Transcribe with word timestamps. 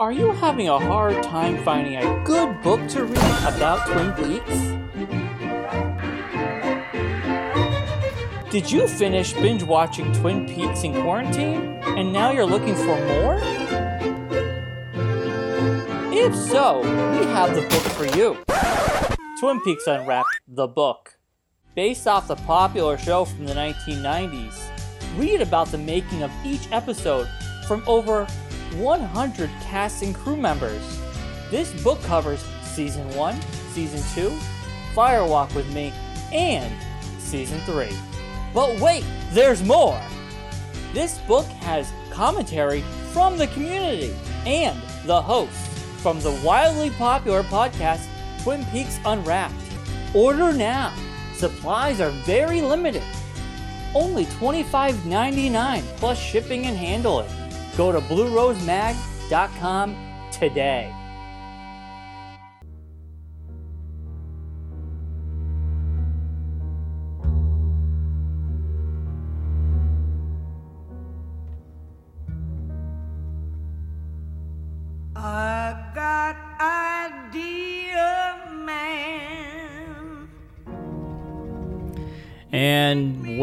Are 0.00 0.10
you 0.10 0.32
having 0.32 0.68
a 0.68 0.76
hard 0.76 1.22
time 1.22 1.62
finding 1.62 1.94
a 1.94 2.24
good 2.24 2.60
book 2.62 2.84
to 2.88 3.04
read 3.04 3.44
about 3.44 3.86
Twin 3.86 4.10
Peaks? 4.14 4.50
Did 8.50 8.72
you 8.72 8.88
finish 8.88 9.34
binge 9.34 9.62
watching 9.62 10.12
Twin 10.14 10.48
Peaks 10.48 10.82
in 10.82 11.00
quarantine 11.00 11.80
and 11.96 12.12
now 12.12 12.32
you're 12.32 12.44
looking 12.44 12.74
for 12.74 12.96
more? 13.06 13.38
If 16.12 16.34
so, 16.34 16.80
we 16.80 17.24
have 17.26 17.54
the 17.54 17.62
book 17.62 17.82
for 17.92 18.06
you 18.16 18.36
Twin 19.38 19.60
Peaks 19.60 19.86
Unwrapped, 19.86 20.26
the 20.48 20.66
book. 20.66 21.20
Based 21.76 22.08
off 22.08 22.26
the 22.26 22.34
popular 22.34 22.98
show 22.98 23.24
from 23.26 23.46
the 23.46 23.54
1990s, 23.54 24.60
read 25.16 25.40
about 25.40 25.68
the 25.68 25.78
making 25.78 26.24
of 26.24 26.32
each 26.44 26.66
episode 26.72 27.28
from 27.68 27.84
over 27.86 28.26
100 28.78 29.50
cast 29.62 30.02
and 30.02 30.14
crew 30.14 30.36
members. 30.36 31.00
This 31.50 31.72
book 31.82 32.02
covers 32.02 32.44
Season 32.62 33.08
1, 33.14 33.40
Season 33.72 34.02
2, 34.14 34.36
Firewalk 34.94 35.54
with 35.54 35.72
Me, 35.74 35.92
and 36.32 36.72
Season 37.18 37.58
3. 37.60 37.88
But 38.52 38.78
wait, 38.80 39.04
there's 39.30 39.62
more! 39.62 40.00
This 40.92 41.18
book 41.20 41.46
has 41.46 41.92
commentary 42.10 42.82
from 43.12 43.36
the 43.36 43.48
community 43.48 44.14
and 44.46 44.80
the 45.04 45.20
hosts 45.20 45.68
from 46.00 46.20
the 46.20 46.40
wildly 46.44 46.90
popular 46.90 47.42
podcast 47.42 48.06
Twin 48.42 48.64
Peaks 48.66 48.98
Unwrapped. 49.04 49.54
Order 50.14 50.52
now. 50.52 50.94
Supplies 51.34 52.00
are 52.00 52.10
very 52.10 52.60
limited. 52.60 53.02
Only 53.94 54.26
$25.99 54.26 55.82
plus 55.96 56.18
shipping 56.18 56.66
and 56.66 56.76
handling. 56.76 57.28
Go 57.76 57.92
to 57.92 58.00
bluerosemag.com 58.00 59.96
today. 60.30 61.03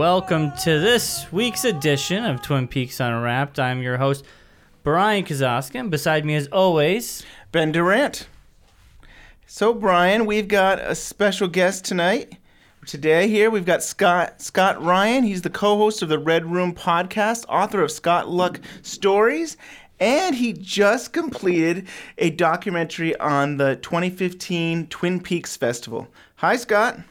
Welcome 0.02 0.52
to 0.54 0.80
this 0.80 1.32
week's 1.32 1.64
edition 1.64 2.26
of 2.26 2.42
Twin 2.42 2.68
Peaks 2.68 3.00
Unwrapped. 3.00 3.60
I'm 3.60 3.84
your 3.84 3.98
host, 3.98 4.26
Brian 4.82 5.24
Kazoskin. 5.24 5.92
Beside 5.92 6.26
me, 6.26 6.34
as 6.34 6.48
always, 6.48 7.24
Ben 7.52 7.72
Durant. 7.72 8.28
So, 9.46 9.76
Brian, 9.76 10.26
we've 10.26 10.48
got 10.48 10.80
a 10.80 10.96
special 10.96 11.48
guest 11.48 11.86
tonight. 11.86 12.36
Today, 12.88 13.28
here 13.28 13.52
we've 13.52 13.64
got 13.64 13.84
Scott 13.84 14.42
Scott 14.42 14.84
Ryan. 14.84 15.24
He's 15.24 15.44
the 15.44 15.52
co-host 15.52 16.02
of 16.02 16.10
the 16.10 16.18
Red 16.18 16.52
Room 16.52 16.74
podcast, 16.74 17.46
author 17.48 17.84
of 17.84 17.92
Scott 17.92 18.28
Luck 18.28 18.60
Stories, 18.82 19.56
and 20.00 20.34
he 20.34 20.52
just 20.52 21.14
completed 21.14 21.88
a 22.18 22.32
documentary 22.32 23.16
on 23.20 23.58
the 23.58 23.76
2015 23.76 24.88
Twin 24.88 25.20
Peaks 25.20 25.56
Festival. 25.56 26.08
Hi, 26.38 26.56
Scott. 26.56 27.02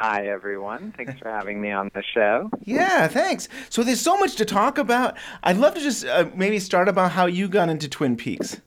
Hi, 0.00 0.28
everyone. 0.28 0.94
Thanks 0.96 1.18
for 1.18 1.28
having 1.28 1.60
me 1.60 1.72
on 1.72 1.90
the 1.92 2.02
show. 2.02 2.50
Yeah, 2.64 3.06
thanks. 3.06 3.50
So 3.68 3.82
there's 3.82 4.00
so 4.00 4.16
much 4.16 4.36
to 4.36 4.46
talk 4.46 4.78
about. 4.78 5.14
I'd 5.42 5.58
love 5.58 5.74
to 5.74 5.80
just 5.80 6.06
uh, 6.06 6.30
maybe 6.34 6.58
start 6.58 6.88
about 6.88 7.12
how 7.12 7.26
you 7.26 7.48
got 7.48 7.68
into 7.68 7.86
Twin 7.86 8.16
Peaks. 8.16 8.62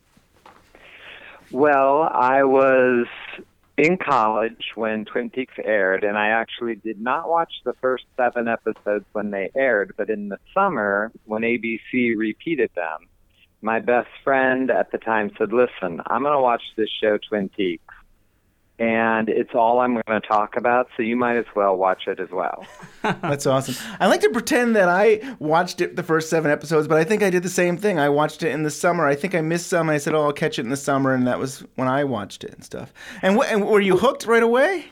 Well, 1.50 2.03
I 2.03 2.44
was 2.44 3.08
in 3.80 3.98
college 3.98 4.73
when 4.75 5.06
Twin 5.06 5.31
Peaks 5.31 5.56
aired, 5.64 6.03
and 6.03 6.20
I 6.20 6.28
actually 6.28 6.75
did 6.75 7.02
not 7.02 7.28
watch 7.28 7.52
the 7.66 7.74
first 7.81 8.03
seven 8.16 8.47
episodes 8.47 9.06
when 9.13 9.31
they 9.31 9.50
aired, 9.56 9.96
but 9.97 10.12
in 10.12 10.29
the 10.29 10.38
summer, 10.53 11.12
when 11.25 11.41
ABC 11.41 12.16
repeated 12.16 12.69
them, 12.75 13.08
my 13.63 13.79
best 13.79 14.09
friend 14.24 14.69
at 14.69 14.91
the 14.91 15.00
time 15.00 15.31
said, 15.40 15.52
Listen, 15.52 16.00
I'm 16.06 16.22
going 16.22 16.35
to 16.35 16.41
watch 16.41 16.62
this 16.78 16.90
show, 17.02 17.18
Twin 17.18 17.50
Peaks. 17.50 17.96
And 18.79 19.29
it's 19.29 19.53
all 19.53 19.79
I'm 19.79 19.94
going 19.94 20.19
to 20.22 20.28
talk 20.28 20.57
about, 20.57 20.89
so 20.97 21.03
you 21.03 21.16
might 21.16 21.38
as 21.38 21.45
well 21.56 21.78
watch 21.78 22.07
it 22.07 22.19
as 22.19 22.29
well. 22.31 22.66
That's 23.03 23.45
awesome. 23.45 23.75
I 24.00 24.07
like 24.07 24.22
to 24.22 24.29
pretend 24.31 24.75
that 24.75 24.89
I 24.89 25.35
watched 25.38 25.79
it 25.79 25.95
the 25.95 26.01
first 26.01 26.29
seven 26.29 26.50
episodes, 26.50 26.88
but 26.88 26.97
I 26.97 27.03
think 27.03 27.22
I 27.22 27.29
did 27.29 27.44
the 27.44 27.50
same 27.50 27.78
thing. 27.78 28.00
I 28.00 28.09
watched 28.09 28.41
it 28.41 28.50
in 28.50 28.63
the 28.63 28.72
summer. 28.72 29.06
I 29.06 29.16
think 29.16 29.35
I 29.35 29.41
missed 29.41 29.67
some, 29.67 29.89
and 29.89 29.95
I 29.95 30.00
said, 30.00 30.16
"Oh, 30.16 30.23
I'll 30.23 30.34
catch 30.34 30.57
it 30.57 30.63
in 30.63 30.69
the 30.69 30.75
summer," 30.78 31.13
and 31.13 31.28
that 31.28 31.38
was 31.38 31.59
when 31.75 31.88
I 31.88 32.03
watched 32.03 32.44
it 32.44 32.53
and 32.53 32.63
stuff. 32.63 32.91
And, 33.22 33.38
wh- 33.38 33.51
and 33.51 33.67
were 33.67 33.79
you 33.79 33.97
hooked 33.97 34.25
right 34.25 34.44
away? 34.44 34.85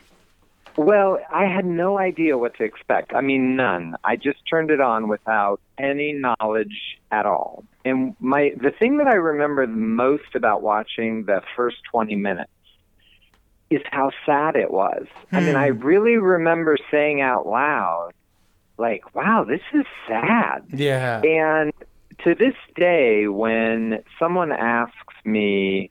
Well, 0.76 1.18
I 1.30 1.44
had 1.44 1.66
no 1.66 1.98
idea 1.98 2.38
what 2.38 2.56
to 2.56 2.64
expect. 2.64 3.12
I 3.14 3.20
mean, 3.20 3.56
none. 3.56 3.94
I 4.04 4.16
just 4.16 4.38
turned 4.48 4.70
it 4.70 4.80
on 4.80 5.08
without 5.08 5.60
any 5.78 6.12
knowledge 6.12 6.98
at 7.10 7.26
all. 7.26 7.64
And 7.84 8.14
my 8.20 8.52
the 8.56 8.70
thing 8.70 8.98
that 8.98 9.06
I 9.08 9.14
remember 9.14 9.66
the 9.66 9.72
most 9.72 10.34
about 10.34 10.62
watching 10.62 11.24
the 11.24 11.42
first 11.56 11.76
20 11.90 12.14
minutes 12.16 12.50
is 13.74 13.82
how 13.90 14.10
sad 14.26 14.56
it 14.56 14.70
was. 14.70 15.06
I 15.30 15.40
mean, 15.40 15.56
I 15.56 15.68
really 15.68 16.16
remember 16.16 16.76
saying 16.90 17.20
out 17.20 17.46
loud 17.46 18.12
like, 18.78 19.14
"Wow, 19.14 19.44
this 19.44 19.62
is 19.72 19.86
sad." 20.06 20.64
Yeah. 20.72 21.22
And 21.22 21.72
to 22.24 22.34
this 22.34 22.54
day, 22.76 23.28
when 23.28 24.02
someone 24.18 24.52
asks 24.52 25.14
me 25.24 25.90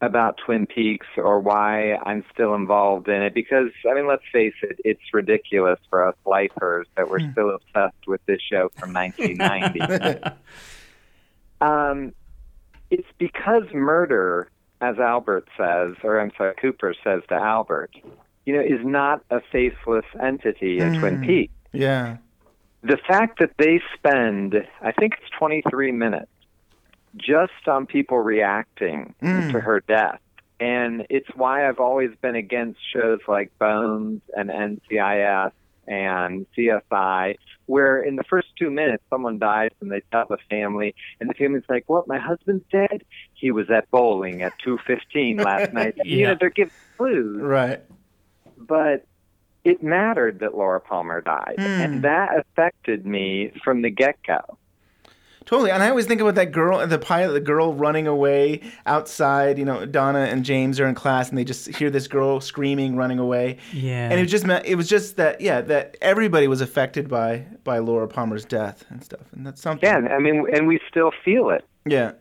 about 0.00 0.38
Twin 0.44 0.66
Peaks 0.66 1.06
or 1.16 1.40
why 1.40 1.96
I'm 1.96 2.24
still 2.32 2.54
involved 2.54 3.08
in 3.08 3.22
it, 3.22 3.34
because, 3.34 3.70
I 3.88 3.94
mean, 3.94 4.06
let's 4.06 4.22
face 4.32 4.54
it, 4.62 4.80
it's 4.84 5.00
ridiculous 5.12 5.78
for 5.90 6.06
us 6.06 6.14
lifers 6.24 6.86
that 6.96 7.10
we're 7.10 7.30
still 7.32 7.50
obsessed 7.50 8.06
with 8.06 8.24
this 8.26 8.40
show 8.40 8.70
from 8.76 8.92
1990. 8.92 10.36
um, 11.60 12.12
it's 12.90 13.08
because 13.18 13.64
murder, 13.74 14.50
as 14.80 14.98
Albert 14.98 15.48
says, 15.56 15.94
or 16.02 16.20
I'm 16.20 16.32
sorry, 16.36 16.54
Cooper 16.60 16.94
says 17.02 17.22
to 17.28 17.34
Albert, 17.34 17.90
you 18.46 18.54
know, 18.54 18.60
is 18.60 18.84
not 18.84 19.22
a 19.30 19.40
faceless 19.52 20.04
entity 20.22 20.78
in 20.78 20.98
Twin 20.98 21.16
hmm. 21.16 21.26
Peaks 21.26 21.52
Yeah. 21.72 22.18
the 22.82 22.96
fact 22.96 23.40
that 23.40 23.52
they 23.58 23.80
spend, 23.94 24.54
I 24.80 24.92
think 24.92 25.14
it's 25.20 25.30
23 25.38 25.92
minutes, 25.92 26.30
just 27.16 27.66
on 27.66 27.86
people 27.86 28.18
reacting 28.18 29.14
hmm. 29.20 29.50
to 29.50 29.60
her 29.60 29.80
death. 29.80 30.20
And 30.60 31.06
it's 31.08 31.28
why 31.34 31.68
I've 31.68 31.78
always 31.78 32.10
been 32.20 32.34
against 32.34 32.80
shows 32.92 33.20
like 33.28 33.56
Bones 33.58 34.22
and 34.36 34.50
NCIS 34.50 35.52
and 35.86 36.46
CSI, 36.56 37.36
where 37.66 38.02
in 38.02 38.16
the 38.16 38.24
first 38.24 38.47
two 38.58 38.70
minutes 38.70 39.02
someone 39.10 39.38
dies 39.38 39.70
and 39.80 39.90
they 39.90 40.02
tell 40.10 40.26
the 40.28 40.38
family, 40.50 40.94
and 41.20 41.28
the 41.28 41.34
family's 41.34 41.64
like, 41.68 41.84
"What? 41.86 42.08
My 42.08 42.18
husband's 42.18 42.64
dead? 42.70 43.04
He 43.34 43.50
was 43.50 43.70
at 43.70 43.90
bowling 43.90 44.42
at 44.42 44.52
2:15 44.64 45.40
last 45.44 45.72
night." 45.72 45.96
You 46.04 46.26
know, 46.26 46.36
they're 46.38 46.50
giving 46.50 46.72
clues 46.96 47.40
Right. 47.40 47.80
but 48.56 49.06
it 49.64 49.82
mattered 49.82 50.40
that 50.40 50.56
Laura 50.56 50.80
Palmer 50.80 51.20
died, 51.20 51.56
and 51.58 51.96
hmm. 51.96 52.00
that 52.02 52.38
affected 52.38 53.04
me 53.04 53.52
from 53.62 53.82
the 53.82 53.90
get 53.90 54.16
go. 54.26 54.58
Totally. 55.48 55.70
And 55.70 55.82
I 55.82 55.88
always 55.88 56.04
think 56.04 56.20
about 56.20 56.34
that 56.34 56.52
girl, 56.52 56.86
the 56.86 56.98
pilot, 56.98 57.32
the 57.32 57.40
girl 57.40 57.72
running 57.72 58.06
away 58.06 58.60
outside. 58.84 59.56
You 59.56 59.64
know, 59.64 59.86
Donna 59.86 60.18
and 60.18 60.44
James 60.44 60.78
are 60.78 60.86
in 60.86 60.94
class, 60.94 61.30
and 61.30 61.38
they 61.38 61.44
just 61.44 61.74
hear 61.74 61.88
this 61.88 62.06
girl 62.06 62.42
screaming, 62.42 62.96
running 62.96 63.18
away. 63.18 63.56
Yeah. 63.72 64.10
And 64.10 64.20
it 64.20 64.26
just 64.26 64.44
meant 64.44 64.66
it 64.66 64.74
was 64.74 64.90
just 64.90 65.16
that, 65.16 65.40
yeah, 65.40 65.62
that 65.62 65.96
everybody 66.02 66.48
was 66.48 66.60
affected 66.60 67.08
by 67.08 67.46
by 67.64 67.78
Laura 67.78 68.06
Palmer's 68.06 68.44
death 68.44 68.84
and 68.90 69.02
stuff, 69.02 69.22
and 69.32 69.46
that's 69.46 69.62
something. 69.62 69.88
Yeah, 69.88 70.14
I 70.14 70.18
mean, 70.18 70.44
and 70.52 70.66
we 70.66 70.80
still 70.86 71.12
feel 71.24 71.48
it. 71.48 71.64
Yeah. 71.86 72.12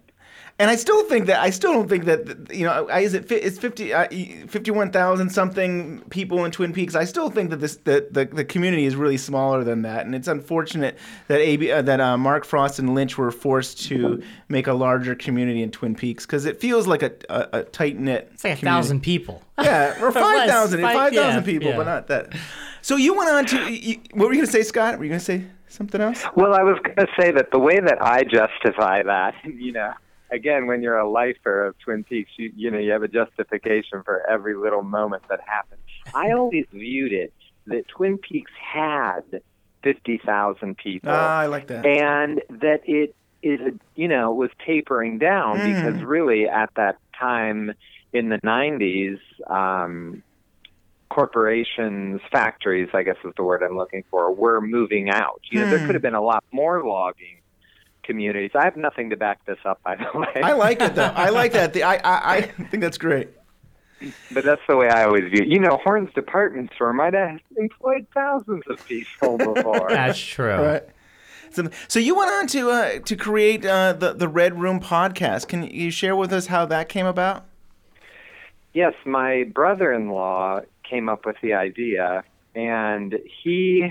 And 0.60 0.72
I 0.72 0.76
still 0.76 1.04
think 1.08 1.28
that 1.28 1.40
I 1.40 1.52
still 1.52 1.72
don't 1.72 1.88
think 1.88 2.06
that 2.06 2.52
you 2.52 2.66
know 2.66 2.88
I- 2.90 3.02
is 3.02 3.14
it 3.14 3.30
fi- 3.30 3.36
it's 3.36 3.60
50 3.60 3.94
uh, 3.94 4.08
51,000 4.48 5.30
something 5.30 6.02
people 6.10 6.46
in 6.46 6.52
Twin 6.52 6.74
Peaks. 6.74 6.96
I 6.96 7.04
still 7.06 7.30
think 7.30 7.52
that 7.52 7.58
this 7.58 7.76
that 7.84 8.14
the, 8.14 8.26
the 8.26 8.44
community 8.44 8.86
is 8.86 8.96
really 8.96 9.18
smaller 9.18 9.64
than 9.64 9.84
that 9.84 10.06
and 10.08 10.16
it's 10.16 10.28
unfortunate 10.28 10.98
that 11.28 11.40
AB 11.40 11.72
uh, 11.72 11.82
that 11.84 12.00
uh, 12.02 12.18
Mark 12.18 12.44
Frost 12.44 12.80
and 12.80 12.96
Lynch 12.96 13.18
were 13.20 13.30
forced 13.30 13.84
to 13.86 14.24
make 14.50 14.66
a 14.66 14.74
larger 14.74 15.14
community 15.14 15.62
in 15.62 15.70
Twin 15.70 15.94
Peaks 15.96 16.26
cuz 16.26 16.46
it 16.46 16.60
feels 16.60 16.88
like 16.88 17.04
a 17.04 17.12
a, 17.30 17.50
a 17.60 17.64
tight 17.64 18.00
knit 18.00 18.30
It's 18.34 18.44
like 18.44 18.54
a 18.54 18.66
thousand 18.66 19.02
people. 19.02 19.44
Yeah, 19.60 20.02
or 20.04 20.12
5,000 20.12 20.82
Five- 20.82 21.14
yeah, 21.14 21.40
people 21.42 21.70
yeah. 21.70 21.78
but 21.78 21.86
not 21.86 22.08
that. 22.08 22.34
So 22.82 22.96
you 22.96 23.16
went 23.16 23.30
on 23.30 23.46
to 23.48 23.72
you, 23.74 23.98
what 24.14 24.28
were 24.28 24.34
you 24.34 24.40
going 24.40 24.46
to 24.48 24.52
say 24.52 24.64
Scott? 24.64 24.98
Were 24.98 25.04
you 25.04 25.10
going 25.10 25.20
to 25.20 25.26
say 25.26 25.44
something 25.68 26.00
else? 26.02 26.24
Well, 26.36 26.54
I 26.54 26.64
was 26.64 26.78
going 26.84 26.96
to 26.96 27.08
say 27.20 27.32
that 27.32 27.52
the 27.52 27.60
way 27.60 27.80
that 27.80 28.02
I 28.02 28.24
justify 28.24 29.04
that, 29.04 29.34
you 29.44 29.72
know, 29.74 29.92
again, 30.32 30.68
when 30.68 30.82
you're 30.82 30.98
a 30.98 31.10
lifer 31.10 31.66
of 31.68 31.76
Twin 31.84 32.04
Peaks, 32.04 32.32
you, 32.38 32.52
you 32.56 32.72
know, 32.72 32.78
you 32.80 32.92
have 32.92 33.04
a 33.04 33.08
justification 33.08 34.02
for 34.04 34.22
every 34.30 34.56
little 34.56 34.84
moment 34.84 35.24
that 35.30 35.40
happened. 35.46 35.82
I 36.14 36.32
always 36.38 36.66
viewed 36.72 37.14
it 37.14 37.34
that 37.68 37.84
Twin 37.96 38.18
Peaks 38.18 38.52
had 38.74 39.22
50,000 39.84 40.78
people. 40.78 41.12
Ah, 41.12 41.40
I 41.40 41.46
like 41.46 41.68
that. 41.68 41.86
and 41.86 42.42
that 42.62 42.82
it 42.86 43.14
it 43.44 43.80
you 43.96 44.08
know 44.08 44.32
was 44.34 44.50
tapering 44.66 45.20
down 45.20 45.60
Mm. 45.60 45.64
because 45.64 46.04
really 46.04 46.48
at 46.48 46.70
that 46.76 46.96
time 47.20 47.72
in 48.12 48.30
the 48.30 48.40
90s 48.44 49.20
um 49.48 50.24
corporations 51.10 52.20
factories 52.32 52.90
i 52.94 53.04
guess 53.04 53.16
is 53.24 53.32
the 53.38 53.44
word 53.44 53.62
i'm 53.64 53.78
looking 53.78 54.04
for 54.10 54.32
were 54.34 54.60
moving 54.60 55.10
out 55.10 55.40
you 55.52 55.60
know 55.60 55.68
there 55.70 55.80
Mm. 55.80 55.86
could 55.86 55.96
have 55.96 56.02
been 56.02 56.16
a 56.16 56.22
lot 56.22 56.44
more 56.52 56.84
logging 56.84 57.37
communities 58.08 58.52
i 58.56 58.64
have 58.64 58.76
nothing 58.78 59.10
to 59.12 59.18
back 59.18 59.46
this 59.46 59.60
up 59.66 59.80
by 59.84 59.96
the 59.96 60.10
way 60.20 60.42
I 60.42 60.54
like 60.54 60.82
it 60.82 60.96
though. 60.96 61.14
I 61.16 61.30
like 61.30 61.52
that. 61.54 61.74
The, 61.74 61.84
I, 61.84 61.96
I 62.04 62.36
I 62.38 62.42
think 62.42 62.82
that's 62.82 62.98
great. 62.98 63.30
but 64.32 64.44
that's 64.44 64.62
the 64.68 64.76
way 64.78 64.90
i 64.90 65.04
always 65.06 65.26
view 65.32 65.42
it 65.44 65.48
you 65.48 65.60
know 65.60 65.78
Horne's 65.84 66.14
department 66.14 66.72
store 66.76 66.94
might 66.94 67.14
have 67.14 67.40
employed 67.58 68.08
thousands 68.14 68.64
of 68.70 68.84
people 68.88 69.38
before 69.54 69.88
That's 69.90 70.20
true. 70.20 70.52
All 70.54 70.64
right. 70.64 70.84
So, 71.50 71.70
so 71.88 71.98
you 72.00 72.14
went 72.16 72.30
on 72.30 72.48
to 72.48 72.70
uh, 72.72 73.00
to 73.00 73.16
create 73.16 73.66
uh, 73.66 73.94
the 73.94 74.14
the 74.14 74.28
Red 74.28 74.60
Room 74.60 74.80
podcast. 74.82 75.48
Can 75.48 75.64
you 75.64 75.92
share 75.92 76.14
with 76.16 76.34
us 76.34 76.48
how 76.48 76.66
that 76.66 76.90
came 76.90 77.06
about? 77.06 77.46
Yes, 78.74 78.94
my 79.06 79.46
brother 79.54 79.94
in 79.94 80.10
law 80.10 80.60
came 80.84 81.08
up 81.10 81.26
with 81.26 81.38
the 81.42 81.54
idea, 81.54 82.24
and 82.54 83.18
he 83.44 83.90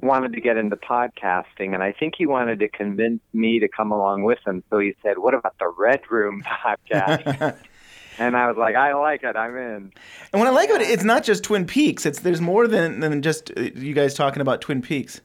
wanted 0.00 0.32
to 0.32 0.40
get 0.40 0.56
into 0.56 0.76
podcasting, 0.76 1.74
and 1.74 1.82
I 1.82 1.92
think 1.92 2.14
he 2.16 2.26
wanted 2.26 2.58
to 2.60 2.68
convince 2.68 3.20
me 3.32 3.60
to 3.60 3.68
come 3.68 3.92
along 3.92 4.22
with 4.24 4.38
him. 4.46 4.62
So 4.70 4.78
he 4.78 4.94
said, 5.02 5.18
What 5.18 5.34
about 5.34 5.56
the 5.58 5.68
Red 5.76 6.00
Room 6.10 6.42
podcast? 6.42 7.56
and 8.18 8.36
I 8.36 8.48
was 8.48 8.56
like, 8.56 8.74
I 8.74 8.94
like 8.94 9.22
it, 9.22 9.36
I'm 9.36 9.56
in. 9.56 9.92
And 10.32 10.40
what 10.40 10.46
I 10.46 10.50
like 10.50 10.70
about 10.70 10.82
it, 10.82 10.90
it's 10.90 11.04
not 11.04 11.24
just 11.24 11.44
Twin 11.44 11.66
Peaks. 11.66 12.06
It's 12.06 12.20
there's 12.20 12.40
more 12.40 12.66
than 12.66 13.00
than 13.00 13.22
just 13.22 13.52
uh, 13.56 13.62
you 13.74 13.94
guys 13.94 14.14
talking 14.14 14.40
about 14.40 14.60
Twin 14.60 14.82
Peaks. 14.82 15.20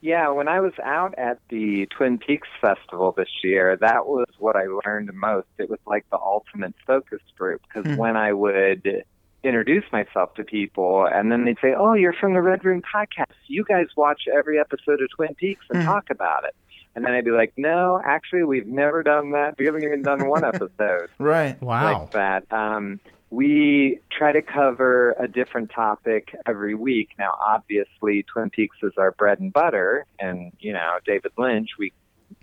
Yeah, 0.00 0.28
when 0.28 0.48
I 0.48 0.60
was 0.60 0.74
out 0.82 1.14
at 1.16 1.38
the 1.48 1.86
Twin 1.86 2.18
Peaks 2.18 2.48
Festival 2.60 3.12
this 3.16 3.30
year, 3.42 3.78
that 3.80 4.06
was 4.06 4.26
what 4.38 4.54
I 4.54 4.64
learned 4.84 5.10
most. 5.14 5.46
It 5.56 5.70
was 5.70 5.78
like 5.86 6.04
the 6.10 6.18
ultimate 6.18 6.74
focus 6.86 7.22
group 7.38 7.62
because 7.66 7.90
Hmm. 7.90 7.96
when 7.98 8.16
I 8.16 8.34
would 8.34 9.04
introduce 9.44 9.84
myself 9.92 10.34
to 10.34 10.44
people 10.44 11.06
and 11.06 11.30
then 11.30 11.44
they'd 11.44 11.58
say, 11.60 11.74
"Oh, 11.76 11.92
you're 11.94 12.12
from 12.14 12.34
the 12.34 12.42
Red 12.42 12.64
Room 12.64 12.82
podcast. 12.82 13.32
You 13.46 13.64
guys 13.64 13.86
watch 13.96 14.22
every 14.32 14.58
episode 14.58 15.00
of 15.02 15.08
Twin 15.14 15.34
Peaks 15.34 15.64
and 15.70 15.80
Mhm. 15.82 15.84
talk 15.86 16.10
about 16.10 16.44
it." 16.44 16.54
And 16.96 17.04
then 17.04 17.12
I'd 17.12 17.24
be 17.24 17.30
like, 17.32 17.52
"No, 17.56 18.00
actually, 18.04 18.44
we've 18.44 18.66
never 18.66 19.02
done 19.02 19.32
that. 19.32 19.56
We 19.58 19.66
haven't 19.66 19.82
even 19.84 20.02
done 20.02 20.26
one 20.28 20.44
episode." 20.44 21.08
Right. 21.18 21.60
Wow. 21.62 21.92
like 22.02 22.10
that. 22.12 22.52
Um, 22.52 23.00
we 23.30 23.98
try 24.16 24.30
to 24.30 24.42
cover 24.42 25.16
a 25.18 25.26
different 25.26 25.70
topic 25.72 26.34
every 26.46 26.74
week. 26.76 27.08
Now, 27.18 27.32
obviously, 27.44 28.22
Twin 28.22 28.48
Peaks 28.50 28.76
is 28.82 28.92
our 28.96 29.10
bread 29.10 29.40
and 29.40 29.52
butter, 29.52 30.06
and 30.20 30.52
you 30.60 30.72
know, 30.72 30.98
David 31.04 31.32
Lynch. 31.36 31.70
We, 31.78 31.92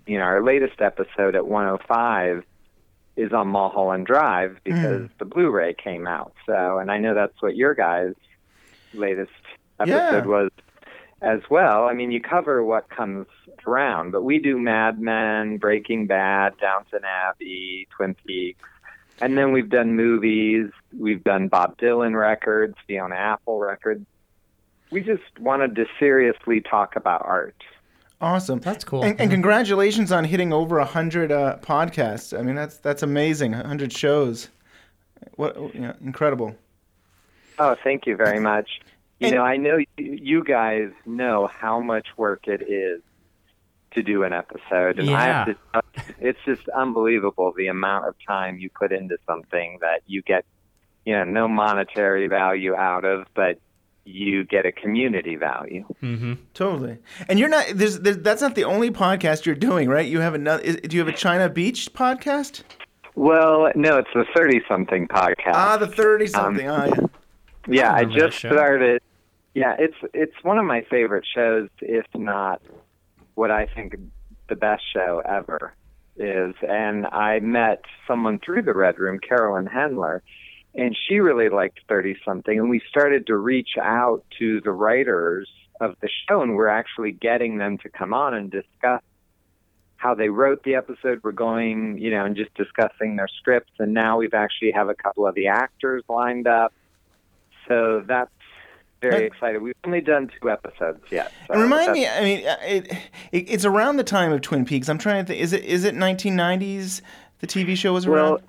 you 0.06 0.18
know, 0.18 0.24
our 0.24 0.42
latest 0.42 0.80
episode 0.82 1.34
at 1.34 1.46
105 1.46 2.44
is 3.16 3.32
on 3.32 3.48
Mulholland 3.48 4.06
Drive 4.06 4.52
hmm. 4.52 4.56
because 4.64 5.08
the 5.18 5.24
Blu-ray 5.24 5.74
came 5.74 6.06
out. 6.06 6.34
So, 6.46 6.78
and 6.78 6.90
I 6.90 6.98
know 6.98 7.14
that's 7.14 7.40
what 7.40 7.56
your 7.56 7.74
guys' 7.74 8.14
latest 8.94 9.30
episode 9.80 9.94
Yeah. 9.94 10.26
was 10.26 10.50
as 11.20 11.40
well. 11.48 11.86
I 11.86 11.94
mean, 11.94 12.10
you 12.10 12.20
cover 12.20 12.64
what 12.64 12.88
comes 12.90 13.26
around, 13.66 14.10
but 14.10 14.22
we 14.22 14.38
do 14.38 14.58
Mad 14.58 15.00
Men, 15.00 15.58
Breaking 15.58 16.06
Bad, 16.06 16.56
Downton 16.58 17.04
Abbey, 17.04 17.86
Twin 17.96 18.14
Peaks, 18.26 18.68
and 19.20 19.38
then 19.38 19.52
we've 19.52 19.70
done 19.70 19.94
movies. 19.94 20.70
We've 20.98 21.22
done 21.22 21.48
Bob 21.48 21.78
Dylan 21.78 22.18
records, 22.18 22.74
Fiona 22.88 23.14
Apple 23.14 23.60
records. 23.60 24.04
We 24.90 25.00
just 25.00 25.22
wanted 25.38 25.76
to 25.76 25.86
seriously 25.98 26.60
talk 26.60 26.96
about 26.96 27.22
art. 27.24 27.62
Awesome. 28.22 28.60
That's 28.60 28.84
cool. 28.84 29.02
And, 29.02 29.20
and 29.20 29.30
congratulations 29.32 30.12
on 30.12 30.22
hitting 30.24 30.52
over 30.52 30.78
a 30.78 30.84
hundred 30.84 31.32
uh, 31.32 31.58
podcasts. 31.60 32.38
I 32.38 32.42
mean, 32.42 32.54
that's 32.54 32.76
that's 32.78 33.02
amazing. 33.02 33.52
A 33.52 33.66
hundred 33.66 33.92
shows. 33.92 34.48
What 35.34 35.56
you 35.74 35.80
know, 35.80 35.94
incredible. 36.04 36.54
Oh, 37.58 37.76
thank 37.82 38.06
you 38.06 38.16
very 38.16 38.38
much. 38.38 38.80
You 39.18 39.26
And- 39.26 39.36
know, 39.36 39.42
I 39.42 39.56
know 39.56 39.76
you, 39.76 39.86
you 39.98 40.44
guys 40.44 40.90
know 41.04 41.48
how 41.48 41.80
much 41.80 42.06
work 42.16 42.46
it 42.46 42.62
is 42.62 43.02
to 43.94 44.02
do 44.02 44.22
an 44.22 44.32
episode, 44.32 44.98
and 45.00 45.10
I 45.10 45.24
have 45.24 45.46
to. 45.48 45.82
It's 46.20 46.38
just 46.46 46.66
unbelievable 46.68 47.52
the 47.56 47.66
amount 47.66 48.06
of 48.08 48.14
time 48.26 48.56
you 48.58 48.70
put 48.70 48.92
into 48.92 49.18
something 49.26 49.78
that 49.80 50.02
you 50.06 50.22
get, 50.22 50.44
you 51.04 51.12
know, 51.12 51.24
no 51.24 51.46
monetary 51.48 52.26
value 52.28 52.74
out 52.74 53.04
of, 53.04 53.26
but 53.34 53.58
you 54.04 54.44
get 54.44 54.66
a 54.66 54.72
community 54.72 55.36
value. 55.36 55.84
mm-hmm. 56.02 56.34
Totally. 56.54 56.98
And 57.28 57.38
you're 57.38 57.48
not. 57.48 57.66
There's, 57.74 58.00
there's 58.00 58.18
that's 58.18 58.42
not 58.42 58.54
the 58.54 58.64
only 58.64 58.90
podcast 58.90 59.46
you're 59.46 59.54
doing, 59.54 59.88
right? 59.88 60.06
You 60.06 60.20
have 60.20 60.34
another. 60.34 60.62
Is, 60.62 60.76
do 60.76 60.96
you 60.96 61.04
have 61.04 61.12
a 61.12 61.16
China 61.16 61.48
Beach 61.48 61.92
podcast? 61.94 62.62
Well, 63.14 63.70
no, 63.74 63.98
it's 63.98 64.08
the 64.14 64.24
thirty-something 64.34 65.08
podcast. 65.08 65.52
Ah, 65.54 65.76
the 65.76 65.86
thirty 65.86 66.26
something. 66.26 66.68
ah, 66.68 66.86
yeah. 66.86 67.06
Yeah, 67.68 67.92
I 67.92 68.00
remember 68.00 68.14
that 68.20 68.26
just 68.30 68.38
started. 68.38 69.02
Yeah, 69.54 69.76
it's 69.78 69.96
it's 70.14 70.34
one 70.42 70.58
of 70.58 70.64
my 70.64 70.84
favorite 70.90 71.26
shows, 71.32 71.68
if 71.80 72.06
not 72.14 72.62
what 73.34 73.50
I 73.50 73.66
think 73.66 73.94
the 74.48 74.56
best 74.56 74.82
show 74.92 75.22
ever 75.24 75.74
is. 76.16 76.54
And 76.66 77.06
I 77.06 77.40
met 77.40 77.82
someone 78.06 78.38
through 78.44 78.62
the 78.62 78.74
Red 78.74 78.98
Room, 78.98 79.18
Carolyn 79.18 79.66
Hendler, 79.66 80.20
and 80.74 80.96
she 81.08 81.18
really 81.18 81.48
liked 81.48 81.80
Thirty 81.88 82.16
Something, 82.24 82.58
and 82.58 82.70
we 82.70 82.80
started 82.88 83.26
to 83.26 83.36
reach 83.36 83.76
out 83.80 84.24
to 84.38 84.60
the 84.60 84.72
writers 84.72 85.48
of 85.80 85.96
the 86.00 86.08
show, 86.28 86.42
and 86.42 86.54
we're 86.54 86.68
actually 86.68 87.12
getting 87.12 87.58
them 87.58 87.78
to 87.78 87.88
come 87.88 88.14
on 88.14 88.34
and 88.34 88.50
discuss 88.50 89.02
how 89.96 90.14
they 90.14 90.28
wrote 90.28 90.62
the 90.64 90.74
episode. 90.74 91.20
We're 91.22 91.32
going, 91.32 91.98
you 91.98 92.10
know, 92.10 92.24
and 92.24 92.34
just 92.34 92.54
discussing 92.54 93.16
their 93.16 93.28
scripts, 93.28 93.72
and 93.78 93.92
now 93.92 94.18
we've 94.18 94.34
actually 94.34 94.72
have 94.72 94.88
a 94.88 94.94
couple 94.94 95.26
of 95.26 95.34
the 95.34 95.48
actors 95.48 96.02
lined 96.08 96.46
up. 96.46 96.72
So 97.68 98.02
that's 98.06 98.30
very 99.02 99.26
excited. 99.26 99.60
We've 99.60 99.74
only 99.84 100.00
done 100.00 100.30
two 100.40 100.50
episodes 100.50 101.02
yet. 101.10 101.32
So 101.48 101.54
And 101.54 101.62
remind 101.62 101.92
me. 101.92 102.06
I 102.06 102.22
mean, 102.22 102.46
uh, 102.46 102.56
it, 102.62 102.92
it 103.32 103.50
it's 103.50 103.64
around 103.64 103.96
the 103.96 104.04
time 104.04 104.32
of 104.32 104.40
Twin 104.40 104.64
Peaks. 104.64 104.88
I'm 104.88 104.98
trying 104.98 105.24
to 105.24 105.28
think. 105.28 105.42
Is 105.42 105.52
it 105.52 105.64
is 105.64 105.84
it 105.84 105.94
1990s? 105.94 107.02
The 107.40 107.46
TV 107.46 107.76
show 107.76 107.92
was 107.92 108.06
around. 108.06 108.42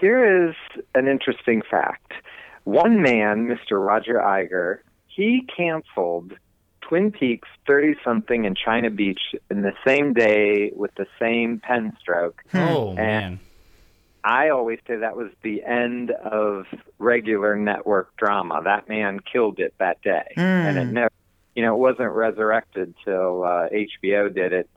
Here 0.00 0.48
is 0.48 0.54
an 0.94 1.08
interesting 1.08 1.62
fact. 1.68 2.12
One 2.64 3.02
man, 3.02 3.46
Mr. 3.48 3.84
Roger 3.84 4.14
Iger, 4.14 4.78
he 5.08 5.46
canceled 5.56 6.32
Twin 6.82 7.10
Peaks 7.12 7.48
30 7.66 7.94
something 8.04 8.44
in 8.44 8.54
China 8.54 8.90
Beach 8.90 9.20
in 9.50 9.62
the 9.62 9.72
same 9.86 10.12
day 10.12 10.72
with 10.74 10.94
the 10.96 11.06
same 11.18 11.58
pen 11.60 11.96
stroke. 12.00 12.42
Oh 12.54 12.88
And- 12.90 12.96
man. 12.96 13.40
I 14.22 14.50
always 14.50 14.80
say 14.86 14.96
that 14.96 15.16
was 15.16 15.30
the 15.42 15.62
end 15.64 16.10
of 16.10 16.66
regular 16.98 17.56
network 17.56 18.14
drama. 18.18 18.60
That 18.62 18.86
man 18.86 19.20
killed 19.20 19.58
it 19.60 19.72
that 19.78 20.02
day. 20.02 20.34
And 20.36 20.76
it 20.76 20.88
Hmm. 20.88 20.92
never, 20.92 21.10
you 21.56 21.62
know, 21.62 21.74
it 21.74 21.78
wasn't 21.78 22.12
resurrected 22.12 22.92
till 23.02 23.44
uh, 23.44 23.68
HBO 23.72 24.28
did 24.28 24.52
it 24.52 24.68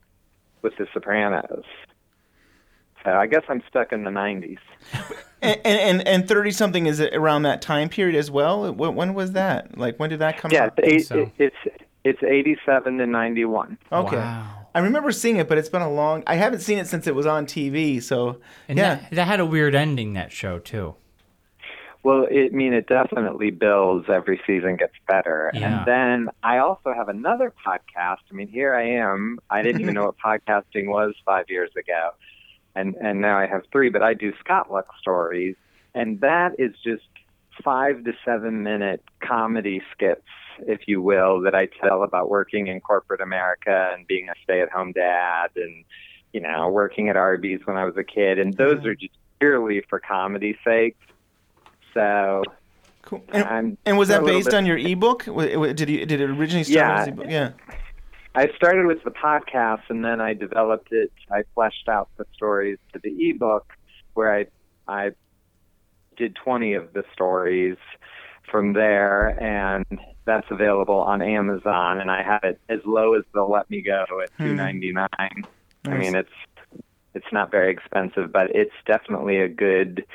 with 0.62 0.78
The 0.78 0.88
Sopranos. 0.94 1.66
So 3.04 3.12
I 3.12 3.28
guess 3.28 3.44
I'm 3.50 3.62
stuck 3.68 3.92
in 3.92 4.04
the 4.04 4.10
90s. 4.12 4.58
And 5.42 5.60
and 5.66 6.08
and 6.08 6.28
thirty 6.28 6.52
something 6.52 6.86
is 6.86 7.02
it 7.02 7.14
around 7.14 7.44
that 7.44 7.62
time 7.62 7.90
period 7.90 8.16
as 8.16 8.32
well. 8.32 8.72
When, 8.74 8.96
when 8.96 9.14
was 9.14 9.34
that? 9.34 9.78
Like 9.78 9.98
when 10.00 10.10
did 10.10 10.20
that 10.20 10.38
come 10.38 10.52
Yeah, 10.52 10.66
out? 10.66 10.74
it's, 10.78 10.88
eight, 10.88 11.08
so. 11.08 11.32
it's 11.38 11.56
it's 12.06 12.24
87 12.24 12.98
to 12.98 13.06
91. 13.06 13.78
Okay. 13.92 14.16
Wow. 14.18 14.68
I 14.76 14.80
remember 14.80 15.12
seeing 15.12 15.38
it, 15.38 15.48
but 15.50 15.58
it's 15.58 15.70
been 15.70 15.82
a 15.82 15.92
long. 15.92 16.24
I 16.28 16.36
haven't 16.36 16.62
seen 16.62 16.78
it 16.78 16.88
since 16.88 17.08
it 17.08 17.16
was 17.16 17.26
on 17.26 17.46
TV. 17.46 18.02
So 18.02 18.40
And 18.70 18.78
yeah, 18.78 18.96
that, 18.96 19.12
that 19.12 19.28
had 19.28 19.40
a 19.42 19.46
weird 19.46 19.76
ending. 19.76 20.14
That 20.14 20.32
show 20.32 20.60
too. 20.60 20.96
Well, 22.04 22.28
it, 22.30 22.52
I 22.52 22.56
mean, 22.56 22.74
it 22.74 22.88
definitely 22.88 23.52
builds. 23.52 24.10
Every 24.10 24.42
season 24.46 24.76
gets 24.76 24.94
better. 25.08 25.52
Yeah. 25.54 25.80
And 25.80 25.86
then 25.88 26.30
I 26.44 26.58
also 26.58 26.94
have 26.94 27.08
another 27.08 27.54
podcast. 27.66 28.18
I 28.30 28.34
mean, 28.34 28.48
here 28.50 28.74
I 28.74 28.90
am. 28.92 29.40
I 29.50 29.62
didn't 29.62 29.80
even 29.82 29.94
know 29.94 30.06
what 30.06 30.16
podcasting 30.48 30.88
was 30.88 31.14
five 31.26 31.46
years 31.50 31.72
ago, 31.78 32.10
and 32.76 32.96
and 32.96 33.22
now 33.22 33.38
I 33.38 33.48
have 33.48 33.64
three. 33.72 33.90
But 33.90 34.04
I 34.04 34.14
do 34.14 34.34
Scott 34.40 34.72
Luck 34.72 34.88
stories, 35.00 35.56
and 35.94 36.20
that 36.22 36.56
is 36.60 36.74
just 36.84 37.04
five 37.64 38.04
to 38.06 38.14
seven 38.26 38.64
minute 38.64 39.04
comedy 39.22 39.82
skits, 39.92 40.22
if 40.60 40.82
you 40.88 41.02
will, 41.02 41.42
that 41.42 41.54
I 41.54 41.68
tell 41.82 42.04
about 42.04 42.30
working 42.30 42.68
in 42.68 42.80
corporate 42.82 43.22
America 43.22 43.92
and 43.94 44.08
being 44.08 44.30
a 44.30 44.34
stay 44.44 44.62
at 44.62 44.70
home 44.72 44.92
dad, 44.92 45.50
and 45.56 45.86
you 46.34 46.42
know, 46.42 46.68
working 46.70 47.10
at 47.10 47.16
Arby's 47.16 47.62
when 47.66 47.78
I 47.78 47.86
was 47.86 47.96
a 47.96 48.04
kid. 48.04 48.40
And 48.40 48.54
those 48.56 48.78
mm-hmm. 48.78 48.88
are 48.88 48.96
just 48.96 49.14
purely 49.40 49.82
for 49.88 50.00
comedy's 50.00 50.58
sake. 50.64 50.98
So 51.94 52.44
cool. 53.04 53.24
And, 53.32 53.78
and 53.86 53.98
was 53.98 54.08
that 54.08 54.26
based 54.26 54.48
bit- 54.48 54.56
on 54.56 54.66
your 54.66 54.78
ebook? 54.92 55.26
Did 55.26 55.90
you 55.90 56.06
did 56.06 56.22
it 56.22 56.30
originally 56.30 56.64
start 56.64 56.76
Yeah. 56.76 57.02
as 57.02 57.08
ebook? 57.08 57.26
Yeah. 57.30 57.52
I 58.36 58.48
started 58.56 58.88
with 58.88 59.04
the 59.04 59.12
podcast 59.12 59.84
and 59.90 60.04
then 60.04 60.20
I 60.20 60.34
developed 60.34 60.92
it. 60.92 61.12
I 61.32 61.44
fleshed 61.54 61.88
out 61.88 62.10
the 62.18 62.26
stories 62.34 62.80
to 62.94 63.00
the 63.04 63.10
ebook 63.30 63.72
where 64.14 64.34
I 64.36 64.46
I 64.88 65.12
did 66.18 66.36
20 66.44 66.74
of 66.74 66.94
the 66.94 67.04
stories 67.14 67.78
from 68.50 68.74
there 68.74 69.30
and 69.42 69.86
that's 70.26 70.48
available 70.52 70.96
on 71.00 71.22
Amazon 71.22 72.00
and 72.00 72.10
I 72.12 72.22
have 72.24 72.44
it 72.44 72.60
as 72.70 72.80
low 72.86 73.14
as 73.14 73.24
they'll 73.34 73.50
let 73.50 73.70
me 73.70 73.82
go 73.82 74.04
at 74.24 74.30
Hmm. 74.38 74.60
2.99. 74.60 75.08
I 75.86 75.90
mean, 75.90 76.16
it's 76.16 76.30
it's 77.14 77.32
not 77.32 77.52
very 77.52 77.72
expensive, 77.72 78.32
but 78.32 78.50
it's 78.56 78.74
definitely 78.88 79.38
a 79.38 79.48
good 79.48 80.06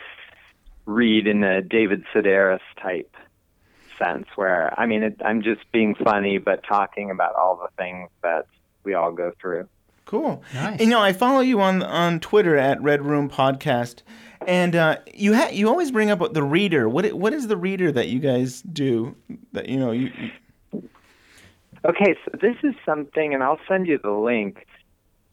read 0.87 1.27
in 1.29 1.45
a 1.45 1.63
David 1.63 2.03
Sedaris 2.13 2.59
type 2.83 3.15
sense. 3.99 4.27
Where 4.37 4.73
I 4.79 4.87
mean, 4.87 5.03
it, 5.03 5.21
I'm 5.25 5.43
just 5.43 5.61
being 5.73 5.95
funny, 5.95 6.39
but 6.39 6.63
talking 6.65 7.11
about 7.11 7.35
all 7.35 7.57
the 7.57 7.69
things 7.83 8.09
that 8.23 8.47
we 8.85 8.95
all 8.95 9.13
go 9.13 9.33
through. 9.41 9.69
Cool. 10.05 10.43
Nice. 10.55 10.73
And, 10.73 10.81
you 10.81 10.87
know, 10.89 11.01
I 11.01 11.13
follow 11.13 11.41
you 11.41 11.61
on 11.61 11.83
on 11.83 12.21
Twitter 12.21 12.57
at 12.57 12.81
Red 12.83 13.05
Room 13.05 13.29
Podcast, 13.29 14.03
and 14.47 14.75
uh, 14.75 14.97
you 15.13 15.35
ha- 15.35 15.51
you 15.53 15.69
always 15.69 15.91
bring 15.91 16.11
up 16.11 16.33
the 16.33 16.43
reader. 16.43 16.89
What 16.89 17.05
i- 17.05 17.13
what 17.13 17.33
is 17.35 17.47
the 17.49 17.57
reader 17.59 17.93
that 17.93 18.09
you 18.09 18.19
guys 18.19 18.63
do? 18.63 19.15
That 19.53 19.69
you 19.69 19.79
know 19.79 19.91
you. 19.93 20.11
you- 20.73 20.89
Okay, 21.85 22.17
so 22.25 22.33
this 22.41 22.57
is 22.65 22.75
something, 22.85 23.35
and 23.35 23.43
I'll 23.43 23.61
send 23.69 23.87
you 23.87 23.99
the 24.03 24.11
link. 24.11 24.67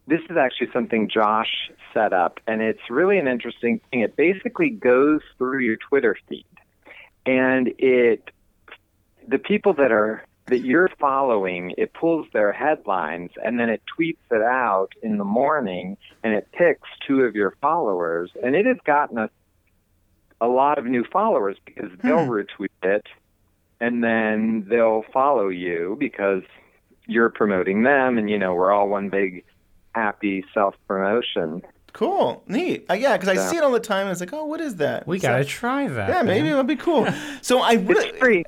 This 0.07 0.21
is 0.29 0.37
actually 0.37 0.67
something 0.71 1.09
Josh 1.09 1.71
set 1.91 2.13
up, 2.13 2.39
and 2.45 2.61
it's 2.61 2.87
really 2.89 3.17
an 3.17 3.27
interesting 3.27 3.81
thing. 3.89 4.01
It 4.01 4.15
basically 4.15 4.69
goes 4.69 5.21
through 5.39 5.59
your 5.61 5.77
Twitter 5.77 6.15
feed, 6.29 6.45
and 7.25 7.69
it 7.79 8.29
the 9.27 9.39
people 9.39 9.73
that 9.73 9.91
are 9.91 10.23
that 10.47 10.59
you're 10.59 10.89
following, 10.99 11.73
it 11.77 11.91
pulls 11.93 12.27
their 12.31 12.51
headlines, 12.53 13.31
and 13.43 13.59
then 13.59 13.67
it 13.69 13.81
tweets 13.97 14.17
it 14.29 14.43
out 14.43 14.89
in 15.01 15.17
the 15.17 15.23
morning, 15.23 15.97
and 16.23 16.35
it 16.35 16.47
picks 16.51 16.87
two 17.07 17.21
of 17.21 17.35
your 17.35 17.55
followers, 17.61 18.29
and 18.43 18.55
it 18.55 18.67
has 18.67 18.77
gotten 18.85 19.17
us 19.17 19.31
a 20.41 20.47
lot 20.47 20.77
of 20.77 20.85
new 20.85 21.03
followers 21.11 21.57
because 21.65 21.89
they'll 22.03 22.27
retweet 22.27 22.67
it 22.83 23.05
and 23.79 24.03
then 24.03 24.65
they'll 24.69 25.03
follow 25.13 25.47
you 25.47 25.95
because 25.99 26.43
you're 27.07 27.29
promoting 27.29 27.83
them 27.83 28.17
and 28.17 28.29
you 28.29 28.37
know 28.37 28.53
we're 28.53 28.71
all 28.71 28.89
one 28.89 29.07
big 29.09 29.43
happy 29.93 30.43
self 30.53 30.75
promotion 30.87 31.61
Cool, 31.93 32.43
neat. 32.47 32.85
Uh, 32.89 32.95
yeah, 32.95 33.15
because 33.15 33.29
I 33.29 33.33
Yeah. 33.41 33.47
see 33.47 33.55
it 33.55 33.63
all 33.63 33.71
the 33.71 33.79
time. 33.79 34.01
And 34.07 34.11
it's 34.11 34.19
like, 34.19 34.33
oh, 34.33 34.43
what 34.43 34.59
is 34.59 34.75
that? 34.75 35.07
we 35.07 35.17
So- 35.17 35.29
gotta 35.29 35.45
try 35.45 35.87
that. 35.87 36.09
Yeah, 36.09 36.21
maybe 36.23 36.49
it'll 36.49 36.65
be 36.65 36.75
cool. 36.75 37.07
So 37.41 37.59
I 37.59 37.75
really, 37.75 38.09
it's 38.09 38.17
free 38.17 38.43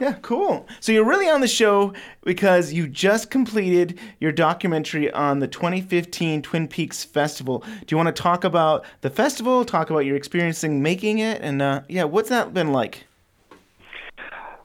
yeah, 0.00 0.14
cool. 0.22 0.66
So 0.80 0.92
you're 0.92 1.04
really 1.04 1.28
on 1.28 1.40
the 1.40 1.48
show 1.48 1.92
because 2.24 2.72
you 2.72 2.88
just 2.88 3.30
completed 3.30 3.98
your 4.20 4.32
documentary 4.32 5.10
on 5.12 5.38
the 5.38 5.48
2015 5.48 6.42
Twin 6.42 6.68
Peaks 6.68 7.04
Festival. 7.04 7.58
Do 7.58 7.86
you 7.90 7.96
want 7.96 8.14
to 8.14 8.22
talk 8.22 8.44
about 8.44 8.84
the 9.00 9.10
festival? 9.10 9.64
Talk 9.64 9.90
about 9.90 10.00
your 10.00 10.16
experiencing 10.16 10.82
making 10.82 11.18
it, 11.18 11.40
and 11.42 11.62
uh, 11.62 11.82
yeah, 11.88 12.04
what's 12.04 12.28
that 12.28 12.52
been 12.52 12.72
like? 12.72 13.04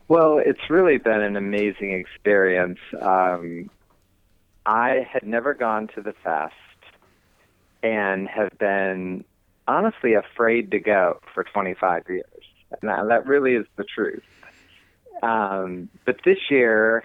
well 0.08 0.42
it's 0.44 0.70
really 0.70 0.98
been 0.98 1.22
an 1.22 1.36
amazing 1.36 1.92
experience 1.92 2.80
um, 3.02 3.70
i 4.66 5.06
had 5.12 5.24
never 5.24 5.54
gone 5.54 5.88
to 5.88 6.02
the 6.02 6.14
fest 6.24 6.54
and 7.84 8.28
have 8.28 8.58
been 8.58 9.24
honestly 9.68 10.14
afraid 10.14 10.72
to 10.72 10.80
go 10.80 11.20
for 11.34 11.44
25 11.44 12.04
years 12.10 12.24
and 12.82 12.90
that, 12.90 13.08
that 13.08 13.26
really 13.26 13.54
is 13.54 13.66
the 13.76 13.84
truth 13.84 14.24
um, 15.24 15.90
but 16.06 16.18
this 16.26 16.38
year 16.50 17.04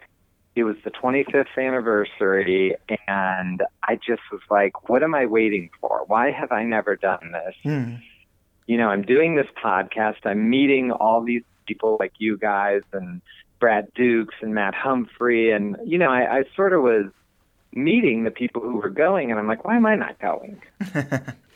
it 0.54 0.64
was 0.64 0.76
the 0.84 0.90
25th 0.90 1.46
anniversary 1.56 2.76
and 3.08 3.62
i 3.84 3.94
just 3.94 4.20
was 4.30 4.42
like 4.50 4.88
what 4.88 5.02
am 5.02 5.14
i 5.14 5.26
waiting 5.26 5.70
for? 5.80 6.04
Why 6.06 6.30
have 6.30 6.52
i 6.52 6.62
never 6.62 6.96
done 6.96 7.32
this? 7.32 7.54
Hmm. 7.62 7.94
you 8.66 8.76
know 8.76 8.88
i'm 8.88 9.02
doing 9.02 9.36
this 9.36 9.46
podcast. 9.62 10.24
I'm 10.24 10.50
meeting 10.50 10.90
all 10.92 11.22
these 11.22 11.42
people 11.66 11.96
like 12.00 12.12
you 12.18 12.36
guys 12.36 12.82
and 12.92 13.22
brad 13.60 13.92
dukes 13.94 14.34
and 14.42 14.54
matt 14.54 14.74
humphrey. 14.74 15.52
And 15.52 15.76
you 15.84 15.98
know 15.98 16.10
i, 16.10 16.38
I 16.38 16.44
sort 16.54 16.72
of 16.72 16.82
was 16.82 17.06
meeting 17.74 18.24
the 18.24 18.30
people 18.30 18.60
who 18.60 18.76
were 18.76 18.90
going 18.90 19.30
and 19.30 19.40
i'm 19.40 19.46
like 19.46 19.64
why 19.64 19.76
am 19.76 19.86
i 19.86 19.94
not 19.94 20.18
going 20.18 20.60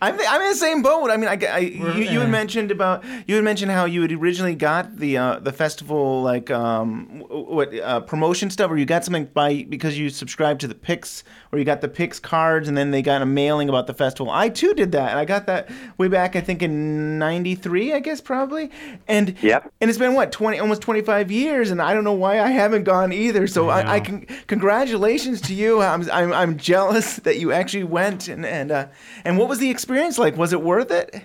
I'm, 0.00 0.18
I'm 0.28 0.40
in 0.42 0.48
the 0.48 0.54
same 0.56 0.82
boat. 0.82 1.10
I 1.10 1.16
mean, 1.16 1.28
I, 1.28 1.38
I- 1.46 1.58
you, 1.58 1.92
you 2.02 2.20
had 2.20 2.30
mentioned 2.30 2.70
about 2.70 3.04
you 3.26 3.34
had 3.36 3.44
mentioned 3.44 3.70
how 3.70 3.84
you 3.84 4.02
had 4.02 4.12
originally 4.12 4.54
got 4.54 4.96
the 4.96 5.16
uh, 5.18 5.38
the 5.40 5.52
festival 5.52 6.22
like 6.22 6.50
um 6.50 7.24
what 7.28 7.74
uh, 7.78 8.00
promotion 8.00 8.50
stuff, 8.50 8.70
or 8.70 8.76
you 8.76 8.86
got 8.86 9.04
something 9.04 9.26
by 9.26 9.64
because 9.68 9.98
you 9.98 10.10
subscribed 10.10 10.60
to 10.62 10.66
the 10.68 10.74
Pix, 10.74 11.24
or 11.52 11.58
you 11.58 11.64
got 11.64 11.80
the 11.80 11.88
Pix 11.88 12.18
cards, 12.20 12.68
and 12.68 12.76
then 12.76 12.90
they 12.90 13.02
got 13.02 13.22
a 13.22 13.26
mailing 13.26 13.68
about 13.68 13.86
the 13.86 13.94
festival. 13.94 14.30
I 14.32 14.48
too 14.48 14.74
did 14.74 14.92
that, 14.92 15.10
and 15.10 15.18
I 15.18 15.24
got 15.24 15.46
that 15.46 15.68
way 15.98 16.08
back 16.08 16.36
I 16.36 16.40
think 16.40 16.62
in 16.62 17.18
'93, 17.18 17.92
I 17.92 18.00
guess 18.00 18.20
probably, 18.20 18.70
and 19.08 19.34
Yep. 19.42 19.72
and 19.80 19.90
it's 19.90 19.98
been 19.98 20.14
what 20.14 20.32
20 20.32 20.58
almost 20.58 20.80
25 20.82 21.30
years, 21.30 21.70
and 21.70 21.80
I 21.82 21.94
don't 21.94 22.04
know 22.04 22.12
why 22.12 22.40
I 22.40 22.48
haven't 22.48 22.84
gone 22.84 23.12
either. 23.12 23.46
So 23.46 23.68
I 23.68 23.74
I, 23.82 23.94
I 23.94 24.00
can 24.00 24.26
congratulations 24.46 25.40
to 25.42 25.54
you. 25.54 25.82
I'm 25.82 26.08
I'm, 26.10 26.32
I'm 26.32 26.56
jealous 26.56 27.16
that 27.16 27.38
you 27.38 27.52
actually 27.52 27.84
went, 27.84 28.28
and 28.28 28.46
and 28.46 28.70
uh, 28.70 28.86
and 29.24 29.36
what 29.38 29.48
was 29.48 29.58
the 29.58 29.70
experience 29.74 30.18
like? 30.18 30.36
Was 30.36 30.52
it 30.52 30.62
worth 30.62 30.90
it? 30.90 31.24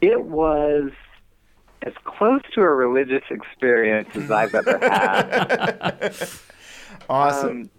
it 0.00 0.22
was 0.22 0.90
as 1.82 1.94
close 2.04 2.42
to 2.52 2.60
a 2.60 2.68
religious 2.68 3.22
experience 3.30 4.08
as 4.14 4.30
i've 4.30 4.54
ever 4.54 4.78
had 4.78 6.14
Awesome. 7.08 7.50
Um, 7.50 7.70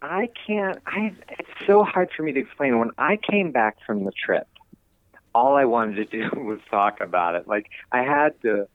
I 0.00 0.28
can't. 0.46 0.78
I. 0.86 1.14
It's 1.38 1.48
so 1.66 1.84
hard 1.84 2.10
for 2.16 2.22
me 2.22 2.32
to 2.32 2.40
explain. 2.40 2.78
When 2.78 2.90
I 2.98 3.18
came 3.30 3.52
back 3.52 3.76
from 3.86 4.04
the 4.04 4.12
trip, 4.12 4.46
all 5.34 5.54
I 5.54 5.64
wanted 5.64 6.10
to 6.10 6.30
do 6.30 6.40
was 6.40 6.58
talk 6.70 7.00
about 7.00 7.34
it. 7.34 7.46
Like 7.46 7.70
I 7.90 8.02
had 8.02 8.40
to 8.42 8.68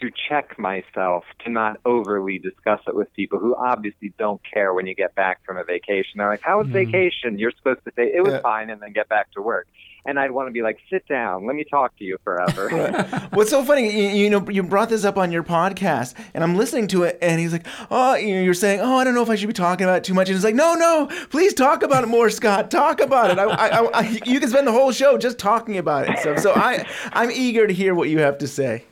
to 0.00 0.10
check 0.28 0.58
myself 0.58 1.24
to 1.44 1.50
not 1.50 1.78
overly 1.84 2.38
discuss 2.38 2.80
it 2.86 2.94
with 2.94 3.12
people 3.14 3.38
who 3.38 3.54
obviously 3.54 4.12
don't 4.18 4.40
care 4.52 4.72
when 4.74 4.86
you 4.86 4.94
get 4.94 5.14
back 5.14 5.44
from 5.44 5.56
a 5.56 5.64
vacation. 5.64 6.12
They're 6.16 6.28
like, 6.28 6.42
"How 6.42 6.58
was 6.58 6.66
hmm. 6.68 6.72
vacation?" 6.72 7.38
You're 7.38 7.52
supposed 7.56 7.84
to 7.84 7.92
say 7.96 8.12
it 8.14 8.22
was 8.22 8.34
Yeah. 8.34 8.40
fine 8.40 8.70
and 8.70 8.80
then 8.80 8.92
get 8.92 9.08
back 9.08 9.30
to 9.32 9.42
work. 9.42 9.66
And 10.04 10.18
I'd 10.18 10.32
want 10.32 10.48
to 10.48 10.52
be 10.52 10.62
like, 10.62 10.78
"Sit 10.90 11.06
down. 11.06 11.46
Let 11.46 11.54
me 11.54 11.64
talk 11.64 11.96
to 11.98 12.04
you 12.04 12.18
forever." 12.24 13.28
What's 13.32 13.50
so 13.50 13.64
funny, 13.64 13.88
you, 13.90 14.24
you 14.24 14.30
know, 14.30 14.44
you 14.48 14.64
brought 14.64 14.88
this 14.88 15.04
up 15.04 15.16
on 15.16 15.30
your 15.30 15.44
podcast, 15.44 16.14
and 16.34 16.42
I'm 16.42 16.56
listening 16.56 16.88
to 16.88 17.04
it, 17.04 17.18
and 17.22 17.40
he's 17.40 17.52
like, 17.52 17.66
"Oh, 17.88 18.16
you're 18.16 18.52
saying, 18.54 18.80
oh, 18.80 18.96
I 18.96 19.04
don't 19.04 19.14
know 19.14 19.22
if 19.22 19.30
I 19.30 19.36
should 19.36 19.46
be 19.46 19.52
talking 19.52 19.84
about 19.84 19.98
it 19.98 20.04
too 20.04 20.14
much," 20.14 20.28
and 20.28 20.36
he's 20.36 20.42
like, 20.44 20.56
"No, 20.56 20.74
no, 20.74 21.08
please 21.30 21.54
talk 21.54 21.84
about 21.84 22.02
it 22.02 22.08
more, 22.08 22.30
Scott. 22.30 22.70
Talk 22.70 23.00
about 23.00 23.30
it. 23.30 23.38
I, 23.38 23.44
I, 23.44 24.00
I, 24.00 24.20
you 24.24 24.40
can 24.40 24.48
spend 24.48 24.66
the 24.66 24.72
whole 24.72 24.90
show 24.90 25.18
just 25.18 25.38
talking 25.38 25.78
about 25.78 26.08
it." 26.08 26.18
stuff. 26.18 26.40
so 26.40 26.52
I, 26.52 26.84
I'm 27.12 27.30
eager 27.30 27.68
to 27.68 27.72
hear 27.72 27.94
what 27.94 28.08
you 28.08 28.18
have 28.18 28.38
to 28.38 28.48
say. 28.48 28.84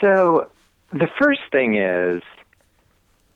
So 0.00 0.50
the 0.92 1.08
first 1.18 1.40
thing 1.50 1.76
is, 1.76 2.22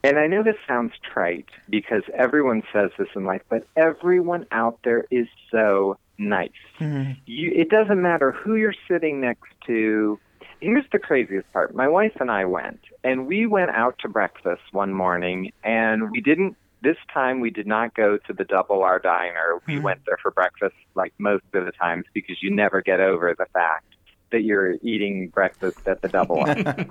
and 0.03 0.17
I 0.17 0.27
know 0.27 0.43
this 0.43 0.55
sounds 0.67 0.93
trite 1.13 1.49
because 1.69 2.03
everyone 2.13 2.63
says 2.73 2.91
this 2.97 3.07
in 3.15 3.25
life, 3.25 3.41
but 3.49 3.67
everyone 3.75 4.47
out 4.51 4.79
there 4.83 5.05
is 5.11 5.27
so 5.51 5.97
nice. 6.17 6.49
Mm-hmm. 6.79 7.13
You, 7.25 7.51
it 7.55 7.69
doesn't 7.69 8.01
matter 8.01 8.31
who 8.31 8.55
you're 8.55 8.75
sitting 8.87 9.21
next 9.21 9.51
to. 9.67 10.19
Here's 10.59 10.85
the 10.91 10.99
craziest 10.99 11.51
part. 11.53 11.75
My 11.75 11.87
wife 11.87 12.13
and 12.19 12.31
I 12.31 12.45
went, 12.45 12.79
and 13.03 13.27
we 13.27 13.45
went 13.45 13.71
out 13.71 13.97
to 13.99 14.09
breakfast 14.09 14.61
one 14.71 14.93
morning, 14.93 15.51
and 15.63 16.11
we 16.11 16.21
didn't. 16.21 16.55
This 16.83 16.97
time, 17.13 17.41
we 17.41 17.51
did 17.51 17.67
not 17.67 17.93
go 17.93 18.17
to 18.17 18.33
the 18.33 18.43
Double 18.43 18.81
R 18.81 18.97
Diner. 18.97 19.61
We 19.67 19.75
mm-hmm. 19.75 19.83
went 19.83 20.01
there 20.07 20.17
for 20.19 20.31
breakfast, 20.31 20.75
like 20.95 21.13
most 21.19 21.43
of 21.53 21.65
the 21.65 21.71
times, 21.71 22.05
because 22.13 22.41
you 22.41 22.49
never 22.49 22.81
get 22.81 22.99
over 22.99 23.35
the 23.37 23.45
fact 23.53 23.90
that 24.31 24.43
you're 24.43 24.73
eating 24.81 25.29
breakfast 25.29 25.87
at 25.87 26.01
the 26.01 26.07
Double. 26.07 26.45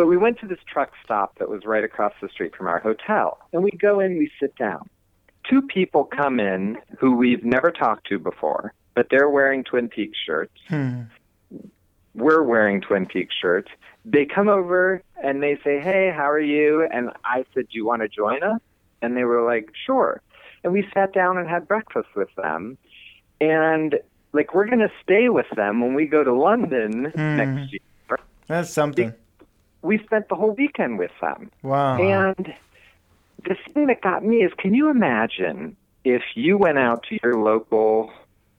But 0.00 0.06
we 0.06 0.16
went 0.16 0.38
to 0.38 0.46
this 0.46 0.60
truck 0.66 0.92
stop 1.04 1.38
that 1.40 1.50
was 1.50 1.66
right 1.66 1.84
across 1.84 2.14
the 2.22 2.30
street 2.30 2.56
from 2.56 2.68
our 2.68 2.78
hotel. 2.78 3.36
And 3.52 3.62
we 3.62 3.70
go 3.70 4.00
in, 4.00 4.16
we 4.16 4.30
sit 4.40 4.56
down. 4.56 4.88
Two 5.46 5.60
people 5.60 6.04
come 6.04 6.40
in 6.40 6.78
who 6.98 7.14
we've 7.14 7.44
never 7.44 7.70
talked 7.70 8.06
to 8.06 8.18
before, 8.18 8.72
but 8.94 9.08
they're 9.10 9.28
wearing 9.28 9.62
Twin 9.62 9.90
Peaks 9.90 10.16
shirts. 10.24 10.56
Hmm. 10.68 11.02
We're 12.14 12.42
wearing 12.42 12.80
Twin 12.80 13.04
Peaks 13.04 13.34
shirts. 13.34 13.70
They 14.06 14.24
come 14.24 14.48
over 14.48 15.02
and 15.22 15.42
they 15.42 15.58
say, 15.62 15.80
Hey, 15.80 16.10
how 16.16 16.30
are 16.30 16.40
you? 16.40 16.88
And 16.90 17.10
I 17.22 17.44
said, 17.52 17.68
Do 17.68 17.76
you 17.76 17.84
want 17.84 18.00
to 18.00 18.08
join 18.08 18.42
us? 18.42 18.60
And 19.02 19.14
they 19.14 19.24
were 19.24 19.44
like, 19.44 19.70
Sure. 19.84 20.22
And 20.64 20.72
we 20.72 20.88
sat 20.94 21.12
down 21.12 21.36
and 21.36 21.46
had 21.46 21.68
breakfast 21.68 22.08
with 22.16 22.34
them. 22.36 22.78
And 23.38 23.98
like, 24.32 24.54
we're 24.54 24.66
going 24.66 24.80
to 24.80 24.92
stay 25.02 25.28
with 25.28 25.48
them 25.56 25.80
when 25.80 25.94
we 25.94 26.06
go 26.06 26.22
to 26.22 26.32
London 26.32 27.12
hmm. 27.14 27.36
next 27.36 27.72
year 27.72 28.18
That's 28.46 28.70
something. 28.70 29.12
we 29.82 29.98
spent 29.98 30.28
the 30.28 30.34
whole 30.34 30.52
weekend 30.52 30.98
with 30.98 31.12
them. 31.20 31.50
Wow. 31.62 31.98
And 31.98 32.54
the 33.44 33.56
thing 33.72 33.86
that 33.86 34.02
got 34.02 34.24
me 34.24 34.36
is 34.36 34.52
can 34.58 34.74
you 34.74 34.88
imagine 34.88 35.76
if 36.04 36.22
you 36.34 36.56
went 36.58 36.78
out 36.78 37.04
to 37.08 37.18
your 37.22 37.34
local 37.34 38.12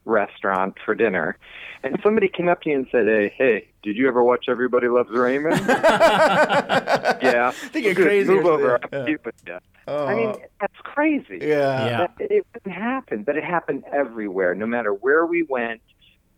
restaurant 0.06 0.76
for 0.84 0.96
dinner 0.96 1.38
and 1.84 2.00
somebody 2.04 2.28
came 2.28 2.48
up 2.48 2.62
to 2.62 2.70
you 2.70 2.76
and 2.76 2.88
said, 2.92 3.06
Hey, 3.08 3.34
hey, 3.38 3.68
did 3.84 3.96
you 3.98 4.08
ever 4.08 4.24
watch 4.24 4.46
Everybody 4.48 4.88
Loves 4.88 5.10
Raymond? 5.12 5.60
yeah. 5.68 7.52
They 7.74 7.82
get 7.82 7.96
Good, 7.96 8.06
crazy 8.06 8.34
Move 8.34 8.46
over. 8.46 8.80
something. 8.82 9.00
I'll 9.00 9.08
Yeah. 9.08 9.14
eat 9.14 9.26
with 9.26 9.36
you. 9.48 9.58
I 9.88 10.16
mean, 10.16 10.36
that's 10.60 10.78
crazy. 10.84 11.40
yeah. 11.42 11.86
Yeah. 11.86 11.98
That- 12.18 12.32
it 12.32 12.46
didn't 12.54 12.74
happen, 12.74 13.24
but 13.24 13.36
it 13.38 13.44
happened 13.44 13.84
everywhere. 13.92 14.54
No 14.56 14.66
matter 14.66 14.94
where 14.94 15.26
we 15.26 15.44
went, 15.44 15.82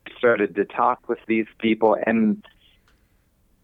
we 0.05 0.13
started 0.17 0.55
to 0.55 0.65
talk 0.65 1.07
with 1.09 1.19
these 1.27 1.47
people, 1.59 1.97
and 2.05 2.43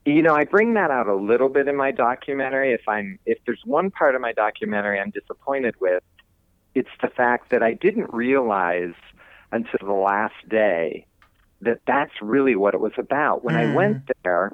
you 0.05 0.21
know, 0.21 0.33
I 0.35 0.45
bring 0.45 0.73
that 0.73 0.91
out 0.91 1.07
a 1.07 1.15
little 1.15 1.49
bit 1.49 1.67
in 1.67 1.75
my 1.75 1.91
documentary. 1.91 2.73
If 2.73 2.87
I'm, 2.87 3.19
if 3.25 3.37
there's 3.45 3.61
one 3.65 3.91
part 3.91 4.15
of 4.15 4.21
my 4.21 4.31
documentary 4.31 4.99
I'm 4.99 5.11
disappointed 5.11 5.75
with, 5.79 6.01
it's 6.73 6.89
the 7.01 7.09
fact 7.09 7.49
that 7.51 7.61
I 7.61 7.73
didn't 7.73 8.11
realize 8.13 8.93
until 9.51 9.79
the 9.85 9.93
last 9.93 10.35
day 10.47 11.05
that 11.61 11.79
that's 11.85 12.13
really 12.21 12.55
what 12.55 12.73
it 12.73 12.79
was 12.79 12.93
about. 12.97 13.43
When 13.43 13.55
I 13.55 13.67
hmm. 13.67 13.73
went 13.73 14.11
there, 14.23 14.51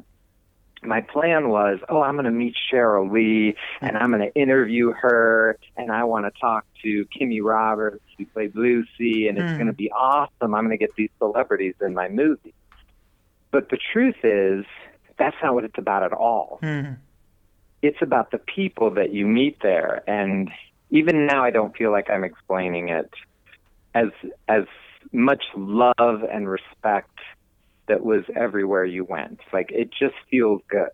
my 0.81 1.01
plan 1.01 1.49
was, 1.49 1.79
oh, 1.89 2.01
I'm 2.01 2.15
going 2.15 2.25
to 2.25 2.31
meet 2.31 2.55
Sheryl 2.71 3.11
Lee 3.11 3.55
and 3.81 3.97
I'm 3.97 4.11
going 4.11 4.21
to 4.21 4.33
interview 4.39 4.91
her 4.91 5.57
and 5.77 5.91
I 5.91 6.03
want 6.03 6.25
to 6.25 6.39
talk 6.39 6.65
to 6.83 7.05
Kimmy 7.15 7.43
Robertson 7.43 7.99
who 8.17 8.25
played 8.25 8.55
Lucy 8.55 9.27
and 9.27 9.37
it's 9.37 9.51
hmm. 9.51 9.57
going 9.57 9.67
to 9.67 9.73
be 9.73 9.91
awesome. 9.91 10.55
I'm 10.55 10.65
going 10.65 10.71
to 10.71 10.77
get 10.77 10.95
these 10.95 11.09
celebrities 11.19 11.75
in 11.81 11.93
my 11.93 12.07
movie. 12.07 12.53
But 13.51 13.69
the 13.69 13.77
truth 13.93 14.23
is, 14.23 14.65
that's 15.17 15.35
not 15.41 15.53
what 15.53 15.63
it's 15.63 15.77
about 15.77 16.03
at 16.03 16.13
all. 16.13 16.59
Hmm. 16.61 16.93
It's 17.81 18.01
about 18.01 18.31
the 18.31 18.39
people 18.39 18.91
that 18.95 19.13
you 19.13 19.27
meet 19.27 19.57
there 19.61 20.03
and 20.07 20.49
even 20.89 21.25
now 21.25 21.43
I 21.43 21.51
don't 21.51 21.75
feel 21.75 21.91
like 21.91 22.09
I'm 22.09 22.23
explaining 22.23 22.89
it 22.89 23.11
as 23.93 24.09
as 24.47 24.63
much 25.11 25.43
love 25.55 26.23
and 26.23 26.47
respect 26.49 27.19
that 27.87 28.03
was 28.03 28.23
everywhere 28.35 28.85
you 28.85 29.03
went. 29.03 29.39
Like 29.53 29.71
it 29.71 29.89
just 29.91 30.15
feels 30.29 30.61
good. 30.69 30.89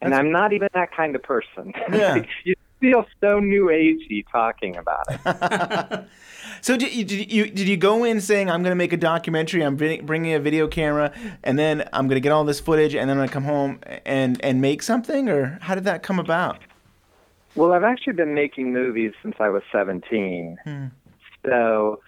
And 0.00 0.14
I'm 0.14 0.32
not 0.32 0.52
even 0.52 0.68
that 0.74 0.94
kind 0.94 1.14
of 1.14 1.22
person. 1.22 1.72
Yeah. 1.92 2.24
you 2.44 2.54
feel 2.80 3.06
so 3.20 3.38
new 3.38 3.66
agey 3.66 4.24
talking 4.30 4.76
about 4.76 5.04
it. 5.08 6.04
So 6.60 6.76
did 6.76 6.92
you, 6.92 7.04
did 7.04 7.32
you 7.32 7.46
did 7.46 7.68
you 7.68 7.76
go 7.76 8.04
in 8.04 8.20
saying 8.20 8.50
I'm 8.50 8.62
going 8.62 8.72
to 8.72 8.76
make 8.76 8.92
a 8.92 8.96
documentary? 8.96 9.62
I'm 9.62 9.76
bringing 9.76 10.32
a 10.32 10.38
video 10.38 10.68
camera, 10.68 11.12
and 11.42 11.58
then 11.58 11.88
I'm 11.92 12.06
going 12.06 12.16
to 12.16 12.20
get 12.20 12.30
all 12.30 12.44
this 12.44 12.60
footage, 12.60 12.94
and 12.94 13.08
then 13.08 13.16
I'm 13.16 13.20
going 13.20 13.28
to 13.28 13.32
come 13.32 13.44
home 13.44 13.80
and 14.04 14.44
and 14.44 14.60
make 14.60 14.82
something, 14.82 15.28
or 15.28 15.58
how 15.62 15.74
did 15.74 15.84
that 15.84 16.02
come 16.02 16.18
about? 16.18 16.58
well, 17.54 17.72
I've 17.72 17.84
actually 17.84 18.14
been 18.14 18.34
making 18.34 18.72
movies 18.72 19.12
since 19.22 19.36
I 19.38 19.48
was 19.48 19.62
17. 19.72 20.56
Hmm. 20.64 20.86
So 21.44 22.00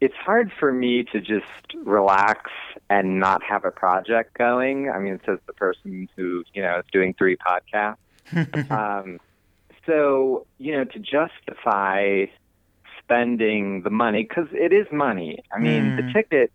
it's 0.00 0.14
hard 0.14 0.52
for 0.58 0.72
me 0.72 1.04
to 1.12 1.20
just 1.20 1.46
relax 1.84 2.50
and 2.88 3.18
not 3.18 3.42
have 3.42 3.64
a 3.64 3.70
project 3.70 4.36
going. 4.38 4.90
I 4.90 4.98
mean, 4.98 5.14
it 5.14 5.20
says 5.26 5.38
the 5.46 5.52
person 5.52 6.08
who, 6.16 6.44
you 6.54 6.62
know, 6.62 6.78
is 6.78 6.84
doing 6.92 7.14
three 7.14 7.36
podcasts. 7.36 7.96
um, 8.70 9.18
so, 9.86 10.46
you 10.58 10.72
know, 10.72 10.84
to 10.84 10.98
justify 10.98 12.26
spending 13.02 13.82
the 13.82 13.90
money, 13.90 14.22
because 14.22 14.48
it 14.52 14.72
is 14.72 14.86
money. 14.92 15.42
I 15.52 15.58
mean, 15.58 15.96
the 15.96 16.12
ticket 16.12 16.52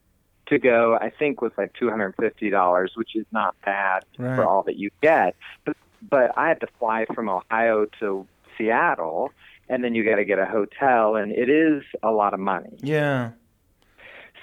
to 0.47 0.59
go, 0.59 0.95
I 1.01 1.09
think, 1.09 1.41
was 1.41 1.51
like 1.57 1.73
$250, 1.73 2.87
which 2.95 3.15
is 3.15 3.25
not 3.31 3.55
bad 3.65 4.05
Right. 4.17 4.35
for 4.35 4.45
all 4.45 4.63
that 4.63 4.77
you 4.77 4.91
get. 5.01 5.35
But, 5.65 5.75
but 6.07 6.37
I 6.37 6.47
had 6.49 6.59
to 6.61 6.67
fly 6.79 7.05
from 7.13 7.27
Ohio 7.29 7.87
to 7.99 8.27
Seattle, 8.57 9.31
and 9.69 9.83
then 9.83 9.95
you 9.95 10.03
got 10.03 10.15
to 10.17 10.25
get 10.25 10.39
a 10.39 10.45
hotel, 10.45 11.15
and 11.15 11.31
it 11.31 11.49
is 11.49 11.83
a 12.01 12.11
lot 12.11 12.33
of 12.33 12.39
money. 12.39 12.77
Yeah. 12.81 13.31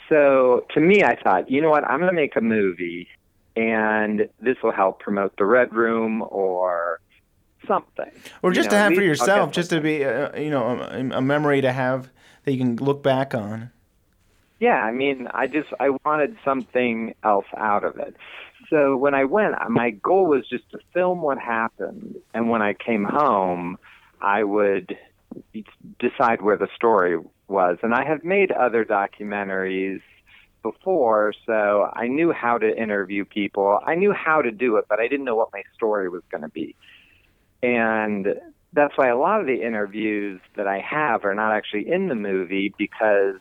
So 0.09 0.67
to 0.75 0.81
me, 0.81 1.05
I 1.05 1.17
thought, 1.17 1.51
you 1.51 1.61
know 1.61 1.71
what? 1.71 1.85
I'm 1.85 2.01
going 2.01 2.11
to 2.11 2.17
make 2.17 2.37
a 2.37 2.41
movie, 2.41 3.09
and 3.57 4.29
this 4.41 4.57
will 4.63 4.73
help 4.73 5.01
promote 5.01 5.37
the 5.37 5.45
Red 5.45 5.73
Room 5.73 6.23
or 6.29 7.01
something. 7.67 8.11
Or 8.43 8.51
You 8.51 8.55
just 8.55 8.71
know, 8.71 8.77
to 8.77 8.83
have 8.83 8.95
for 8.95 9.03
yourself, 9.03 9.53
just 9.53 9.71
to 9.71 9.81
be, 9.81 10.05
uh, 10.05 10.37
you 10.37 10.51
know, 10.51 10.81
a, 10.81 11.19
a 11.19 11.23
memory 11.23 11.61
to 11.61 11.73
have 11.73 12.11
that 12.45 12.53
you 12.53 12.59
can 12.59 12.77
look 12.77 13.03
back 13.03 13.35
on. 13.35 13.71
Yeah, 14.59 14.83
I 14.83 14.93
mean, 14.93 15.29
I 15.33 15.47
just 15.47 15.69
I 15.79 15.91
wanted 16.05 16.37
something 16.45 17.15
else 17.25 17.47
out 17.57 17.85
of 17.85 17.97
it. 17.99 18.15
So 18.69 18.97
when 18.97 19.15
I 19.15 19.25
went, 19.25 19.55
uh, 19.61 19.69
my 19.69 19.91
goal 19.91 20.27
was 20.27 20.47
just 20.49 20.71
to 20.73 20.79
film 20.93 21.23
what 21.23 21.39
happened, 21.39 22.17
and 22.35 22.51
when 22.51 22.63
I 22.63 22.75
came 22.75 23.05
home, 23.05 23.79
I 24.21 24.45
would 24.45 24.99
decide 25.99 26.43
where 26.43 26.57
the 26.57 26.69
story 26.75 27.19
was. 27.49 27.79
And 27.83 27.95
I 27.95 28.05
have 28.05 28.25
made 28.25 28.53
other 28.53 28.85
documentaries 28.85 30.01
before, 30.63 31.33
so 31.47 31.91
I 31.93 32.09
knew 32.09 32.33
how 32.33 32.59
to 32.59 32.77
interview 32.77 33.25
people. 33.25 33.81
I 33.85 33.95
knew 33.95 34.13
how 34.13 34.43
to 34.43 34.51
do 34.51 34.77
it, 34.77 34.87
but 34.89 35.01
I 35.01 35.09
didn't 35.09 35.25
know 35.25 35.37
what 35.37 35.49
my 35.53 35.63
story 35.75 36.09
was 36.09 36.23
going 36.31 36.43
to 36.43 36.49
be. 36.49 36.75
And 37.63 38.27
that's 38.73 38.97
why 38.97 39.09
a 39.09 39.17
lot 39.17 39.41
of 39.41 39.47
the 39.47 39.63
interviews 39.63 40.41
that 40.57 40.67
I 40.67 40.79
have 40.79 41.25
are 41.25 41.35
not 41.35 41.53
actually 41.53 41.91
in 41.91 42.09
the 42.09 42.15
movie 42.15 42.73
because 42.77 43.37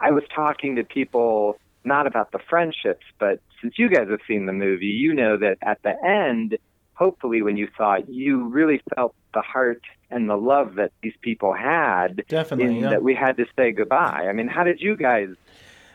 I 0.00 0.10
was 0.10 0.24
talking 0.34 0.76
to 0.76 0.84
people 0.84 1.58
not 1.84 2.06
about 2.06 2.32
the 2.32 2.38
friendships, 2.50 3.04
but 3.18 3.40
since 3.60 3.78
you 3.78 3.88
guys 3.88 4.08
have 4.10 4.20
seen 4.28 4.46
the 4.46 4.52
movie, 4.52 4.86
you 4.86 5.14
know 5.14 5.36
that 5.36 5.58
at 5.62 5.82
the 5.82 5.94
end, 6.04 6.58
hopefully 7.02 7.42
when 7.42 7.56
you 7.56 7.68
saw 7.76 7.94
it, 7.94 8.08
you 8.08 8.44
really 8.48 8.80
felt 8.94 9.12
the 9.34 9.40
heart 9.40 9.82
and 10.10 10.30
the 10.30 10.36
love 10.36 10.76
that 10.76 10.92
these 11.02 11.14
people 11.20 11.52
had 11.52 12.22
Definitely, 12.28 12.76
in 12.76 12.82
yeah. 12.82 12.90
that 12.90 13.02
we 13.02 13.12
had 13.14 13.36
to 13.38 13.46
say 13.56 13.72
goodbye. 13.72 14.26
I 14.28 14.32
mean, 14.32 14.46
how 14.46 14.62
did 14.62 14.80
you 14.80 14.96
guys 14.96 15.30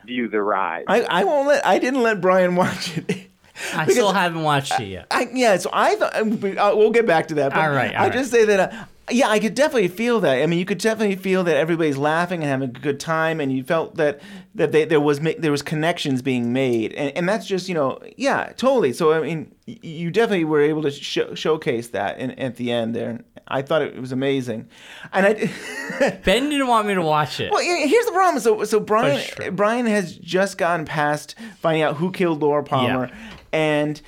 view 0.06 0.28
the 0.28 0.42
ride? 0.42 0.84
I, 0.88 1.02
I 1.04 1.24
won't 1.24 1.48
let. 1.48 1.66
I 1.66 1.80
didn't 1.80 2.04
let 2.04 2.20
Brian 2.20 2.56
watch 2.58 2.98
it. 2.98 3.30
I 3.74 3.88
still 3.92 4.12
haven't 4.12 4.44
watched 4.44 4.78
it 4.82 4.88
yet. 4.88 5.08
I, 5.12 5.30
yeah, 5.34 5.56
so 5.58 5.70
I 5.72 5.96
thought 5.96 6.14
uh, 6.16 6.76
we'll 6.76 6.92
get 6.92 7.06
back 7.06 7.30
to 7.30 7.36
that. 7.36 7.54
But 7.54 7.60
All 7.60 7.72
right, 7.72 7.96
all 7.96 8.02
I 8.02 8.08
right. 8.08 8.14
just 8.14 8.32
say 8.32 8.44
that. 8.46 8.90
Yeah, 9.10 9.30
I 9.30 9.40
could 9.40 9.56
definitely 9.56 9.88
feel 9.88 10.20
that. 10.20 10.42
I 10.42 10.46
mean, 10.48 10.60
you 10.60 10.66
could 10.66 10.80
definitely 10.80 11.16
feel 11.16 11.44
that 11.46 11.56
everybody's 11.56 11.98
laughing 11.98 12.42
and 12.42 12.50
having 12.50 12.70
a 12.70 12.80
good 12.80 13.00
time, 13.00 13.40
and 13.40 13.52
you 13.52 13.64
felt 13.64 13.96
that 13.96 14.20
that 14.56 14.74
they, 14.74 14.84
there 14.84 15.00
was 15.00 15.20
there 15.20 15.52
was 15.52 15.62
connections 15.62 16.22
being 16.22 16.52
made, 16.52 16.94
and, 16.94 17.16
and 17.16 17.30
that's 17.30 17.46
just 17.46 17.70
you 17.70 17.76
know, 17.76 18.00
yeah, 18.18 18.52
totally. 18.58 18.92
So 18.92 19.14
I 19.14 19.22
mean, 19.22 19.56
you 19.66 20.12
definitely 20.12 20.44
were 20.44 20.62
able 20.62 20.82
to 20.82 20.92
show 20.92 21.34
showcase 21.36 21.90
that 21.90 22.20
in, 22.20 22.32
at 22.32 22.58
the 22.58 22.72
end 22.72 22.96
there. 22.96 23.24
I 23.48 23.62
thought 23.62 23.82
it 23.82 24.00
was 24.00 24.12
amazing, 24.12 24.68
and 25.14 25.26
I. 25.26 26.20
Ben 26.26 26.50
didn't 26.50 26.68
want 26.68 26.86
me 26.86 26.94
to 26.94 27.02
watch 27.02 27.40
it. 27.40 27.50
Well, 27.50 27.62
here's 27.62 28.06
the 28.06 28.12
problem. 28.12 28.42
So, 28.42 28.66
so 28.66 28.82
Brian, 28.82 29.26
true. 29.26 29.52
Brian 29.52 29.86
has 29.86 30.18
just 30.18 30.58
gotten 30.58 30.86
past 30.86 31.36
finding 31.60 31.82
out 31.82 31.96
who 31.96 32.12
killed 32.12 32.42
Laura 32.42 32.64
Palmer, 32.64 33.10
and 33.54 34.02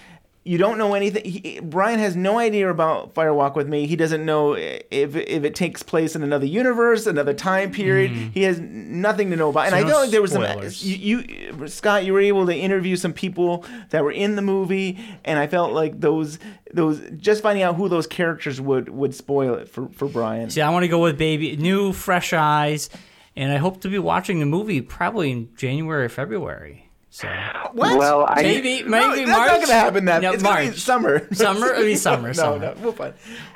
you 0.45 0.57
don't 0.57 0.77
know 0.77 0.93
anything. 0.93 1.25
He, 1.25 1.59
Brian 1.61 1.99
has 1.99 2.15
no 2.15 2.39
idea 2.39 2.69
about 2.69 3.13
Fire 3.13 3.33
Walk 3.33 3.55
with 3.55 3.67
Me. 3.67 3.85
He 3.87 3.95
doesn't 3.95 4.25
know 4.25 4.53
if 4.53 4.81
if 5.15 5.43
it 5.43 5.53
takes 5.53 5.83
place 5.83 6.15
in 6.15 6.23
another 6.23 6.45
universe, 6.45 7.05
another 7.05 7.33
time 7.33 7.71
period. 7.71 8.11
He 8.11 8.43
has 8.43 8.59
nothing 8.59 9.29
to 9.31 9.35
know 9.35 9.49
about. 9.49 9.67
And 9.67 9.75
I 9.75 9.79
Mm-hmm. 9.81 9.87
no 9.89 9.93
felt 9.93 10.01
like 10.03 10.11
there 10.11 10.21
was 10.21 10.31
spoilers. 10.31 10.77
some. 10.77 10.89
You, 10.89 11.17
you, 11.59 11.67
Scott, 11.67 12.05
you 12.05 12.13
were 12.13 12.21
able 12.21 12.45
to 12.47 12.55
interview 12.55 12.95
some 12.95 13.13
people 13.13 13.65
that 13.89 14.03
were 14.03 14.11
in 14.13 14.35
the 14.37 14.41
movie, 14.41 14.97
and 15.25 15.37
I 15.37 15.47
felt 15.47 15.73
like 15.73 15.99
those 15.99 16.39
those 16.73 17.01
just 17.17 17.43
finding 17.43 17.63
out 17.63 17.75
who 17.75 17.89
those 17.89 18.07
characters 18.07 18.61
would 18.61 18.89
would 18.89 19.13
spoil 19.13 19.55
it 19.55 19.67
for 19.69 19.89
for 19.89 20.07
Brian. 20.07 20.49
See, 20.49 20.61
I 20.61 20.69
want 20.71 20.83
to 20.83 20.87
go 20.89 20.99
with 21.01 21.17
baby, 21.17 21.57
new, 21.57 21.91
fresh 21.93 22.31
eyes, 22.33 22.89
and 23.35 23.51
I 23.51 23.57
hope 23.57 23.81
to 23.81 23.89
be 23.89 23.99
watching 23.99 24.39
the 24.39 24.45
movie 24.45 24.81
probably 24.81 25.31
in 25.31 25.49
January 25.55 26.05
or 26.05 26.09
February. 26.09 26.88
So 27.11 27.27
What? 27.73 27.97
Well, 27.97 28.25
I 28.29 28.43
maybe, 28.43 28.83
maybe 28.83 28.89
No, 28.89 29.01
March. 29.01 29.25
that's 29.25 29.29
not 29.29 29.47
going 29.55 29.67
to 29.67 29.73
happen. 29.73 30.05
That 30.05 30.21
No, 30.21 30.33
it's 30.33 30.43
going 30.43 30.67
to 30.67 30.71
be 30.73 30.77
summer. 30.77 31.27
Summer? 31.33 31.67
It'll 31.71 31.83
be 31.83 31.95
summer, 32.09 32.27
no, 32.29 32.33
summer. 32.33 32.59
no, 32.59 32.75
we'll 32.81 32.93
find. 32.93 33.13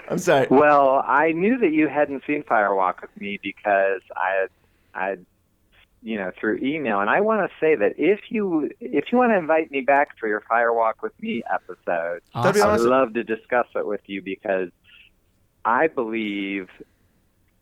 I'm 0.09 0.17
sorry. 0.17 0.47
Well, 0.49 1.03
I 1.05 1.31
knew 1.33 1.57
that 1.59 1.71
you 1.71 1.87
hadn't 1.87 2.23
seen 2.25 2.43
Firewalk 2.43 3.01
with 3.01 3.11
me 3.19 3.39
because 3.41 4.01
I 4.15 4.47
I, 4.95 5.17
you 6.01 6.17
know, 6.17 6.31
through 6.39 6.57
email, 6.63 6.99
and 6.99 7.09
I 7.09 7.21
want 7.21 7.49
to 7.49 7.55
say 7.59 7.75
that 7.75 7.93
if 7.97 8.19
you 8.29 8.69
if 8.79 9.05
you 9.11 9.17
want 9.19 9.31
to 9.31 9.37
invite 9.37 9.71
me 9.71 9.81
back 9.81 10.17
for 10.19 10.27
your 10.27 10.41
Firewalk 10.51 11.01
with 11.03 11.13
me 11.21 11.43
episode, 11.51 12.21
That'd 12.33 12.61
I 12.61 12.71
would 12.73 12.81
love 12.81 13.13
to 13.13 13.23
discuss 13.23 13.67
it 13.75 13.85
with 13.85 14.01
you 14.07 14.21
because 14.21 14.69
I 15.63 15.87
believe 15.87 16.69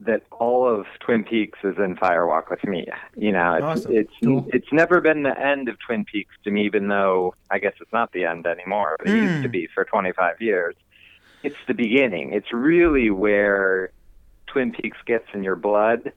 that 0.05 0.23
all 0.31 0.67
of 0.67 0.85
Twin 0.99 1.23
Peaks 1.23 1.59
is 1.63 1.75
in 1.77 1.95
Firewalk 1.95 2.49
with 2.49 2.63
me. 2.63 2.87
You 3.15 3.31
know, 3.31 3.53
it's 3.53 3.63
Awesome. 3.63 3.95
it's 3.95 4.13
Cool. 4.23 4.47
it's 4.51 4.71
never 4.71 4.99
been 4.99 5.23
the 5.23 5.39
end 5.39 5.69
of 5.69 5.77
Twin 5.85 6.05
Peaks 6.05 6.33
to 6.43 6.51
me, 6.51 6.65
even 6.65 6.87
though 6.87 7.35
I 7.51 7.59
guess 7.59 7.73
it's 7.79 7.93
not 7.93 8.11
the 8.11 8.25
end 8.25 8.47
anymore, 8.47 8.95
but 8.97 9.07
it 9.07 9.11
Hmm. 9.17 9.25
used 9.25 9.43
to 9.43 9.49
be 9.49 9.67
for 9.73 9.83
25 9.85 10.41
years. 10.41 10.75
It's 11.43 11.55
the 11.67 11.73
beginning. 11.73 12.33
It's 12.33 12.51
really 12.51 13.09
where 13.11 13.91
Twin 14.47 14.71
Peaks 14.71 14.97
gets 15.05 15.25
in 15.33 15.43
your 15.43 15.55
blood. 15.55 16.11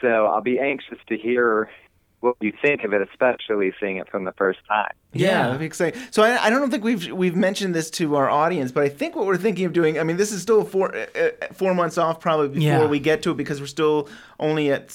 So 0.00 0.26
I'll 0.26 0.42
be 0.42 0.58
anxious 0.60 0.98
to 1.08 1.16
hear 1.16 1.70
what 2.20 2.36
you 2.40 2.52
think 2.60 2.82
of 2.84 2.92
it, 2.92 3.00
especially 3.10 3.72
seeing 3.80 3.96
it 3.98 4.08
from 4.10 4.24
the 4.24 4.32
first 4.32 4.58
time. 4.68 4.92
Yeah, 5.12 5.28
Yeah. 5.28 5.42
that'd 5.44 5.58
be 5.60 5.66
exciting. 5.66 6.00
So 6.10 6.22
I, 6.22 6.46
I 6.46 6.50
don't 6.50 6.70
think 6.70 6.84
we've 6.84 7.10
we've 7.12 7.36
mentioned 7.36 7.74
this 7.74 7.90
to 7.92 8.16
our 8.16 8.28
audience, 8.28 8.72
but 8.72 8.82
I 8.82 8.88
think 8.88 9.14
what 9.16 9.26
we're 9.26 9.36
thinking 9.36 9.64
of 9.66 9.72
doing. 9.72 9.98
I 9.98 10.02
mean, 10.02 10.16
this 10.16 10.32
is 10.32 10.42
still 10.42 10.64
four 10.64 10.94
uh, 10.94 11.06
uh, 11.18 11.30
four 11.52 11.74
months 11.74 11.96
off 11.98 12.20
probably 12.20 12.48
before 12.48 12.60
Yeah. 12.62 12.86
we 12.86 12.98
get 13.00 13.22
to 13.22 13.30
it 13.30 13.36
because 13.36 13.60
we're 13.60 13.66
still 13.68 14.08
only 14.40 14.70
at 14.72 14.90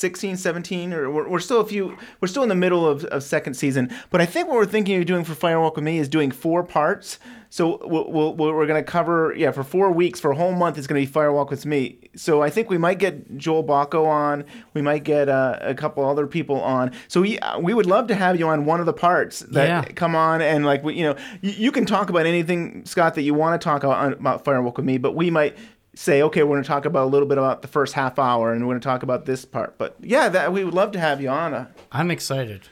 16, 0.00 0.36
17, 0.38 0.92
or 0.94 1.10
we're, 1.10 1.28
we're 1.28 1.40
still 1.40 1.60
a 1.60 1.66
few. 1.66 1.96
We're 2.20 2.28
still 2.28 2.42
in 2.42 2.48
the 2.48 2.54
middle 2.54 2.86
of, 2.88 3.04
of 3.06 3.22
second 3.22 3.54
season. 3.54 3.90
But 4.10 4.20
I 4.20 4.26
think 4.26 4.48
what 4.48 4.56
we're 4.56 4.64
thinking 4.66 4.98
of 4.98 5.06
doing 5.06 5.24
for 5.24 5.34
Firewalk 5.34 5.74
with 5.76 5.84
Me 5.84 5.98
is 5.98 6.08
doing 6.08 6.30
four 6.30 6.64
parts. 6.64 7.18
So 7.52 7.80
we'll, 7.86 8.10
we'll, 8.10 8.34
we'll- 8.34 8.52
we're 8.54 8.66
going 8.66 8.82
to 8.82 8.88
cover 8.90 9.34
yeah 9.36 9.50
for 9.50 9.62
four 9.64 9.90
weeks 9.92 10.18
for 10.20 10.30
a 10.30 10.36
whole 10.36 10.52
month. 10.52 10.78
It's 10.78 10.86
going 10.86 11.04
to 11.04 11.06
be 11.06 11.12
Firewalk 11.12 11.50
with 11.50 11.66
Me. 11.66 11.98
So 12.16 12.42
I 12.42 12.48
think 12.48 12.70
we 12.70 12.78
might 12.78 12.98
get 12.98 13.36
Joel 13.36 13.62
Bocko 13.64 14.06
on. 14.06 14.44
We 14.72 14.82
might 14.82 15.04
get 15.04 15.28
uh, 15.28 15.58
a 15.60 15.74
couple 15.74 16.08
other 16.08 16.26
people 16.26 16.60
on. 16.62 16.92
So 17.08 17.20
we 17.20 17.38
we 17.60 17.74
would 17.74 17.86
love 17.86 18.06
to 18.08 18.14
have 18.14 18.38
you 18.38 18.48
on 18.48 18.64
one 18.64 18.80
of 18.80 18.86
the 18.86 18.92
parts 18.92 19.40
that 19.50 19.68
Yeah. 19.68 19.82
come 19.94 20.14
on 20.16 20.40
and 20.40 20.64
like 20.64 20.82
we- 20.82 20.94
you 20.94 21.04
know 21.04 21.16
you, 21.42 21.50
you 21.50 21.72
can 21.72 21.84
talk 21.86 22.08
about 22.08 22.24
anything 22.24 22.84
Scott 22.86 23.14
that 23.16 23.22
you 23.22 23.34
want 23.34 23.60
to 23.60 23.64
talk 23.64 23.82
about, 23.84 24.12
about 24.14 24.44
Firewalk 24.44 24.76
with 24.76 24.86
me, 24.86 24.96
but 24.98 25.14
we 25.14 25.28
might 25.30 25.56
say, 26.00 26.22
okay, 26.22 26.42
we're 26.42 26.54
going 26.54 26.62
to 26.62 26.66
talk 26.68 26.86
about 26.86 27.04
a 27.04 27.10
little 27.10 27.28
bit 27.28 27.36
about 27.36 27.60
the 27.60 27.68
first 27.68 27.92
half 27.92 28.18
hour, 28.18 28.54
and 28.54 28.66
we're 28.66 28.72
going 28.72 28.80
to 28.80 28.84
talk 28.88 29.02
about 29.02 29.26
this 29.26 29.44
part. 29.44 29.76
But 29.76 29.96
yeah, 30.00 30.30
that 30.30 30.50
we 30.52 30.64
would 30.64 30.72
love 30.72 30.92
to 30.92 30.98
have 30.98 31.20
you 31.20 31.28
on. 31.28 31.52
Uh, 31.52 31.66
I'm 31.92 32.10
excited. 32.10 32.62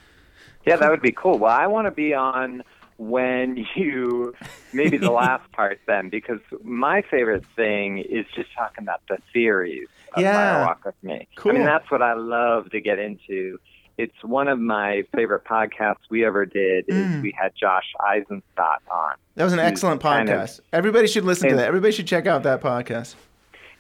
Yeah, 0.65 0.77
that 0.77 0.91
would 0.91 1.03
be 1.03 1.13
cool. 1.13 1.39
Well, 1.39 1.53
I 1.53 1.67
want 1.67 1.87
to 1.87 1.91
be 1.91 2.15
on 2.15 2.63
when 2.97 3.67
you 3.77 4.35
maybe 4.73 4.97
the 4.97 5.11
last 5.25 5.51
part 5.53 5.79
then 5.87 6.09
because 6.09 6.41
my 6.65 7.03
favorite 7.03 7.45
thing 7.55 7.99
is 7.99 8.25
just 8.35 8.49
talking 8.57 8.83
about 8.83 9.03
the 9.09 9.19
theories 9.33 9.89
of 10.15 10.23
Yeah. 10.23 10.33
Fire 10.33 10.67
Walk 10.67 10.85
with 10.87 10.95
Me. 11.03 11.15
I 11.15 11.27
Cool. 11.37 11.53
mean 11.53 11.65
that's 11.65 11.89
what 11.91 12.01
I 12.03 12.15
love 12.15 12.71
to 12.71 12.81
get 12.81 12.99
into. 12.99 13.59
It's 13.99 14.15
one 14.23 14.47
of 14.49 14.61
my 14.61 15.03
favorite 15.15 15.45
podcasts 15.45 15.97
we 16.09 16.25
ever 16.25 16.47
did 16.47 16.85
is 16.89 16.95
Mm. 16.95 17.23
we 17.23 17.35
had 17.37 17.53
Josh 17.57 17.93
Eisenstadt 18.01 18.81
on. 18.91 19.15
That 19.35 19.45
was 19.45 19.53
an 19.53 19.59
excellent 19.59 20.01
kind 20.01 20.29
of- 20.29 20.37
podcast. 20.49 20.61
Everybody 20.73 21.09
should 21.09 21.25
listen 21.25 21.49
to 21.51 21.57
that. 21.57 21.67
Everybody 21.67 21.93
should 21.93 22.07
check 22.07 22.27
out 22.27 22.45
that 22.45 22.61
podcast. 22.61 23.17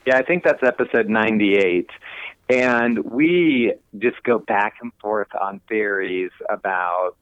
Yeah, 0.07 0.17
I 0.19 0.23
think 0.23 0.43
that's 0.43 0.63
episode 0.63 1.09
98. 1.09 1.89
And 2.51 2.99
we 3.05 3.75
just 3.99 4.23
go 4.25 4.39
back 4.41 4.75
and 4.81 4.91
forth 5.01 5.29
on 5.41 5.61
theories 5.69 6.31
about, 6.49 7.15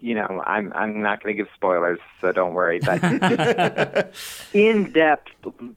you 0.00 0.14
know, 0.14 0.42
I'm, 0.46 0.72
I'm 0.74 1.02
not 1.02 1.22
going 1.22 1.36
to 1.36 1.42
give 1.42 1.52
spoilers, 1.54 1.98
so 2.20 2.32
don't 2.32 2.54
worry. 2.54 2.80
But 2.80 3.02
in 4.54 4.90
depth, 4.92 5.28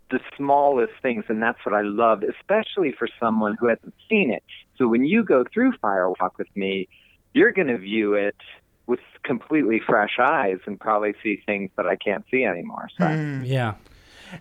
the 0.10 0.20
smallest 0.38 0.94
things. 1.02 1.26
And 1.28 1.42
that's 1.44 1.64
what 1.66 1.76
I 1.76 1.82
love, 1.82 2.24
especially 2.24 2.94
for 2.94 3.08
someone 3.20 3.58
who 3.60 3.68
hasn't 3.68 3.94
seen 4.10 4.32
it. 4.32 4.44
So 4.78 4.88
when 4.88 5.06
you 5.06 5.24
go 5.24 5.44
through 5.54 5.74
Firewalk 5.84 6.38
with 6.38 6.56
me, 6.56 6.88
you're 7.34 7.52
going 7.52 7.68
to 7.68 7.78
view 7.78 8.14
it 8.14 8.36
with 8.88 9.00
completely 9.24 9.80
fresh 9.80 10.18
eyes 10.20 10.60
and 10.66 10.80
probably 10.80 11.14
see 11.24 11.42
things 11.46 11.72
that 11.78 11.88
I 11.88 11.96
can't 11.96 12.26
see 12.30 12.44
anymore. 12.44 12.90
So. 12.98 13.08
Yeah. 13.44 13.76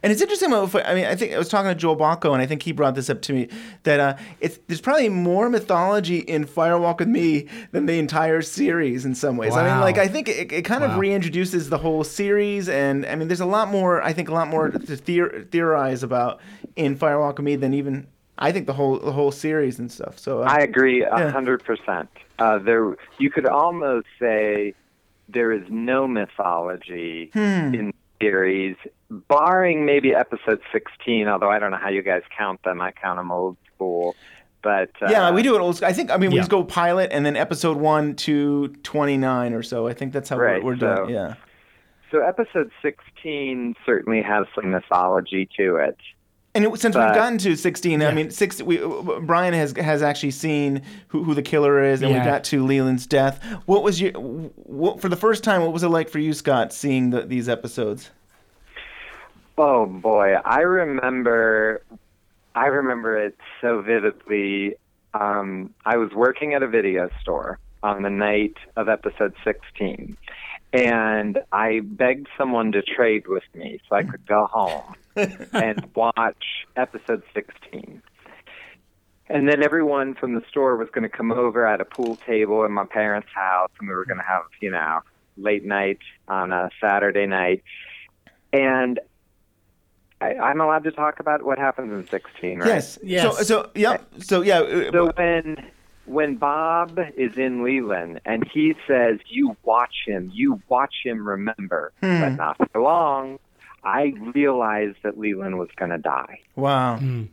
And 0.03 0.11
it's 0.11 0.23
interesting. 0.23 0.53
I 0.55 0.95
mean, 0.95 1.05
I 1.05 1.15
think 1.15 1.33
I 1.35 1.39
was 1.39 1.49
talking 1.49 1.69
to 1.69 1.75
Joel 1.75 1.97
Bocko, 1.97 2.33
and 2.33 2.41
I 2.41 2.47
think 2.47 2.63
he 2.63 2.73
brought 2.73 2.95
this 2.95 3.11
up 3.11 3.21
to 3.23 3.33
me 3.33 3.49
that 3.83 4.01
uh, 4.01 4.17
it's 4.41 4.59
there's 4.67 4.81
probably 4.81 5.11
more 5.11 5.51
mythology 5.51 6.19
in 6.19 6.47
Firewalk 6.47 7.01
with 7.01 7.09
Me 7.09 7.47
than 7.73 7.87
the 7.87 7.99
entire 7.99 8.41
series 8.41 9.05
in 9.05 9.15
some 9.15 9.37
ways. 9.37 9.55
I 9.55 9.71
mean, 9.71 9.81
like 9.81 9.99
I 9.99 10.09
think 10.09 10.29
it, 10.29 10.51
it 10.51 10.63
kind 10.65 10.83
of 10.83 10.93
reintroduces 10.93 11.69
the 11.69 11.79
whole 11.79 12.05
series, 12.05 12.69
and 12.69 13.05
I 13.05 13.17
mean, 13.17 13.29
there's 13.29 13.41
a 13.41 13.47
lot 13.47 13.69
more. 13.69 14.03
I 14.03 14.13
think 14.13 14.31
a 14.31 14.35
lot 14.35 14.49
more 14.49 14.71
to 14.71 14.79
theor- 14.79 15.51
theorize 15.51 16.03
about 16.03 16.41
in 16.75 16.97
Firewalk 16.97 17.37
with 17.37 17.45
Me 17.45 17.57
than 17.57 17.75
even 17.75 18.07
I 18.39 18.51
think 18.53 18.67
the 18.67 18.73
whole 18.73 18.99
the 18.99 19.13
whole 19.13 19.31
series 19.31 19.79
and 19.79 19.91
stuff. 19.93 20.19
So 20.19 20.43
uh, 20.43 20.47
I 20.47 20.59
agree 20.61 21.03
a 21.03 21.09
Yeah. 21.19 21.31
hundred 21.31 21.65
percent. 21.65 22.09
Uh, 22.39 22.59
there, 22.59 22.97
you 23.19 23.31
could 23.31 23.47
almost 23.47 24.07
say 24.19 24.75
there 25.29 25.53
is 25.53 25.63
no 25.69 26.07
mythology 26.09 27.31
Hmm. 27.33 27.75
in 27.75 27.87
the 27.89 27.95
series, 28.21 28.77
barring 29.11 29.85
maybe 29.85 30.15
episode 30.15 30.61
sixteen. 30.73 31.29
Although 31.29 31.51
I 31.51 31.59
don't 31.59 31.71
know 31.71 31.77
how 31.77 31.91
you 31.91 32.03
guys 32.03 32.23
count 32.37 32.63
them. 32.63 32.81
I 32.81 32.93
count 32.93 33.19
them 33.19 33.31
old 33.31 33.57
school. 33.75 34.17
But 34.63 34.91
uh, 35.03 35.09
yeah, 35.11 35.31
we 35.33 35.43
do 35.43 35.57
it 35.57 35.61
old. 35.61 35.83
I 35.83 35.93
think 35.93 36.11
I 36.11 36.17
mean 36.17 36.31
we 36.31 36.37
Yeah. 36.37 36.43
just 36.43 36.51
go 36.51 36.65
pilot 36.65 37.11
and 37.13 37.27
then 37.27 37.37
episode 37.37 37.77
one 37.77 38.15
to 38.17 38.69
twenty 38.83 39.17
nine 39.19 39.53
or 39.55 39.63
so. 39.63 39.87
I 39.89 39.93
think 39.93 40.13
that's 40.13 40.29
how 40.29 40.39
Right, 40.39 40.63
we're, 40.63 40.73
we're 40.73 40.77
doing. 40.77 40.97
so- 40.97 41.05
it. 41.05 41.11
Yeah. 41.11 41.35
So 42.11 42.21
episode 42.21 42.71
sixteen 42.81 43.75
certainly 43.87 44.23
has 44.23 44.47
some 44.55 44.71
mythology 44.71 45.49
to 45.59 45.77
it. 45.77 45.97
And 46.55 46.67
it, 46.67 46.81
since 46.81 46.95
we've 46.95 47.15
gotten 47.15 47.39
to 47.39 47.57
16, 47.57 48.03
I 48.03 48.13
mean, 48.13 48.31
six. 48.31 48.61
We, 48.61 48.79
Brian 49.23 49.55
has 49.55 49.75
has 49.77 50.03
actually 50.03 50.33
seen 50.33 50.83
who, 51.09 51.25
who 51.25 51.35
the 51.35 51.43
killer 51.43 51.83
is, 51.83 52.03
and 52.03 52.13
we 52.13 52.19
got 52.19 52.45
to 52.45 52.65
Leland's 52.65 53.07
death. 53.07 53.43
What 53.65 53.83
was 53.83 54.01
your 54.01 54.13
what, 54.13 55.01
for 55.01 55.09
the 55.09 55.17
first 55.17 55.43
time? 55.45 55.63
What 55.63 55.73
was 55.73 55.83
it 55.83 55.89
like 55.89 56.11
for 56.11 56.19
you, 56.19 56.35
Scott, 56.35 56.75
seeing 56.75 57.09
the, 57.11 57.23
these 57.23 57.49
episodes? 57.49 58.11
Oh 59.57 59.87
boy, 59.87 60.35
I 60.45 60.61
remember, 60.61 61.83
I 62.55 62.67
remember 62.67 63.17
it 63.17 63.37
so 63.61 63.81
vividly. 63.81 64.77
Um, 65.15 65.73
I 65.87 65.97
was 65.97 66.11
working 66.13 66.55
at 66.55 66.63
a 66.63 66.69
video 66.69 67.09
store 67.21 67.59
on 67.83 68.03
the 68.03 68.11
night 68.11 68.57
of 68.77 68.89
episode 68.89 69.35
16, 69.45 70.17
and 70.73 71.39
I 71.53 71.81
begged 71.81 72.29
someone 72.39 72.73
to 72.73 72.83
trade 72.83 73.27
with 73.27 73.45
me 73.55 73.81
so 73.89 73.97
I 73.97 74.05
could 74.05 74.27
go 74.27 74.47
home 74.47 74.95
and 75.53 75.89
watch 75.95 76.67
episode 76.77 77.23
16. 77.35 78.03
And 79.29 79.49
then 79.49 79.63
everyone 79.63 80.15
from 80.15 80.35
the 80.35 80.43
store 80.49 80.77
was 80.77 80.89
going 80.91 81.03
to 81.03 81.09
come 81.09 81.33
over 81.33 81.67
at 81.67 81.81
a 81.81 81.85
pool 81.85 82.17
table 82.17 82.65
in 82.65 82.73
my 82.73 82.85
parents' 82.85 83.29
house, 83.35 83.71
and 83.79 83.89
we 83.89 83.95
were 83.95 84.05
going 84.05 84.19
to 84.19 84.25
have, 84.25 84.43
you 84.61 84.71
know, 84.71 85.01
late 85.37 85.65
night 85.65 85.99
on 86.29 86.53
a 86.53 86.71
Saturday 86.81 87.27
night. 87.27 87.63
And 88.53 89.01
I, 90.21 90.35
I'm 90.35 90.61
allowed 90.61 90.85
to 90.85 90.93
talk 90.93 91.21
about 91.21 91.43
what 91.45 91.59
happens 91.59 91.93
in 91.93 92.07
16, 92.09 92.59
right? 92.59 92.67
Yes. 92.67 92.99
Yes. 93.03 93.23
So, 93.23 93.43
so 93.43 93.71
yeah. 93.75 93.99
So 94.19 94.43
yeah. 94.43 94.61
uh, 94.61 94.91
So 94.93 95.13
when 95.17 95.67
when 96.07 96.37
Bob 96.37 96.99
is 97.17 97.37
in 97.37 97.63
Leland 97.63 98.21
and 98.25 98.49
he 98.53 98.75
says, 98.87 99.19
"You 99.27 99.57
watch 99.65 100.05
him, 100.07 100.31
you 100.33 100.61
watch 100.69 100.95
him, 101.05 101.27
remember," 101.27 101.93
Hmm. 102.01 102.21
but 102.21 102.29
not 102.31 102.71
for 102.71 102.81
long, 102.81 103.39
I 103.85 104.15
realized 104.35 104.99
that 105.03 105.19
Leland 105.19 105.59
was 105.59 105.69
going 105.77 105.91
to 105.91 105.99
die, 105.99 106.41
wow. 106.57 106.97
Hmm. 106.97 107.25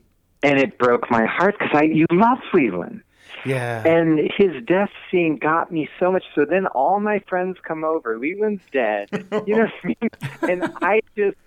and 0.44 0.60
it 0.60 0.78
broke 0.78 1.10
my 1.10 1.26
heart 1.26 1.56
because 1.58 1.74
I 1.74 1.84
you 1.84 2.06
love 2.12 2.40
Leland. 2.54 3.02
Yeah. 3.46 3.88
And 3.88 4.20
his 4.38 4.64
death 4.66 4.90
scene 5.10 5.38
got 5.38 5.72
me 5.72 5.90
so 6.00 6.12
much. 6.12 6.24
So 6.36 6.46
then 6.46 6.68
all 6.68 7.00
my 7.00 7.20
friends 7.28 7.58
come 7.64 7.84
over. 7.84 8.18
Leland's 8.18 8.64
dead. 8.72 9.10
You 9.48 9.56
know 9.56 9.64
what 9.64 9.74
I 9.84 9.88
mean? 9.88 10.10
And 10.42 10.74
I 10.82 11.02
just, 11.16 11.38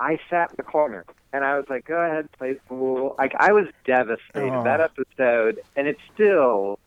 I 0.00 0.18
sat 0.30 0.50
in 0.50 0.56
the 0.56 0.62
corner 0.64 1.04
and 1.32 1.44
I 1.44 1.56
was 1.56 1.66
like, 1.68 1.84
go 1.84 1.94
ahead, 2.00 2.28
play 2.38 2.54
pool. 2.68 3.14
Like 3.18 3.32
I 3.38 3.52
was 3.52 3.66
devastated. 3.84 4.50
Aw. 4.50 4.62
That 4.64 4.80
episode, 4.80 5.60
and 5.76 5.86
it's 5.86 6.00
still, 6.14 6.78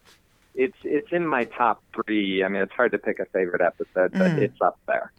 it's 0.55 0.77
it's 0.83 1.11
in 1.11 1.25
my 1.27 1.45
top 1.45 1.81
three. 1.93 2.43
I 2.43 2.47
mean, 2.47 2.61
it's 2.63 2.73
hard 2.73 2.91
to 2.93 2.97
pick 2.97 3.19
a 3.19 3.25
favorite 3.25 3.61
episode, 3.61 4.11
but 4.11 4.31
Mm. 4.31 4.39
it's 4.39 4.61
up 4.61 4.79
there. 4.87 5.11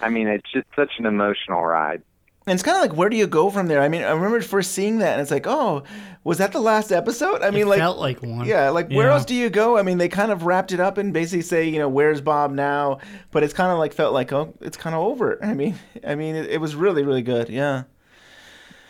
I 0.00 0.08
mean, 0.08 0.26
it's 0.28 0.50
just 0.50 0.66
such 0.74 0.92
an 0.98 1.06
emotional 1.06 1.62
ride. 1.64 2.02
And 2.46 2.54
it's 2.54 2.62
kind 2.64 2.76
of 2.76 2.82
like, 2.82 2.96
where 2.98 3.08
do 3.08 3.16
you 3.16 3.28
go 3.28 3.50
from 3.50 3.68
there? 3.68 3.80
I 3.80 3.88
mean, 3.88 4.02
I 4.02 4.10
remember 4.10 4.40
first 4.40 4.72
seeing 4.72 4.98
that, 4.98 5.12
and 5.12 5.20
it's 5.22 5.30
like, 5.30 5.46
oh, 5.46 5.84
was 6.24 6.38
that 6.38 6.50
the 6.52 6.60
last 6.60 6.90
episode? 6.90 7.40
I 7.40 7.50
mean, 7.50 7.62
it 7.62 7.66
like, 7.68 7.78
felt 7.78 7.98
like 7.98 8.20
one. 8.20 8.46
yeah, 8.46 8.70
like 8.70 8.88
where 8.90 9.06
Yeah. 9.06 9.12
else 9.12 9.24
do 9.24 9.34
you 9.36 9.48
go? 9.48 9.78
I 9.78 9.82
mean, 9.82 9.98
they 9.98 10.08
kind 10.08 10.32
of 10.32 10.44
wrapped 10.44 10.72
it 10.72 10.80
up 10.80 10.98
and 10.98 11.12
basically 11.12 11.42
say, 11.42 11.68
you 11.68 11.78
know, 11.78 11.88
where's 11.88 12.20
Bob 12.20 12.50
now? 12.50 12.98
But 13.30 13.44
it's 13.44 13.54
kind 13.54 13.70
of 13.70 13.78
like 13.78 13.92
felt 13.92 14.12
like, 14.12 14.32
oh, 14.32 14.54
it's 14.60 14.76
kind 14.76 14.96
of 14.96 15.02
over. 15.02 15.38
I 15.44 15.54
mean, 15.54 15.76
I 16.04 16.16
mean, 16.16 16.34
it, 16.34 16.50
it 16.50 16.60
was 16.60 16.74
really, 16.74 17.04
really 17.04 17.22
good. 17.22 17.48
Yeah. 17.48 17.84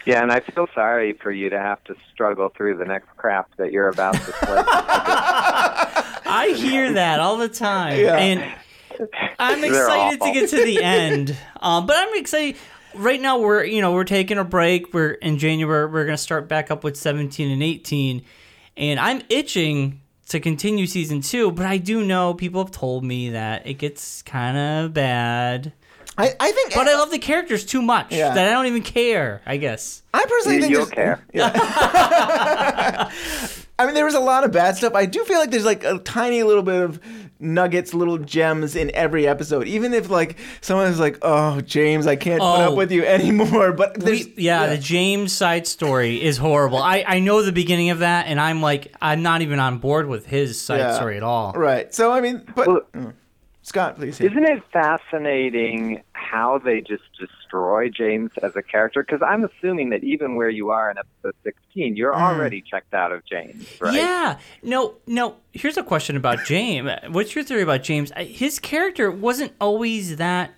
Yeah, 0.07 0.23
and 0.23 0.33
I 0.33 0.41
feel 0.41 0.67
sorry 0.75 1.13
for 1.13 1.31
you 1.31 1.49
to 1.51 1.59
have 1.59 1.85
to 1.85 1.95
struggle 2.13 2.49
through 2.57 2.79
the 2.79 2.85
next 2.87 3.09
crap 3.19 3.55
that 3.59 3.71
you're 3.71 3.89
about 3.89 4.15
to 4.15 4.33
play. 4.33 4.65
I 4.67 6.55
hear 6.57 6.95
that 6.95 7.21
all 7.21 7.37
the 7.37 7.49
time, 7.49 7.99
Yeah. 8.01 8.17
and 8.17 8.55
I'm 9.39 9.63
excited 9.63 10.21
to 10.21 10.33
get 10.33 10.51
to 10.51 10.65
the 10.65 10.83
end. 10.83 11.37
Um, 11.61 11.87
but 11.87 11.97
I'm 11.97 12.15
excited. 12.19 12.57
Right 12.95 13.21
now, 13.21 13.39
we're 13.39 13.65
you 13.65 13.81
know 13.81 13.93
we're 13.93 14.05
taking 14.05 14.39
a 14.39 14.45
break. 14.45 14.93
We're 14.93 15.13
in 15.13 15.39
January. 15.39 15.87
We're 15.91 16.05
gonna 16.05 16.17
start 16.19 16.49
back 16.49 16.71
up 16.71 16.85
with 16.85 16.97
17 16.97 17.51
and 17.51 17.63
18, 17.63 18.23
and 18.77 19.01
I'm 19.01 19.23
itching 19.29 20.01
to 20.29 20.41
continue 20.41 20.87
season 20.87 21.21
two. 21.21 21.51
But 21.53 21.67
I 21.67 21.79
do 21.79 22.05
know 22.05 22.35
people 22.35 22.63
have 22.63 22.73
told 22.73 23.05
me 23.05 23.31
that 23.31 23.67
it 23.67 23.75
gets 23.75 24.23
kind 24.23 24.57
of 24.57 24.93
bad. 24.95 25.73
I, 26.19 26.35
I 26.39 26.53
think, 26.53 26.75
But 26.75 26.89
I 26.89 26.95
love 26.97 27.11
the 27.11 27.19
characters 27.19 27.65
too 27.65 27.81
much 27.81 28.09
Yeah. 28.13 28.35
that 28.35 28.47
I 28.49 28.53
don't 28.53 28.67
even 28.67 28.83
care. 28.83 29.41
I 29.47 29.57
guess. 29.57 30.03
I 30.13 30.27
personally 30.29 30.57
You- 30.57 30.63
think 30.63 30.73
you'll 30.75 30.85
there's- 30.85 31.21
care. 31.33 31.33
I 33.79 33.87
mean, 33.87 33.95
there 33.95 34.05
was 34.05 34.15
a 34.15 34.21
lot 34.21 34.45
of 34.45 34.53
bad 34.53 34.77
stuff. 34.77 34.95
I 34.95 35.07
do 35.07 35.25
feel 35.25 35.39
like 35.39 35.51
there's 35.51 35.65
like 35.65 35.85
a 35.85 35.99
tiny 36.01 36.43
little 36.43 36.63
bit 36.63 36.83
of 36.83 37.01
nuggets, 37.43 37.93
little 37.95 38.19
gems 38.19 38.77
in 38.77 38.91
every 38.95 39.27
episode. 39.27 39.67
Even 39.67 39.93
if 39.95 40.09
like 40.11 40.39
someone 40.61 40.83
someone's 40.83 41.01
like, 41.01 41.19
"Oh, 41.23 41.61
James, 41.61 42.07
I 42.07 42.17
can't 42.17 42.41
put 42.41 42.47
Oh. 42.47 42.71
up 42.73 42.77
with 42.77 42.91
you 42.93 43.05
anymore," 43.05 43.73
but 43.73 43.95
there's 44.01 44.27
We, 44.27 44.35
yeah, 44.45 44.67
the 44.69 44.79
James 44.79 45.33
side 45.33 45.67
story 45.67 46.23
is 46.23 46.39
horrible. 46.39 46.79
I, 46.79 47.05
I 47.07 47.19
know 47.21 47.43
the 47.43 47.53
beginning 47.53 47.91
of 47.91 48.01
that, 48.01 48.27
and 48.27 48.41
I'm 48.41 48.61
like, 48.63 48.95
I'm 49.01 49.23
not 49.23 49.43
even 49.43 49.59
on 49.61 49.79
board 49.79 50.09
with 50.09 50.27
his 50.27 50.61
side 50.61 50.79
Yeah. 50.79 50.95
story 50.95 51.17
at 51.19 51.23
all. 51.23 51.53
right. 51.53 51.93
So 51.95 52.11
I 52.11 52.21
mean, 52.21 52.43
but 52.55 52.67
Well- 52.67 52.81
Mm. 52.95 53.13
Scott, 53.65 53.95
please. 53.97 54.21
Isn't 54.21 54.43
it 54.45 54.61
fascinating 54.73 56.03
how 56.15 56.59
they 56.65 56.81
just 56.81 57.03
destroy 57.53 57.89
James 57.89 58.31
as 58.43 58.57
a 58.57 58.63
character? 58.63 59.03
Because 59.03 59.23
I'm 59.23 59.45
assuming 59.45 59.91
that 59.91 60.03
even 60.03 60.37
where 60.37 60.49
you 60.49 60.71
are 60.71 60.91
in 60.91 60.97
episode 60.99 61.35
16, 61.45 61.97
you're 61.97 62.13
mm. 62.13 62.21
already 62.21 62.63
checked 62.63 62.95
out 62.95 63.13
of 63.13 63.25
James, 63.25 63.67
right? 63.81 63.95
Yeah. 63.95 64.39
No, 64.63 64.97
no. 65.07 65.37
Here's 65.53 65.77
a 65.77 65.83
question 65.83 66.17
about 66.17 66.45
James. 66.45 66.91
What's 67.09 67.35
your 67.35 67.45
theory 67.45 67.63
about 67.63 67.83
James? 67.83 68.13
His 68.17 68.59
character 68.59 69.11
wasn't 69.11 69.53
always 69.61 70.17
that. 70.17 70.53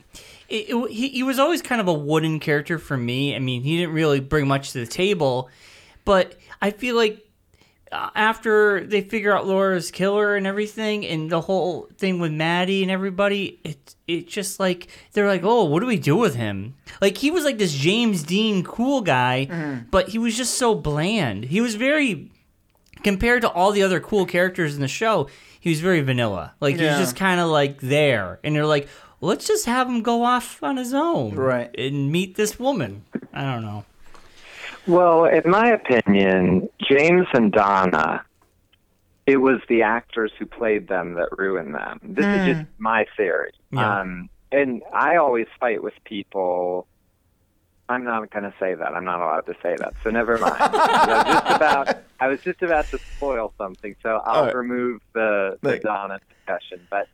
It, 0.48 0.70
it- 0.70 0.90
he, 0.90 1.08
he 1.08 1.22
was 1.22 1.38
always 1.38 1.62
kind 1.62 1.80
of 1.80 1.88
a 1.88 1.94
wooden 1.94 2.38
character 2.40 2.78
for 2.78 2.96
me. 2.96 3.34
I 3.34 3.38
mean, 3.38 3.62
he 3.62 3.78
didn't 3.78 3.94
really 3.94 4.20
bring 4.20 4.46
much 4.46 4.72
to 4.72 4.80
the 4.80 4.86
table, 4.86 5.50
but 6.04 6.36
I 6.62 6.70
feel 6.70 6.96
like 6.96 7.23
after 7.92 8.84
they 8.86 9.00
figure 9.00 9.32
out 9.36 9.46
Laura's 9.46 9.90
killer 9.90 10.36
and 10.36 10.46
everything, 10.46 11.06
and 11.06 11.30
the 11.30 11.40
whole 11.42 11.88
thing 11.96 12.18
with 12.18 12.32
Maddy 12.32 12.82
and 12.82 12.90
everybody, 12.90 13.60
it 13.64 13.94
it 14.08 14.28
just 14.28 14.58
like 14.58 14.88
they're 15.12 15.26
like, 15.28 15.42
oh, 15.44 15.64
what 15.64 15.80
do 15.80 15.86
we 15.86 15.98
do 15.98 16.16
with 16.16 16.34
him? 16.34 16.74
Like 17.00 17.18
he 17.18 17.30
was 17.30 17.44
like 17.44 17.58
this 17.58 17.72
James 17.74 18.22
Dean 18.22 18.62
cool 18.64 19.00
guy, 19.00 19.46
Mm-hmm. 19.50 19.86
but 19.90 20.08
he 20.08 20.18
was 20.18 20.36
just 20.36 20.54
so 20.54 20.74
bland. 20.74 21.44
He 21.44 21.60
was 21.60 21.74
very 21.76 22.30
compared 23.02 23.42
to 23.42 23.50
all 23.50 23.70
the 23.72 23.82
other 23.82 24.00
cool 24.00 24.26
characters 24.26 24.74
in 24.74 24.80
the 24.80 24.88
show. 24.88 25.28
He 25.60 25.70
was 25.70 25.80
very 25.80 26.00
vanilla. 26.00 26.54
Like 26.60 26.76
Yeah. 26.78 26.98
was 26.98 27.06
just 27.06 27.16
kind 27.16 27.40
of 27.40 27.48
like 27.48 27.80
there, 27.80 28.40
and 28.44 28.54
they're 28.56 28.66
like, 28.66 28.88
let's 29.20 29.46
just 29.46 29.66
have 29.66 29.88
him 29.88 30.02
go 30.02 30.24
off 30.24 30.62
on 30.62 30.76
his 30.76 30.92
own, 30.94 31.34
Right. 31.34 31.70
and 31.78 32.10
meet 32.10 32.34
this 32.36 32.58
woman. 32.58 33.04
I 33.32 33.42
don't 33.42 33.62
know. 33.62 33.84
Well, 34.86 35.24
in 35.24 35.50
my 35.50 35.68
opinion, 35.70 36.68
James 36.82 37.26
and 37.32 37.50
Donna, 37.52 38.24
it 39.26 39.38
was 39.38 39.60
the 39.68 39.82
actors 39.82 40.32
who 40.38 40.46
played 40.46 40.88
them 40.88 41.14
that 41.14 41.28
ruined 41.38 41.74
them. 41.74 42.00
This 42.02 42.26
is 42.26 42.56
just 42.56 42.66
my 42.78 43.06
theory. 43.16 43.52
Yeah. 43.70 44.00
Um, 44.00 44.28
and 44.52 44.82
I 44.92 45.16
always 45.16 45.46
fight 45.58 45.82
with 45.82 45.94
people. 46.04 46.86
I'm 47.88 48.04
not 48.04 48.30
going 48.30 48.44
to 48.44 48.54
say 48.60 48.74
that. 48.74 48.94
I'm 48.94 49.04
not 49.04 49.20
allowed 49.20 49.46
to 49.46 49.54
say 49.62 49.76
that. 49.78 49.94
So 50.02 50.10
never 50.10 50.38
mind. 50.38 50.54
I, 50.60 51.16
was 51.16 51.26
just 51.26 51.56
about, 51.56 51.98
I 52.20 52.28
was 52.28 52.40
just 52.42 52.62
about 52.62 52.86
to 52.90 52.98
spoil 53.16 53.52
something, 53.58 53.96
so 54.02 54.20
I'll 54.24 54.46
right. 54.46 54.54
remove 54.54 55.00
the, 55.12 55.58
the 55.62 55.78
Donna 55.78 56.20
discussion. 56.28 56.86
But 56.90 57.08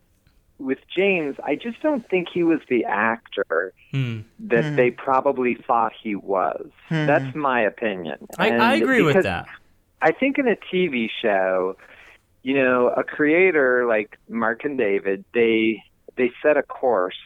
with 0.60 0.78
James, 0.94 1.36
I 1.42 1.56
just 1.56 1.80
don't 1.82 2.08
think 2.08 2.28
he 2.32 2.42
was 2.42 2.60
the 2.68 2.84
actor 2.84 3.72
Hmm. 3.92 4.20
that 4.40 4.76
they 4.76 4.90
probably 4.90 5.54
thought 5.54 5.92
he 6.00 6.14
was. 6.14 6.68
That's 6.90 7.34
my 7.34 7.60
opinion. 7.62 8.18
I, 8.38 8.50
I 8.50 8.74
agree 8.74 9.02
with 9.02 9.22
that. 9.24 9.46
I 10.02 10.12
think 10.12 10.38
in 10.38 10.46
a 10.46 10.56
TV 10.56 11.08
show, 11.20 11.76
you 12.42 12.54
know, 12.54 12.88
a 12.88 13.02
creator 13.02 13.86
like 13.86 14.18
Mark 14.28 14.64
and 14.64 14.78
David, 14.78 15.24
they 15.34 15.82
they 16.16 16.30
set 16.42 16.56
a 16.56 16.62
course 16.62 17.18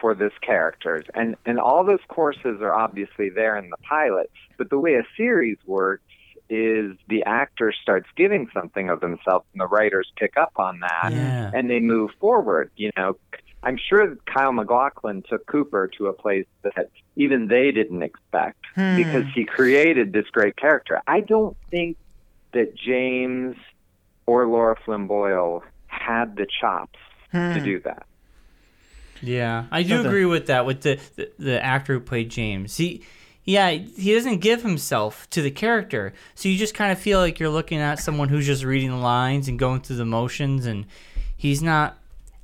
for 0.00 0.14
this 0.14 0.32
characters, 0.40 1.04
and 1.14 1.36
and 1.44 1.58
all 1.60 1.84
those 1.84 2.00
courses 2.08 2.60
are 2.62 2.72
obviously 2.74 3.28
there 3.28 3.56
in 3.56 3.68
the 3.70 3.76
pilot. 3.88 4.30
But 4.56 4.70
the 4.70 4.78
way 4.78 4.94
a 4.94 5.04
series 5.16 5.58
works 5.66 6.04
is 6.50 6.96
the 7.08 7.22
actor 7.24 7.72
starts 7.82 8.08
giving 8.16 8.48
something 8.52 8.90
of 8.90 9.00
themselves, 9.00 9.46
and 9.52 9.60
the 9.60 9.66
writers 9.66 10.10
pick 10.16 10.36
up 10.36 10.52
on 10.56 10.80
that, 10.80 11.12
Yeah. 11.12 11.50
and 11.54 11.70
they 11.70 11.80
move 11.80 12.10
forward. 12.20 12.70
You 12.76 12.90
know, 12.96 13.16
I'm 13.62 13.78
sure 13.78 14.08
that 14.08 14.26
Kyle 14.26 14.52
MacLachlan 14.52 15.22
took 15.28 15.46
Cooper 15.46 15.88
to 15.98 16.06
a 16.06 16.12
place 16.12 16.46
that 16.62 16.90
even 17.16 17.48
they 17.48 17.70
didn't 17.70 18.02
expect 18.02 18.58
hmm. 18.74 18.96
because 18.96 19.24
he 19.34 19.44
created 19.44 20.12
this 20.12 20.26
great 20.32 20.56
character. 20.56 21.00
I 21.06 21.20
don't 21.20 21.56
think 21.70 21.96
that 22.52 22.74
James 22.76 23.56
or 24.26 24.46
Lara 24.46 24.76
Flynn 24.84 25.06
Boyle 25.06 25.62
had 25.86 26.36
the 26.36 26.46
chops 26.60 26.98
to 27.32 27.54
hmm. 27.54 27.64
do 27.64 27.80
that. 27.80 28.06
Yeah, 29.22 29.66
I 29.70 29.82
do 29.82 29.90
Something- 29.90 30.06
agree 30.06 30.24
with 30.24 30.46
that. 30.46 30.64
With 30.66 30.80
the, 30.82 30.98
the 31.16 31.30
the 31.38 31.64
actor 31.64 31.94
who 31.94 32.00
played 32.00 32.30
James, 32.30 32.76
he, 32.76 33.02
yeah, 33.50 33.70
he 33.70 34.14
doesn't 34.14 34.38
give 34.38 34.62
himself 34.62 35.28
to 35.30 35.42
the 35.42 35.50
character, 35.50 36.12
so 36.34 36.48
you 36.48 36.56
just 36.56 36.74
kind 36.74 36.92
of 36.92 36.98
feel 36.98 37.18
like 37.18 37.40
you're 37.40 37.50
looking 37.50 37.78
at 37.78 37.98
someone 37.98 38.28
who's 38.28 38.46
just 38.46 38.64
reading 38.64 38.90
the 38.90 38.96
lines 38.96 39.48
and 39.48 39.58
going 39.58 39.80
through 39.80 39.96
the 39.96 40.04
motions, 40.04 40.66
and 40.66 40.86
he's 41.36 41.62
not 41.62 41.98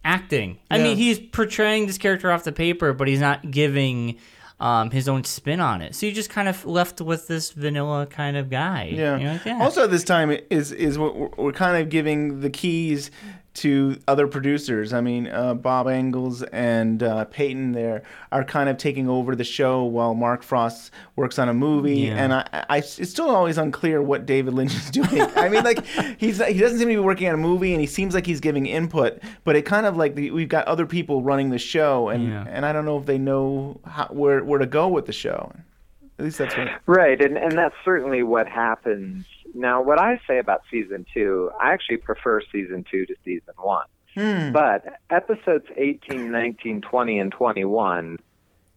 acting. 0.05 0.59
I 0.71 0.77
Yeah. 0.79 0.85
mean, 0.85 0.97
he's 0.97 1.19
portraying 1.19 1.87
this 1.87 1.99
character 1.99 2.31
off 2.31 2.45
the 2.45 2.53
paper, 2.53 2.92
but 2.92 3.09
he's 3.09 3.21
not 3.21 3.51
giving 3.51 4.16
um, 4.59 4.90
his 4.90 5.07
own 5.07 5.23
spin 5.25 5.61
on 5.61 5.83
it. 5.83 5.95
So 5.95 6.07
you 6.07 6.12
just 6.12 6.31
kind 6.31 6.49
of 6.49 6.64
left 6.64 7.01
with 7.03 7.29
this 7.29 7.51
vanilla 7.51 8.07
kind 8.07 8.38
of 8.38 8.49
guy. 8.49 8.90
Yeah. 8.90 9.19
You're 9.19 9.33
like, 9.33 9.45
yeah. 9.45 9.59
Also, 9.62 9.87
this 9.87 10.03
time 10.03 10.31
is 10.49 10.73
is 10.73 10.97
what 10.99 11.14
we're, 11.14 11.29
we're 11.37 11.53
kind 11.53 11.77
of 11.83 11.90
giving 11.90 12.40
the 12.40 12.49
keys 12.49 13.11
to 13.57 13.99
other 14.07 14.27
producers. 14.27 14.92
I 14.92 15.01
mean, 15.01 15.27
uh, 15.29 15.55
Bob 15.55 15.87
Engels 15.88 16.42
and 16.45 17.03
uh, 17.03 17.25
Peyton 17.27 17.73
there 17.73 18.03
are 18.33 18.45
kind 18.45 18.69
of 18.69 18.77
taking 18.77 19.09
over 19.09 19.35
the 19.35 19.45
show 19.45 19.85
while 19.85 20.14
Mark 20.14 20.42
Frost 20.42 20.92
works 21.16 21.38
on 21.38 21.49
a 21.49 21.55
movie. 21.55 22.01
Yeah. 22.01 22.16
And 22.16 22.33
I, 22.35 22.49
I, 22.71 22.79
it's 22.79 23.11
still 23.11 23.31
always 23.31 23.59
unclear 23.59 24.03
what 24.03 24.27
David 24.27 24.55
Lynch 24.55 24.75
is 24.75 24.90
doing. 24.90 25.23
I 25.37 25.49
mean, 25.49 25.64
like 25.64 25.85
he's 26.19 26.45
he 26.45 26.59
doesn't 26.59 26.79
seem 26.79 26.88
to 26.88 26.95
be 26.95 26.99
working 26.99 27.29
on 27.29 27.35
a 27.35 27.38
movie, 27.38 27.73
and 27.73 27.81
he 27.81 27.87
seems 27.87 28.14
like 28.14 28.27
he's 28.27 28.40
giving 28.40 28.66
input. 28.66 29.21
But 29.45 29.57
it 29.57 29.62
kind 29.62 29.87
of 29.87 29.97
like 29.97 30.14
the, 30.14 30.31
we've 30.31 30.49
got 30.49 30.66
other 30.66 30.87
people 30.87 31.23
running 31.23 31.51
the 31.51 31.59
show, 31.59 32.09
and 32.09 32.29
Yeah. 32.29 32.45
and 32.49 32.64
I 32.66 32.73
don't 32.73 32.85
know 32.85 32.99
if 32.99 33.07
they 33.07 33.19
know 33.19 33.81
how, 33.87 34.07
where 34.09 34.45
where 34.45 34.59
to 34.59 34.66
go 34.66 34.88
with 34.88 35.07
the 35.07 35.12
show. 35.12 35.53
At 36.19 36.25
least 36.25 36.38
that's 36.38 36.57
what. 36.57 36.69
Right, 36.87 37.21
and 37.21 37.37
and 37.37 37.53
that's 37.53 37.75
certainly 37.85 38.23
what 38.23 38.49
happens. 38.49 39.27
Now, 39.57 39.83
what 39.83 39.99
I 39.99 40.21
say 40.27 40.38
about 40.38 40.62
season 40.71 41.07
two, 41.14 41.51
I 41.61 41.73
actually 41.73 41.97
prefer 41.97 42.42
season 42.53 42.85
two 42.90 43.07
to 43.07 43.14
season 43.25 43.55
one. 43.57 43.87
Hmm. 44.14 44.53
But 44.53 44.85
episodes 45.11 45.66
18, 45.77 46.31
19, 46.31 46.83
20, 46.83 47.19
and 47.19 47.33
21 47.33 48.19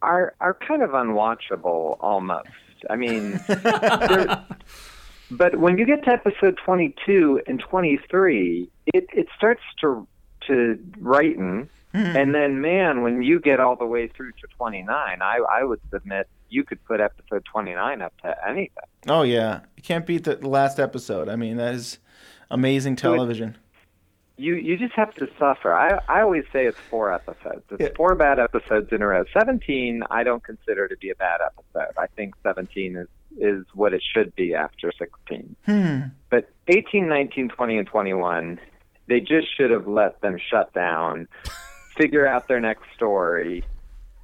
are 0.02 0.34
are 0.40 0.54
kind 0.54 0.82
of 0.82 0.90
unwatchable 0.90 1.98
almost. 2.00 2.48
I 2.88 2.96
mean, 2.96 3.38
but 5.30 5.58
when 5.58 5.76
you 5.76 5.84
get 5.84 6.04
to 6.04 6.12
episode 6.12 6.58
22 6.64 7.42
and 7.46 7.60
23, 7.60 8.70
it 8.86 9.06
it 9.12 9.26
starts 9.36 9.62
to 9.82 10.06
to 10.46 10.78
brighten. 10.98 11.68
Hmm. 11.92 12.16
And 12.16 12.34
then, 12.34 12.60
man, 12.60 13.02
when 13.02 13.22
you 13.22 13.40
get 13.40 13.58
all 13.60 13.76
the 13.76 13.84
way 13.84 14.08
through 14.08 14.32
to 14.32 14.46
29, 14.56 14.88
I, 15.20 15.38
I 15.50 15.64
would 15.64 15.80
submit 15.90 16.28
you 16.50 16.64
could 16.64 16.84
put 16.84 17.00
episode 17.00 17.44
29 17.44 18.02
up 18.02 18.12
to 18.22 18.36
anything. 18.46 18.84
Oh 19.08 19.22
yeah, 19.22 19.60
you 19.76 19.82
can't 19.82 20.04
beat 20.04 20.24
the, 20.24 20.36
last 20.46 20.78
episode. 20.78 21.28
I 21.28 21.36
mean, 21.36 21.56
that 21.56 21.74
is 21.74 21.98
amazing 22.50 22.96
television. 22.96 23.56
You 24.36 24.54
you 24.54 24.76
just 24.78 24.94
have 24.94 25.14
to 25.14 25.28
suffer. 25.38 25.72
I 25.74 26.00
I 26.08 26.22
always 26.22 26.44
say 26.52 26.66
it's 26.66 26.78
four 26.90 27.12
episodes. 27.12 27.62
It's 27.70 27.80
Yeah. 27.80 27.88
four 27.96 28.14
bad 28.14 28.38
episodes 28.38 28.88
in 28.90 29.02
a 29.02 29.06
row. 29.06 29.24
17 29.38 30.02
I 30.10 30.24
don't 30.24 30.42
consider 30.42 30.88
to 30.88 30.96
be 30.96 31.10
a 31.10 31.14
bad 31.14 31.40
episode. 31.44 31.92
I 31.98 32.06
think 32.16 32.34
17 32.42 32.96
is 32.96 33.08
is 33.38 33.64
what 33.74 33.94
it 33.94 34.02
should 34.12 34.34
be 34.34 34.54
after 34.54 34.90
16. 34.98 35.54
Hmm. 35.66 36.00
But 36.30 36.48
18, 36.66 37.08
19, 37.08 37.48
20, 37.50 37.78
and 37.78 37.86
21, 37.86 38.58
they 39.06 39.20
just 39.20 39.46
should 39.56 39.70
have 39.70 39.86
let 39.86 40.20
them 40.20 40.36
shut 40.50 40.72
down, 40.74 41.28
figure 41.96 42.26
out 42.26 42.48
their 42.48 42.58
next 42.60 42.82
story. 42.96 43.62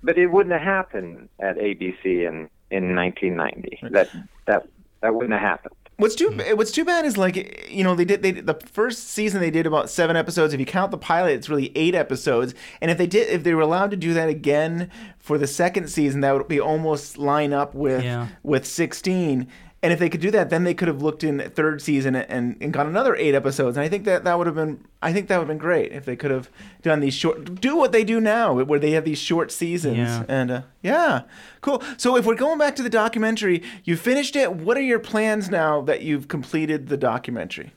But 0.02 0.18
it 0.18 0.26
wouldn't 0.26 0.52
have 0.52 0.62
happened 0.62 1.28
at 1.40 1.56
ABC 1.58 2.04
in, 2.04 2.48
in 2.70 2.94
1990. 2.94 3.78
That 3.90 4.08
that 4.46 4.66
that 5.00 5.14
wouldn't 5.14 5.32
have 5.32 5.42
happened. 5.42 5.74
What's 5.98 6.14
too 6.14 6.28
What's 6.54 6.72
too 6.72 6.84
bad 6.84 7.06
is 7.06 7.16
like 7.16 7.68
you 7.70 7.82
know 7.82 7.94
they 7.94 8.04
did 8.04 8.22
they 8.22 8.30
the 8.32 8.52
first 8.54 9.08
season 9.08 9.40
they 9.40 9.50
did 9.50 9.66
about 9.66 9.88
seven 9.88 10.14
episodes. 10.14 10.52
If 10.52 10.60
you 10.60 10.66
count 10.66 10.90
the 10.90 10.98
pilot, 10.98 11.30
it's 11.32 11.48
really 11.48 11.72
eight 11.74 11.94
episodes. 11.94 12.54
And 12.82 12.90
if 12.90 12.98
they 12.98 13.06
did 13.06 13.28
if 13.30 13.44
they 13.44 13.54
were 13.54 13.62
allowed 13.62 13.90
to 13.92 13.96
do 13.96 14.12
that 14.12 14.28
again 14.28 14.90
for 15.18 15.38
the 15.38 15.46
second 15.46 15.88
season, 15.88 16.20
that 16.20 16.34
would 16.34 16.48
be 16.48 16.60
almost 16.60 17.16
line 17.16 17.54
up 17.54 17.74
with 17.74 18.04
Yeah. 18.04 18.28
with 18.42 18.66
sixteen. 18.66 19.48
And 19.86 19.92
if 19.92 20.00
they 20.00 20.08
could 20.08 20.20
do 20.20 20.32
that, 20.32 20.50
then 20.50 20.64
they 20.64 20.74
could 20.74 20.88
have 20.88 21.00
looked 21.00 21.22
in 21.22 21.38
third 21.38 21.80
season 21.80 22.16
and, 22.16 22.56
and 22.60 22.72
got 22.72 22.86
another 22.86 23.14
eight 23.14 23.36
episodes. 23.36 23.76
And 23.76 23.84
I 23.84 23.88
think 23.88 24.02
that 24.06 24.24
that 24.24 24.36
would 24.36 24.48
have 24.48 24.56
been 24.56 24.84
I 25.00 25.12
think 25.12 25.28
that 25.28 25.36
would 25.36 25.42
have 25.42 25.48
been 25.48 25.58
great 25.58 25.92
if 25.92 26.04
they 26.04 26.16
could 26.16 26.32
have 26.32 26.50
done 26.82 26.98
these 26.98 27.14
short 27.14 27.60
do 27.60 27.76
what 27.76 27.92
they 27.92 28.02
do 28.02 28.20
now 28.20 28.52
where 28.52 28.80
they 28.80 28.90
have 28.90 29.04
these 29.04 29.20
short 29.20 29.52
seasons. 29.52 29.98
Yeah. 29.98 30.24
And 30.26 30.50
uh, 30.50 30.62
yeah, 30.82 31.22
cool. 31.60 31.84
So 31.98 32.16
if 32.16 32.26
we're 32.26 32.34
going 32.34 32.58
back 32.58 32.74
to 32.76 32.82
the 32.82 32.90
documentary, 32.90 33.62
you 33.84 33.96
finished 33.96 34.34
it. 34.34 34.56
What 34.56 34.76
are 34.76 34.82
your 34.82 34.98
plans 34.98 35.50
now 35.50 35.82
that 35.82 36.02
you've 36.02 36.26
completed 36.26 36.88
the 36.88 36.96
documentary? 36.96 37.72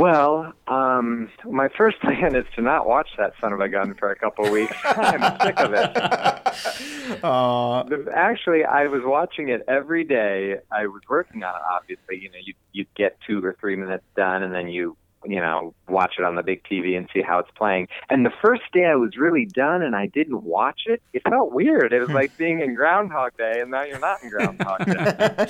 Well, 0.00 0.54
um, 0.66 1.28
my 1.44 1.68
first 1.76 2.00
plan 2.00 2.34
is 2.34 2.46
to 2.56 2.62
not 2.62 2.86
watch 2.88 3.10
that 3.18 3.34
son 3.38 3.52
of 3.52 3.60
a 3.60 3.68
gun 3.68 3.94
for 3.94 4.10
a 4.10 4.16
couple 4.16 4.46
of 4.46 4.50
weeks. 4.50 4.74
I'm 4.84 5.38
sick 5.40 5.60
of 5.60 5.74
it. 5.74 7.22
Uh, 7.22 7.84
Actually, 8.14 8.64
I 8.64 8.86
was 8.86 9.02
watching 9.04 9.50
it 9.50 9.62
every 9.68 10.04
day. 10.04 10.56
I 10.72 10.86
was 10.86 11.02
working 11.06 11.42
on 11.42 11.54
it. 11.54 11.60
Obviously, 11.70 12.18
you 12.18 12.30
know, 12.30 12.38
you 12.42 12.54
you 12.72 12.86
get 12.96 13.18
two 13.26 13.44
or 13.44 13.54
three 13.60 13.76
minutes 13.76 14.04
done, 14.16 14.42
and 14.42 14.54
then 14.54 14.68
you 14.68 14.96
you 15.26 15.38
know 15.38 15.74
watch 15.86 16.14
it 16.18 16.24
on 16.24 16.34
the 16.34 16.42
big 16.42 16.62
TV 16.64 16.96
and 16.96 17.06
see 17.12 17.20
how 17.20 17.38
it's 17.38 17.50
playing. 17.54 17.88
And 18.08 18.24
the 18.24 18.32
first 18.42 18.62
day 18.72 18.86
I 18.86 18.94
was 18.94 19.18
really 19.18 19.44
done, 19.44 19.82
and 19.82 19.94
I 19.94 20.06
didn't 20.06 20.44
watch 20.44 20.82
it. 20.86 21.02
It 21.12 21.22
felt 21.28 21.52
weird. 21.52 21.92
It 21.92 22.00
was 22.00 22.08
like 22.20 22.38
being 22.38 22.60
in 22.60 22.74
Groundhog 22.74 23.36
Day, 23.36 23.60
and 23.60 23.70
now 23.70 23.82
you're 23.82 23.98
not 23.98 24.22
in 24.22 24.30
Groundhog 24.30 24.86
Day. 24.86 25.46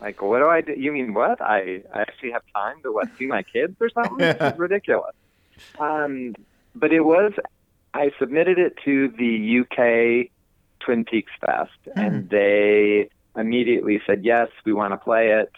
Like, 0.00 0.22
what 0.22 0.38
do 0.38 0.48
I 0.48 0.60
do? 0.62 0.72
You 0.76 0.92
mean 0.92 1.12
what? 1.14 1.40
I, 1.40 1.82
I 1.94 2.00
actually 2.00 2.30
have 2.32 2.42
time 2.54 2.82
to 2.82 2.92
what 2.92 3.08
see 3.18 3.26
my 3.26 3.42
kids 3.42 3.76
or 3.80 3.90
something? 3.90 4.18
This 4.18 4.36
is 4.40 4.58
ridiculous. 4.58 5.14
Um, 5.78 6.34
but 6.74 6.92
it 6.92 7.00
was. 7.00 7.32
I 7.92 8.12
submitted 8.18 8.58
it 8.58 8.76
to 8.84 9.08
the 9.08 9.60
UK 9.60 10.30
Twin 10.80 11.04
Peaks 11.04 11.32
Fest, 11.40 11.72
and 11.96 12.30
they 12.30 13.10
immediately 13.36 14.00
said 14.06 14.24
yes, 14.24 14.48
we 14.64 14.72
want 14.72 14.92
to 14.92 14.96
play 14.96 15.32
it. 15.32 15.52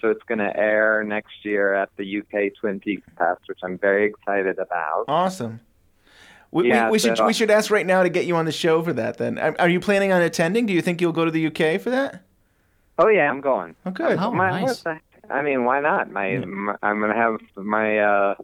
So 0.00 0.10
it's 0.10 0.22
going 0.28 0.38
to 0.38 0.56
air 0.56 1.02
next 1.02 1.44
year 1.44 1.74
at 1.74 1.88
the 1.96 2.20
UK 2.20 2.52
Twin 2.60 2.78
Peaks 2.78 3.06
Fest, 3.18 3.40
which 3.48 3.58
I'm 3.64 3.78
very 3.78 4.06
excited 4.06 4.58
about. 4.58 5.06
awesome. 5.08 5.60
We, 6.50 6.68
Yeah, 6.68 6.86
we, 6.86 6.92
we 6.92 6.98
should 6.98 7.20
we 7.26 7.32
should 7.32 7.50
ask 7.50 7.70
right 7.70 7.84
now 7.84 8.02
to 8.02 8.08
get 8.08 8.24
you 8.24 8.36
on 8.36 8.46
the 8.46 8.52
show 8.52 8.82
for 8.82 8.92
that. 8.94 9.18
Then 9.18 9.38
are 9.38 9.68
you 9.68 9.80
planning 9.80 10.12
on 10.12 10.22
attending? 10.22 10.66
Do 10.66 10.72
you 10.72 10.80
think 10.80 11.00
you'll 11.00 11.12
go 11.12 11.24
to 11.24 11.30
the 11.30 11.46
UK 11.48 11.80
for 11.80 11.90
that? 11.90 12.22
Oh 12.98 13.08
yeah, 13.08 13.30
I'm 13.30 13.40
going. 13.40 13.74
Oh, 13.86 13.90
good. 13.90 14.18
Oh, 14.18 14.32
My- 14.32 14.62
nice. 14.62 14.82
the- 14.82 15.00
I 15.30 15.42
mean, 15.42 15.64
why 15.64 15.80
not? 15.80 16.10
My, 16.10 16.36
my 16.38 16.74
I'm 16.82 17.00
gonna 17.00 17.14
have 17.14 17.38
my 17.56 17.98
uh, 17.98 18.34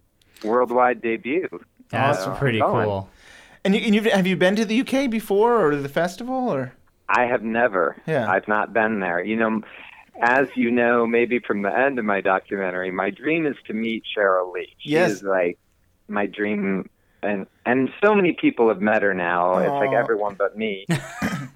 worldwide 0.44 1.00
debut. 1.00 1.48
That's 1.88 2.24
So, 2.24 2.34
pretty 2.34 2.60
cool. 2.60 3.08
And, 3.64 3.74
you, 3.74 3.80
and 3.80 3.94
you've, 3.94 4.04
have 4.04 4.26
you 4.26 4.36
been 4.36 4.54
to 4.56 4.66
the 4.66 4.80
UK 4.82 5.08
before 5.10 5.64
or 5.64 5.70
to 5.70 5.78
the 5.78 5.88
festival 5.88 6.50
or? 6.52 6.74
I 7.08 7.24
have 7.24 7.42
never. 7.42 7.96
Yeah. 8.06 8.30
I've 8.30 8.46
not 8.48 8.74
been 8.74 9.00
there. 9.00 9.24
You 9.24 9.36
know, 9.36 9.62
as 10.20 10.48
you 10.56 10.70
know, 10.70 11.06
maybe 11.06 11.38
from 11.38 11.62
the 11.62 11.74
end 11.74 11.98
of 11.98 12.04
my 12.04 12.20
documentary, 12.20 12.90
my 12.90 13.08
dream 13.08 13.46
is 13.46 13.56
to 13.66 13.72
meet 13.72 14.02
Sheryl 14.14 14.52
Lee. 14.52 14.74
She 14.78 14.90
Yes. 14.90 15.10
is 15.12 15.22
like 15.22 15.58
my 16.08 16.26
dream, 16.26 16.90
and 17.22 17.46
and 17.64 17.88
so 18.04 18.14
many 18.14 18.32
people 18.34 18.68
have 18.68 18.82
met 18.82 19.00
her 19.02 19.14
now. 19.14 19.56
It's 19.58 19.70
like 19.70 19.92
everyone 19.92 20.34
but 20.34 20.56
me. 20.58 20.84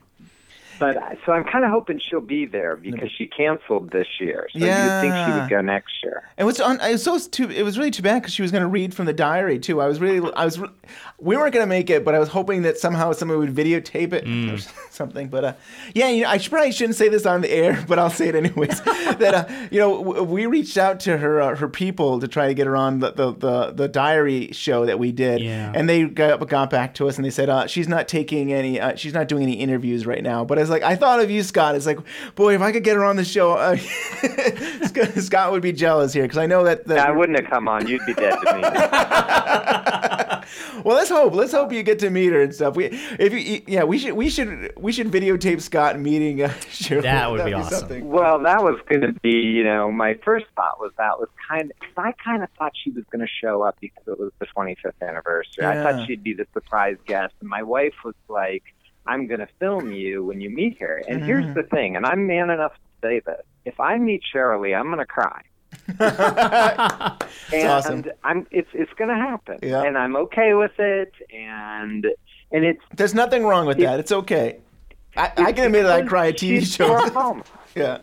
but 0.79 0.97
so 1.27 1.33
I'm 1.33 1.45
kind 1.45 1.65
of 1.65 1.71
hoping 1.71 1.99
she'll 1.99 2.21
be 2.21 2.47
there 2.47 2.77
because 2.77 3.11
she 3.11 3.27
canceled 3.27 3.91
this 3.91 4.07
year. 4.21 4.49
So 4.53 4.59
you'd 4.59 4.67
think 5.01 5.15
she 5.15 5.33
would 5.41 5.51
go 5.51 5.61
next 5.61 5.93
year. 6.03 6.23
And 6.37 6.47
what's 6.47 6.61
on? 6.61 6.81
It 6.81 6.93
was 6.93 7.03
so 7.03 7.19
too. 7.19 7.51
It 7.51 7.63
was 7.63 7.79
really 7.79 7.91
too 7.91 8.03
bad 8.03 8.23
because 8.23 8.35
she 8.35 8.43
was 8.43 8.51
going 8.53 8.63
to 8.63 8.69
read 8.69 8.95
from 8.95 9.07
the 9.07 9.13
diary 9.13 9.59
too. 9.59 9.81
I 9.81 9.87
was 9.87 10.01
really. 10.01 10.33
I 10.35 10.45
was. 10.45 10.59
We 11.21 11.37
weren't 11.37 11.53
going 11.53 11.65
to 11.65 11.69
make 11.69 11.91
it, 11.91 12.05
but 12.05 12.15
I 12.15 12.19
was 12.19 12.29
hoping 12.29 12.63
that 12.63 12.79
somehow 12.79 13.13
someone 13.13 13.39
would 13.39 13.55
videotape 13.55 14.13
it 14.13 14.25
Mm. 14.25 14.55
or 14.55 14.59
something. 14.91 15.29
But 15.29 15.45
uh, 15.45 15.53
yeah, 15.95 16.09
you 16.11 16.23
know, 16.25 16.29
I 16.31 16.39
should, 16.39 16.51
probably 16.53 16.73
shouldn't 16.73 16.97
say 16.97 17.09
this 17.09 17.27
on 17.27 17.41
the 17.41 17.51
air, 17.51 17.85
but 17.89 17.99
I'll 17.99 18.11
say 18.11 18.29
it 18.29 18.35
anyways. 18.35 18.81
that 18.83 19.35
uh, 19.35 19.69
you 19.71 19.81
know, 19.81 20.03
w- 20.05 20.23
we 20.23 20.47
reached 20.47 20.77
out 20.79 21.01
to 21.01 21.19
her 21.19 21.41
uh, 21.41 21.57
her 21.57 21.69
people 21.69 22.21
to 22.21 22.29
try 22.29 22.47
to 22.47 22.55
get 22.55 22.67
her 22.67 22.77
on 22.77 23.01
the 23.01 23.11
the, 23.13 23.33
the, 23.35 23.73
the 23.73 23.89
diary 23.89 24.51
show 24.53 24.87
that 24.87 24.99
we 24.99 25.13
did, 25.13 25.41
Yeah. 25.41 25.73
and 25.75 25.89
they 25.89 26.05
got, 26.05 26.47
got 26.49 26.71
back 26.71 26.95
to 26.95 27.09
us 27.09 27.17
and 27.17 27.25
they 27.25 27.31
said 27.31 27.49
uh, 27.49 27.67
she's 27.67 27.89
not 27.89 28.07
taking 28.09 28.53
any. 28.53 28.81
Uh, 28.81 28.95
she's 28.97 29.15
not 29.15 29.29
doing 29.29 29.43
any 29.43 29.55
interviews 29.55 30.07
right 30.07 30.23
now. 30.23 30.45
But 30.45 30.59
I 30.59 30.68
was 30.69 30.81
like, 30.81 30.83
I 30.83 30.97
thought 30.97 31.21
of 31.21 31.31
you, 31.31 31.43
Scott. 31.43 31.75
It's 31.75 31.87
like, 31.87 31.99
boy, 32.35 32.55
if 32.55 32.61
I 32.61 32.73
could 32.73 32.85
get 32.85 32.97
her 32.97 33.05
on 33.05 33.17
the 33.17 33.25
show, 33.25 33.53
uh, 33.53 33.77
Scott, 34.87 35.15
Scott 35.17 35.53
would 35.53 35.63
be 35.63 35.73
jealous 35.73 36.13
here 36.13 36.25
because 36.25 36.39
I 36.39 36.47
know 36.47 36.65
that. 36.65 36.87
that 36.87 37.09
I 37.09 37.11
wouldn't 37.11 37.39
have 37.41 37.51
come 37.51 37.69
on. 37.69 37.87
You'd 37.87 38.05
be 38.07 38.15
dead 38.15 38.37
to 38.47 38.55
me. 38.57 38.63
Well, 40.85 40.97
let's 40.97 41.11
hope. 41.11 41.35
Let's 41.35 41.53
hope 41.53 41.73
you 41.73 41.83
get 41.83 41.99
to 42.01 42.11
meet 42.11 42.33
her 42.33 42.41
and 42.41 42.55
stuff. 42.55 42.77
We, 42.77 42.87
if 42.87 43.33
you, 43.33 43.63
yeah, 43.67 43.85
we 43.85 43.99
should, 43.99 44.15
we 44.15 44.31
should, 44.31 44.73
we 44.77 44.93
should 44.93 45.09
videotape 45.09 45.61
Scott 45.61 45.99
meeting. 45.99 46.43
Uh, 46.43 46.49
Sheryl. 46.71 47.03
That 47.03 47.31
would 47.31 47.41
That'd 47.41 47.53
be 47.53 47.61
awesome. 47.61 47.79
something. 47.81 48.09
Well, 48.09 48.39
that 48.43 48.63
was 48.63 48.79
going 48.89 49.03
to 49.03 49.13
be, 49.21 49.31
you 49.31 49.65
know, 49.65 49.91
my 49.91 50.15
first 50.25 50.47
thought 50.57 50.81
was 50.81 50.93
that 50.97 51.19
was 51.19 51.29
kind 51.49 51.71
of, 51.71 51.89
I 51.97 52.13
kind 52.13 52.43
of 52.43 52.49
thought 52.59 52.73
she 52.83 52.91
was 52.91 53.05
going 53.11 53.21
to 53.21 53.33
show 53.43 53.63
up 53.63 53.77
because 53.81 54.05
it 54.07 54.19
was 54.19 54.33
the 54.39 54.47
25th 54.47 54.93
anniversary. 55.03 55.67
I 55.67 55.83
thought 55.83 56.07
she'd 56.07 56.23
be 56.23 56.35
the 56.35 56.47
surprise 56.53 56.97
guest. 57.07 57.35
And 57.41 57.49
my 57.49 57.63
wife 57.63 57.95
was 58.05 58.15
like, 58.29 58.63
I'm 59.09 59.27
going 59.27 59.41
to 59.41 59.49
film 59.59 59.91
you 59.93 60.25
when 60.25 60.41
you 60.41 60.51
meet 60.51 60.79
her. 60.81 61.03
And 61.09 61.19
Mm-hmm. 61.19 61.27
here's 61.27 61.55
the 61.55 61.63
thing, 61.65 61.97
and 61.97 62.05
I'm 62.07 62.27
man 62.27 62.51
enough 62.51 62.73
to 62.75 62.81
say 63.09 63.21
this. 63.27 63.43
If 63.65 63.81
I 63.81 63.99
meet 63.99 64.23
Sheryl 64.35 64.61
Lee, 64.63 64.75
I'm 64.75 64.87
going 64.87 64.99
to 64.99 65.07
cry. 65.07 65.41
and 65.99 67.69
awesome. 67.69 68.05
I'm 68.25 68.47
it's 68.51 68.69
it's 68.73 68.93
going 68.95 69.11
to 69.11 69.17
happen. 69.17 69.59
Yeah. 69.63 69.83
And 69.83 69.97
I'm 69.99 70.17
okay 70.17 70.55
with 70.55 70.79
it 70.79 71.13
and 71.33 72.07
and 72.53 72.65
it's 72.65 72.81
There's 72.95 73.15
nothing 73.15 73.45
wrong 73.45 73.67
with 73.67 73.79
that. 73.79 74.01
It's 74.01 74.13
okay. 74.13 74.59
I, 75.17 75.33
I 75.37 75.53
can 75.53 75.67
admit 75.67 75.85
that 75.85 75.93
I 75.93 76.03
cry 76.07 76.29
at 76.29 76.35
TV 76.37 76.61
she's 76.61 76.79
Laura 76.81 77.03
shows. 77.03 77.11
Palmer. 77.11 77.43
yeah. 77.75 77.99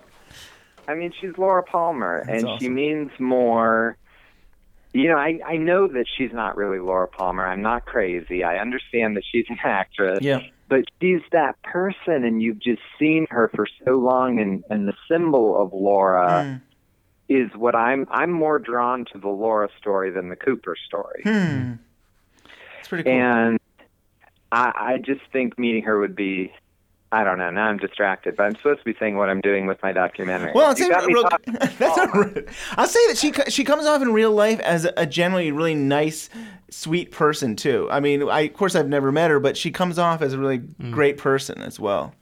I 0.87 0.93
mean, 0.95 1.11
she's 1.19 1.31
Laura 1.37 1.63
Palmer, 1.63 2.23
That's 2.27 2.43
and 2.43 2.59
she 2.59 2.69
means 2.69 3.11
more. 3.19 3.97
You 4.93 5.09
know, 5.09 5.17
I 5.17 5.39
I 5.45 5.57
know 5.57 5.87
that 5.87 6.05
she's 6.17 6.31
not 6.33 6.55
really 6.57 6.79
Laura 6.79 7.07
Palmer. 7.07 7.45
I'm 7.45 7.61
not 7.61 7.85
crazy. 7.85 8.43
I 8.43 8.57
understand 8.59 9.15
that 9.17 9.23
she's 9.31 9.45
an 9.49 9.57
actress. 9.63 10.19
Yeah. 10.21 10.41
But 10.67 10.85
she's 11.01 11.21
that 11.31 11.61
person, 11.63 12.23
and 12.23 12.41
you've 12.41 12.59
just 12.59 12.81
seen 12.97 13.27
her 13.29 13.49
for 13.55 13.67
so 13.85 13.97
long, 13.97 14.39
and 14.39 14.63
and 14.69 14.87
the 14.87 14.95
symbol 15.07 15.61
of 15.61 15.71
Laura 15.73 16.43
Hmm. 16.43 16.55
is 17.29 17.51
what 17.55 17.75
I'm. 17.75 18.07
I'm 18.09 18.31
more 18.31 18.57
drawn 18.59 19.05
to 19.13 19.19
the 19.19 19.27
Laura 19.29 19.69
story 19.77 20.09
than 20.09 20.29
the 20.29 20.35
Cooper 20.35 20.75
story, 20.87 21.21
Hmm. 21.23 21.73
It's 22.79 22.87
pretty 22.89 23.03
cool. 23.03 23.13
and 23.13 23.59
I 24.51 24.71
I 24.75 24.97
just 24.97 25.21
think 25.31 25.57
meeting 25.59 25.83
her 25.83 25.99
would 25.99 26.15
be. 26.15 26.51
I 27.11 27.23
don't 27.23 27.37
know. 27.37 27.49
Now 27.49 27.67
I'm 27.67 27.77
distracted, 27.77 28.35
but 28.35 28.43
I'm 28.43 28.55
supposed 28.55 28.79
to 28.79 28.85
be 28.85 28.95
saying 28.99 29.15
what 29.15 29.29
I'm 29.29 29.39
doing 29.39 29.67
with 29.67 29.81
my 29.81 29.91
documentary. 29.93 30.51
well, 30.53 30.65
I'll 30.67 30.77
You 30.77 30.85
say, 30.85 30.89
got 30.89 31.05
real, 31.05 31.23
talking- 31.23 31.53
that's 31.77 31.79
not 31.97 32.13
right. 32.15 32.45
I'll 32.77 32.87
say 32.87 32.99
that 33.07 33.17
she 33.17 33.31
she 33.51 33.63
comes 33.63 33.85
off 33.85 34.01
in 34.01 34.11
real 34.11 34.31
life 34.31 34.59
as 34.61 34.85
a, 34.85 34.93
a 34.97 35.05
generally 35.05 35.51
really 35.51 35.75
nice, 35.75 36.29
sweet 36.69 37.11
person 37.11 37.55
too. 37.55 37.87
I 37.91 37.99
mean, 37.99 38.27
I 38.27 38.41
of 38.41 38.53
course 38.53 38.75
I've 38.75 38.89
never 38.89 39.11
met 39.11 39.29
her, 39.31 39.39
but 39.39 39.55
she 39.55 39.71
comes 39.71 39.97
off 39.99 40.21
as 40.21 40.33
a 40.33 40.37
really 40.39 40.57
great 40.91 41.17
person 41.17 41.61
as 41.61 41.79
well. 41.79 42.13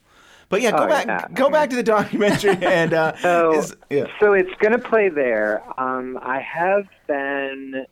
But 0.50 0.60
yeah, 0.60 0.70
go 0.72 0.84
Oh, 0.84 0.86
back 0.88 1.06
yeah. 1.06 1.26
go 1.32 1.48
back 1.50 1.70
to 1.70 1.76
the 1.76 1.82
documentary 1.82 2.50
and 2.62 2.92
uh, 2.92 3.16
So, 3.16 3.54
is- 3.58 3.74
yeah. 3.90 4.04
so 4.20 4.34
it's 4.34 4.52
going 4.60 4.72
to 4.72 4.78
play 4.78 5.08
there. 5.08 5.62
Um, 5.80 6.18
I 6.22 6.38
have 6.40 6.86
been 7.08 7.86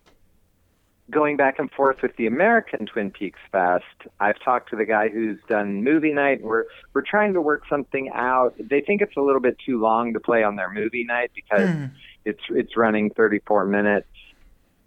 going 1.11 1.37
back 1.37 1.59
and 1.59 1.71
forth 1.71 2.03
with 2.03 2.17
the 2.17 2.27
American 2.27 2.87
Twin 2.87 3.11
Peaks 3.11 3.41
Fest. 3.51 3.85
I've 4.21 4.41
talked 4.41 4.71
to 4.71 4.77
the 4.77 4.85
guy 4.85 5.09
who's 5.09 5.39
done 5.49 5.83
movie 5.85 6.13
night. 6.13 6.43
We're 6.43 6.65
we're 6.95 7.03
trying 7.03 7.35
to 7.35 7.41
work 7.41 7.65
something 7.69 8.11
out. 8.15 8.55
They 8.59 8.81
think 8.81 9.03
it's 9.03 9.17
a 9.17 9.21
little 9.21 9.41
bit 9.41 9.57
too 9.65 9.81
long 9.81 10.13
to 10.15 10.21
play 10.21 10.43
on 10.43 10.57
their 10.57 10.71
movie 10.71 11.05
night 11.05 11.31
because 11.35 11.71
hmm. 11.71 11.85
it's 12.25 12.43
it's 12.51 12.77
running 12.77 13.11
34 13.11 13.67
minutes. 13.67 14.07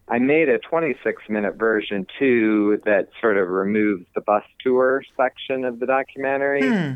I 0.07 0.19
made 0.19 0.49
a 0.49 0.59
26 0.59 1.23
minute 1.29 1.55
version 1.55 2.05
too 2.19 2.79
that 2.85 3.09
sort 3.19 3.37
of 3.37 3.49
removes 3.49 4.05
the 4.13 4.21
bus 4.21 4.43
tour 4.59 5.03
section 5.17 5.65
of 5.65 5.79
the 5.79 5.85
documentary. 5.85 6.67
Hmm. 6.67 6.93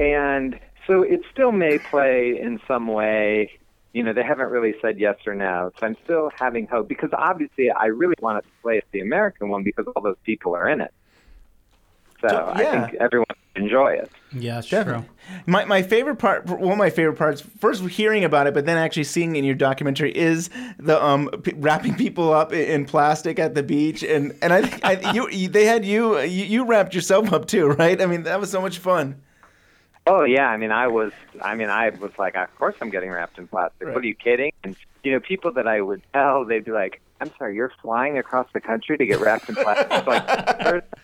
And 0.00 0.58
so 0.86 1.02
it 1.02 1.20
still 1.32 1.52
may 1.52 1.78
play 1.78 2.38
in 2.40 2.60
some 2.66 2.88
way. 2.88 3.58
You 3.92 4.02
know, 4.04 4.12
they 4.12 4.22
haven't 4.22 4.50
really 4.50 4.74
said 4.82 4.98
yes 4.98 5.16
or 5.26 5.34
no. 5.34 5.70
So 5.80 5.86
I'm 5.86 5.96
still 6.04 6.30
having 6.38 6.66
hope 6.66 6.88
because 6.88 7.10
obviously 7.12 7.70
I 7.70 7.86
really 7.86 8.14
want 8.20 8.38
it 8.38 8.42
to 8.46 8.52
play 8.62 8.78
at 8.78 8.84
the 8.92 9.00
American 9.00 9.48
one 9.48 9.64
because 9.64 9.86
all 9.96 10.02
those 10.02 10.16
people 10.24 10.54
are 10.54 10.68
in 10.68 10.80
it. 10.80 10.90
So 12.20 12.28
So, 12.28 12.52
I 12.54 12.64
think 12.66 12.94
everyone 13.00 13.26
will 13.56 13.62
enjoy 13.62 13.92
it. 13.92 14.10
Yeah, 14.30 14.56
that's 14.56 14.66
Definitely. 14.68 15.06
true. 15.06 15.08
My 15.46 15.64
my 15.64 15.80
favorite 15.82 16.16
part, 16.16 16.44
one 16.44 16.72
of 16.72 16.76
my 16.78 16.90
favorite 16.90 17.16
parts, 17.16 17.40
first 17.40 17.82
hearing 17.86 18.24
about 18.24 18.46
it, 18.46 18.52
but 18.52 18.66
then 18.66 18.76
actually 18.76 19.04
seeing 19.04 19.34
it 19.34 19.38
in 19.38 19.44
your 19.46 19.54
documentary 19.54 20.14
is 20.14 20.50
the 20.78 21.02
um 21.02 21.30
p- 21.42 21.54
wrapping 21.56 21.94
people 21.96 22.30
up 22.34 22.52
i- 22.52 22.56
in 22.56 22.84
plastic 22.84 23.38
at 23.38 23.54
the 23.54 23.62
beach, 23.62 24.02
and 24.02 24.36
and 24.42 24.52
I 24.52 24.60
think 24.60 24.84
I, 24.84 25.00
you, 25.00 25.30
you 25.30 25.48
they 25.48 25.64
had 25.64 25.82
you, 25.86 26.18
you 26.20 26.44
you 26.44 26.64
wrapped 26.66 26.94
yourself 26.94 27.32
up 27.32 27.46
too, 27.46 27.68
right? 27.68 27.98
I 28.02 28.04
mean 28.04 28.24
that 28.24 28.38
was 28.38 28.50
so 28.50 28.60
much 28.60 28.76
fun. 28.78 29.22
Oh 30.08 30.24
yeah, 30.24 30.48
I 30.48 30.56
mean, 30.56 30.72
I 30.72 30.86
was, 30.86 31.12
I 31.42 31.54
mean, 31.54 31.68
I 31.68 31.90
was 31.90 32.12
like, 32.18 32.34
of 32.34 32.54
course 32.56 32.74
I'm 32.80 32.88
getting 32.88 33.10
wrapped 33.10 33.38
in 33.38 33.46
plastic. 33.46 33.86
Right. 33.86 33.94
What 33.94 34.02
are 34.02 34.06
you 34.06 34.14
kidding? 34.14 34.52
And 34.64 34.74
you 35.04 35.12
know, 35.12 35.20
people 35.20 35.52
that 35.52 35.68
I 35.68 35.82
would 35.82 36.02
tell, 36.14 36.46
they'd 36.46 36.64
be 36.64 36.72
like, 36.72 37.00
"I'm 37.20 37.30
sorry, 37.36 37.54
you're 37.54 37.72
flying 37.82 38.16
across 38.16 38.46
the 38.54 38.60
country 38.60 38.96
to 38.96 39.04
get 39.04 39.20
wrapped 39.20 39.48
in 39.50 39.54
plastic." 39.54 40.06
like, 40.06 40.62
first, 40.62 40.86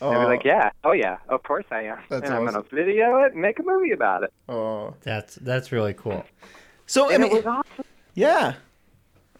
they'd 0.00 0.10
be 0.10 0.16
oh. 0.16 0.26
like, 0.26 0.44
"Yeah, 0.44 0.70
oh 0.84 0.92
yeah, 0.92 1.16
of 1.30 1.42
course 1.42 1.64
I 1.70 1.84
am." 1.84 1.98
That's 2.10 2.26
and 2.26 2.34
I'm 2.34 2.44
gonna 2.44 2.62
video 2.62 3.22
it, 3.24 3.32
and 3.32 3.40
make 3.40 3.58
a 3.58 3.62
movie 3.62 3.92
about 3.92 4.22
it. 4.22 4.32
oh, 4.50 4.94
That's 5.02 5.36
that's 5.36 5.72
really 5.72 5.94
cool. 5.94 6.24
so 6.86 7.10
I 7.10 7.16
mean, 7.18 7.32
it 7.32 7.44
was 7.44 7.46
awesome. 7.46 7.84
yeah. 8.14 8.54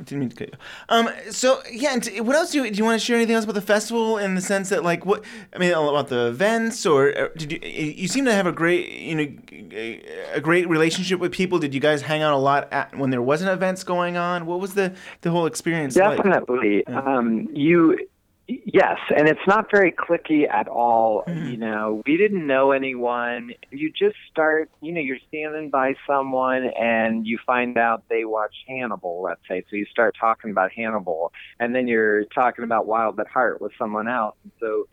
I 0.01 0.03
didn't 0.03 0.21
mean 0.21 0.29
to 0.31 0.37
cut 0.37 0.49
you. 0.49 0.59
Um. 0.89 1.09
So 1.31 1.63
yeah. 1.71 1.93
And 1.93 2.03
t- 2.03 2.21
what 2.21 2.35
else 2.35 2.51
do 2.51 2.63
you 2.63 2.71
do? 2.71 2.77
You 2.77 2.85
want 2.85 3.01
to 3.01 3.05
share 3.05 3.17
anything 3.17 3.37
else 3.37 3.45
about 3.45 3.55
the 3.55 3.61
festival 3.61 4.19
in 4.19 4.35
the 4.35 4.41
sense 4.41 4.69
that 4.71 4.83
like 4.83 5.07
what 5.07 5.25
I 5.55 5.59
mean 5.59 5.73
about 5.73 6.09
the 6.09 6.27
events 6.27 6.85
or 6.85 7.17
or 7.17 7.29
did 7.37 7.53
you 7.53 7.61
you 7.63 8.09
seem 8.09 8.25
to 8.25 8.33
have 8.33 8.47
a 8.47 8.53
great 8.53 8.91
you 8.91 9.15
know 9.15 10.01
a 10.33 10.41
great 10.41 10.69
relationship 10.69 11.21
with 11.21 11.31
people? 11.31 11.61
Did 11.61 11.75
you 11.75 11.81
guys 11.81 12.03
hang 12.03 12.23
out 12.23 12.35
a 12.35 12.39
lot 12.39 12.73
at, 12.73 12.97
when 12.99 13.11
there 13.11 13.23
wasn't 13.23 13.51
events 13.51 13.85
going 13.85 14.17
on? 14.17 14.47
What 14.47 14.59
was 14.59 14.75
the 14.75 14.95
the 15.21 15.31
whole 15.31 15.47
experience 15.47 15.97
like? 15.97 16.17
Definitely. 16.17 16.85
Um, 16.89 17.49
you, 17.53 17.99
yes, 18.47 18.99
and 19.17 19.29
it's 19.29 19.47
not 19.47 19.71
very 19.71 19.93
clicky 19.93 20.49
at 20.49 20.69
all. 20.69 21.25
Mm-hmm. 21.27 21.51
You 21.51 21.57
know, 21.57 22.03
we 22.07 22.17
didn't 22.17 22.47
know 22.47 22.73
anyone. 22.73 23.53
You 23.71 23.91
just 23.91 24.17
start. 24.31 24.71
You 24.81 24.93
know, 24.93 25.01
you're 25.01 25.19
standing 25.29 25.71
by 25.71 25.95
someone, 26.07 26.71
and 26.79 27.27
you 27.27 27.39
find 27.47 27.79
out 27.79 28.05
they 28.09 28.25
watch 28.25 28.55
Hannibal. 28.69 29.23
Let's 29.23 29.41
say, 29.49 29.65
so 29.71 29.77
you 29.77 29.87
start 29.87 30.15
talking 30.19 30.51
about 30.51 30.73
Hannibal, 30.73 31.33
and 31.59 31.75
then 31.75 31.89
you're 31.89 32.25
talking 32.27 32.65
about 32.65 32.87
Wild 32.87 33.19
at 33.21 33.29
Heart 33.29 33.61
with 33.61 33.73
someone 33.79 34.09
else. 34.09 34.37
And 34.43 34.53
so, 34.61 34.89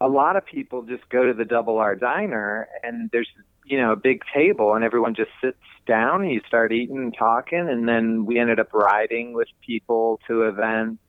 a 0.00 0.08
lot 0.08 0.36
of 0.36 0.46
people 0.46 0.82
just 0.82 1.08
go 1.08 1.26
to 1.26 1.34
the 1.34 1.44
Double 1.44 1.78
R 1.78 1.94
Diner, 1.94 2.68
and 2.82 3.10
there's 3.12 3.28
you 3.64 3.78
know 3.78 3.92
a 3.92 3.96
big 3.96 4.22
table, 4.34 4.74
and 4.74 4.84
everyone 4.84 5.14
just 5.14 5.30
sits 5.42 5.58
down, 5.86 6.22
and 6.22 6.32
you 6.32 6.40
start 6.46 6.72
eating 6.72 6.96
and 6.96 7.14
talking, 7.16 7.68
and 7.68 7.88
then 7.88 8.24
we 8.24 8.38
ended 8.38 8.60
up 8.60 8.72
riding 8.72 9.34
with 9.34 9.48
people 9.64 10.20
to 10.26 10.42
events. 10.42 11.00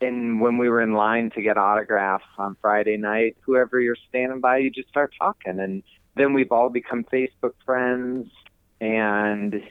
And 0.00 0.40
when 0.40 0.56
we 0.56 0.68
were 0.68 0.80
in 0.80 0.94
line 0.94 1.30
to 1.30 1.42
get 1.42 1.58
autographs 1.58 2.24
on 2.38 2.56
Friday 2.62 2.96
night, 2.96 3.36
whoever 3.42 3.78
you're 3.80 3.96
standing 4.08 4.40
by, 4.40 4.58
you 4.58 4.70
just 4.70 4.88
start 4.88 5.12
talking, 5.18 5.58
and 5.60 5.82
then 6.16 6.32
we've 6.32 6.50
all 6.52 6.70
become 6.70 7.04
Facebook 7.04 7.52
friends, 7.66 8.30
and 8.80 9.62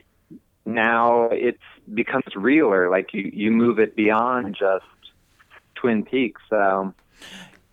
now 0.65 1.29
it 1.29 1.57
becomes 1.93 2.35
realer. 2.35 2.89
Like 2.89 3.13
you, 3.13 3.29
you 3.33 3.49
move 3.51 3.79
it 3.79 3.95
beyond 3.95 4.55
just 4.57 4.85
Twin 5.75 6.05
Peaks. 6.05 6.41
So 6.49 6.93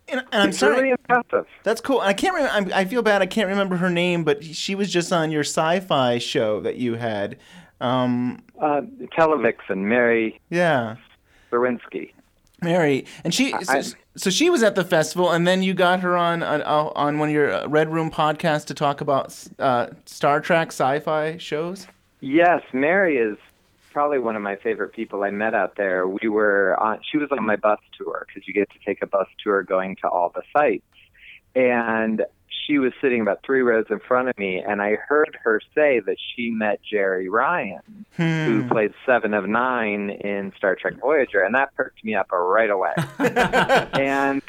And, 0.09 0.21
and 0.33 0.43
I'm 0.43 0.49
it's 0.49 0.59
sorry. 0.59 0.77
really 0.77 0.91
impressive. 0.91 1.47
That's 1.63 1.81
cool. 1.83 2.01
I 2.01 2.15
can't 2.15 2.35
remember. 2.35 2.73
I 2.75 2.87
feel 2.87 3.03
bad. 3.03 3.21
I 3.21 3.27
can't 3.27 3.49
remember 3.49 3.77
her 3.77 3.91
name, 3.91 4.25
but 4.25 4.43
she 4.45 4.75
was 4.75 4.91
just 4.91 5.13
on 5.13 5.31
your 5.31 5.43
sci-fi 5.45 6.19
show 6.19 6.61
that 6.61 6.77
you 6.77 6.95
had. 6.95 7.37
Um, 7.83 8.43
Uh, 8.59 8.81
Televixen, 9.19 9.79
Mary 9.79 10.41
yeah, 10.49 10.97
Lewinsky. 11.53 12.13
Mary, 12.63 13.05
and 13.25 13.35
she. 13.35 13.55
So, 13.63 13.83
so 14.17 14.31
she 14.31 14.49
was 14.49 14.63
at 14.63 14.75
the 14.75 14.85
festival, 14.85 15.31
and 15.31 15.47
then 15.47 15.63
you 15.63 15.75
got 15.75 16.01
her 16.01 16.17
on 16.17 16.43
on, 16.43 16.63
on 16.63 17.19
one 17.19 17.29
of 17.29 17.35
your 17.35 17.53
uh, 17.53 17.69
Red 17.69 17.93
Room 17.93 18.11
podcasts 18.11 18.65
to 18.67 18.75
talk 18.75 19.01
about 19.01 19.37
uh, 19.59 19.89
Star 20.07 20.41
Trek 20.41 20.69
sci-fi 20.69 21.37
shows. 21.37 21.87
Yes, 22.21 22.63
Mary 22.73 23.19
is 23.19 23.37
probably 23.93 24.19
one 24.19 24.37
of 24.37 24.43
my 24.43 24.57
favorite 24.57 24.93
people 24.93 25.23
I 25.23 25.31
met 25.31 25.55
out 25.55 25.77
there. 25.77 26.07
We 26.07 26.29
were 26.29 26.79
on, 26.81 27.01
she 27.11 27.19
was 27.19 27.31
on 27.31 27.45
my 27.45 27.57
bus 27.57 27.79
tour 27.97 28.27
because 28.27 28.47
you 28.47 28.55
get 28.55 28.71
to 28.71 28.79
take 28.85 29.03
a 29.03 29.07
bus 29.07 29.29
tour 29.43 29.63
going 29.63 29.97
to 29.97 30.09
all 30.09 30.33
the 30.35 30.43
sites. 30.53 30.85
And 31.55 32.23
she 32.67 32.79
was 32.79 32.93
sitting 33.01 33.21
about 33.21 33.41
three 33.45 33.63
rows 33.63 33.87
in 33.91 34.01
front 34.01 34.29
of 34.29 34.39
me, 34.39 34.59
and 34.59 34.83
I 34.83 34.97
heard 34.97 35.39
her 35.43 35.61
say 35.75 36.01
that 36.01 36.17
she 36.35 36.51
met 36.51 36.81
Jeri 36.91 37.29
Ryan, 37.31 38.05
who 38.13 38.63
hmm. 38.63 38.69
played 38.69 38.93
Seven 39.05 39.35
of 39.35 39.49
Nine 39.49 40.11
in 40.11 40.53
Star 40.57 40.75
Trek 40.75 40.95
Voyager, 41.01 41.43
and 41.43 41.55
that 41.55 41.75
perked 41.75 42.03
me 42.05 42.15
up 42.15 42.33
right 42.33 42.71
away. 42.71 42.95
and 43.19 44.43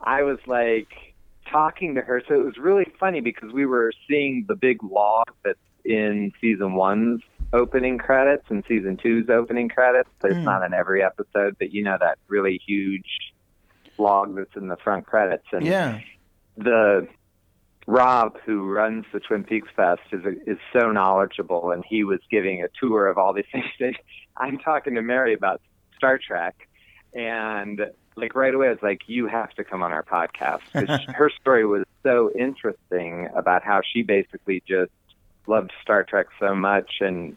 I 0.00 0.22
was 0.22 0.38
like 0.46 1.14
talking 1.50 1.94
to 1.94 2.02
her, 2.02 2.22
so 2.28 2.34
it 2.34 2.44
was 2.44 2.58
really 2.58 2.86
funny 2.98 3.20
because 3.20 3.52
we 3.52 3.66
were 3.66 3.92
seeing 4.08 4.44
the 4.46 4.56
big 4.56 4.82
log 4.82 5.30
that's 5.44 5.58
in 5.84 6.32
season 6.40 6.74
one's 6.74 7.22
opening 7.52 7.98
credits 7.98 8.44
and 8.48 8.62
season 8.68 8.96
two's 8.96 9.28
opening 9.30 9.68
credits. 9.68 10.10
But 10.20 10.32
it's 10.32 10.38
hmm. 10.38 10.44
not 10.44 10.62
in 10.62 10.74
every 10.74 11.02
episode, 11.02 11.56
but 11.58 11.72
you 11.72 11.84
know 11.84 11.96
that 12.00 12.18
really 12.28 12.60
huge 12.66 13.32
log 13.98 14.36
that's 14.36 14.56
in 14.56 14.68
the 14.68 14.76
front 14.76 15.06
credits. 15.06 15.46
And 15.52 15.64
Yeah. 15.64 16.00
the 16.56 17.08
Rob, 17.90 18.38
who 18.46 18.70
runs 18.70 19.04
the 19.12 19.18
Twin 19.18 19.42
Peaks 19.42 19.68
Fest, 19.74 20.02
is 20.12 20.22
is 20.46 20.58
so 20.72 20.92
knowledgeable, 20.92 21.72
and 21.72 21.84
he 21.84 22.04
was 22.04 22.20
giving 22.30 22.62
a 22.62 22.68
tour 22.80 23.08
of 23.08 23.18
all 23.18 23.32
these 23.32 23.44
things. 23.78 23.96
I'm 24.36 24.58
talking 24.58 24.94
to 24.94 25.02
Mary 25.02 25.34
about 25.34 25.60
Star 25.96 26.16
Trek, 26.16 26.68
and 27.14 27.80
like 28.14 28.36
right 28.36 28.54
away, 28.54 28.68
I 28.68 28.70
was 28.70 28.78
like, 28.82 29.00
"You 29.08 29.26
have 29.26 29.50
to 29.54 29.64
come 29.64 29.82
on 29.82 29.92
our 29.92 30.04
podcast." 30.04 30.60
'Cause 30.72 31.00
her 31.16 31.30
story 31.40 31.66
was 31.66 31.84
so 32.04 32.30
interesting 32.38 33.28
about 33.34 33.64
how 33.64 33.80
she 33.92 34.02
basically 34.02 34.62
just 34.68 34.92
loved 35.48 35.72
Star 35.82 36.04
Trek 36.04 36.26
so 36.38 36.54
much 36.54 36.98
and 37.00 37.36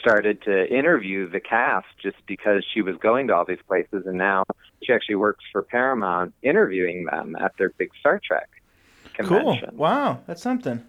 started 0.00 0.42
to 0.42 0.68
interview 0.76 1.28
the 1.30 1.40
cast 1.40 1.86
just 2.02 2.16
because 2.26 2.64
she 2.74 2.82
was 2.82 2.96
going 2.96 3.28
to 3.28 3.34
all 3.34 3.44
these 3.44 3.62
places, 3.68 4.06
and 4.06 4.18
now 4.18 4.42
she 4.82 4.92
actually 4.92 5.14
works 5.14 5.44
for 5.52 5.62
Paramount 5.62 6.34
interviewing 6.42 7.04
them 7.04 7.36
at 7.40 7.56
their 7.58 7.70
big 7.78 7.90
Star 8.00 8.20
Trek 8.24 8.48
Cool. 9.26 9.58
Wow, 9.72 10.20
that's 10.26 10.42
something. 10.42 10.84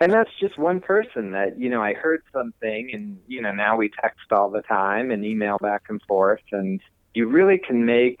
And 0.00 0.12
that's 0.12 0.30
just 0.38 0.56
one 0.56 0.80
person 0.80 1.32
that, 1.32 1.58
you 1.58 1.68
know, 1.68 1.82
I 1.82 1.92
heard 1.94 2.22
something 2.32 2.90
and, 2.92 3.18
you 3.26 3.42
know, 3.42 3.50
now 3.52 3.76
we 3.76 3.88
text 3.88 4.30
all 4.30 4.48
the 4.48 4.62
time 4.62 5.10
and 5.10 5.24
email 5.24 5.58
back 5.60 5.84
and 5.88 6.00
forth 6.02 6.40
and 6.52 6.80
you 7.14 7.26
really 7.26 7.58
can 7.58 7.84
make 7.84 8.20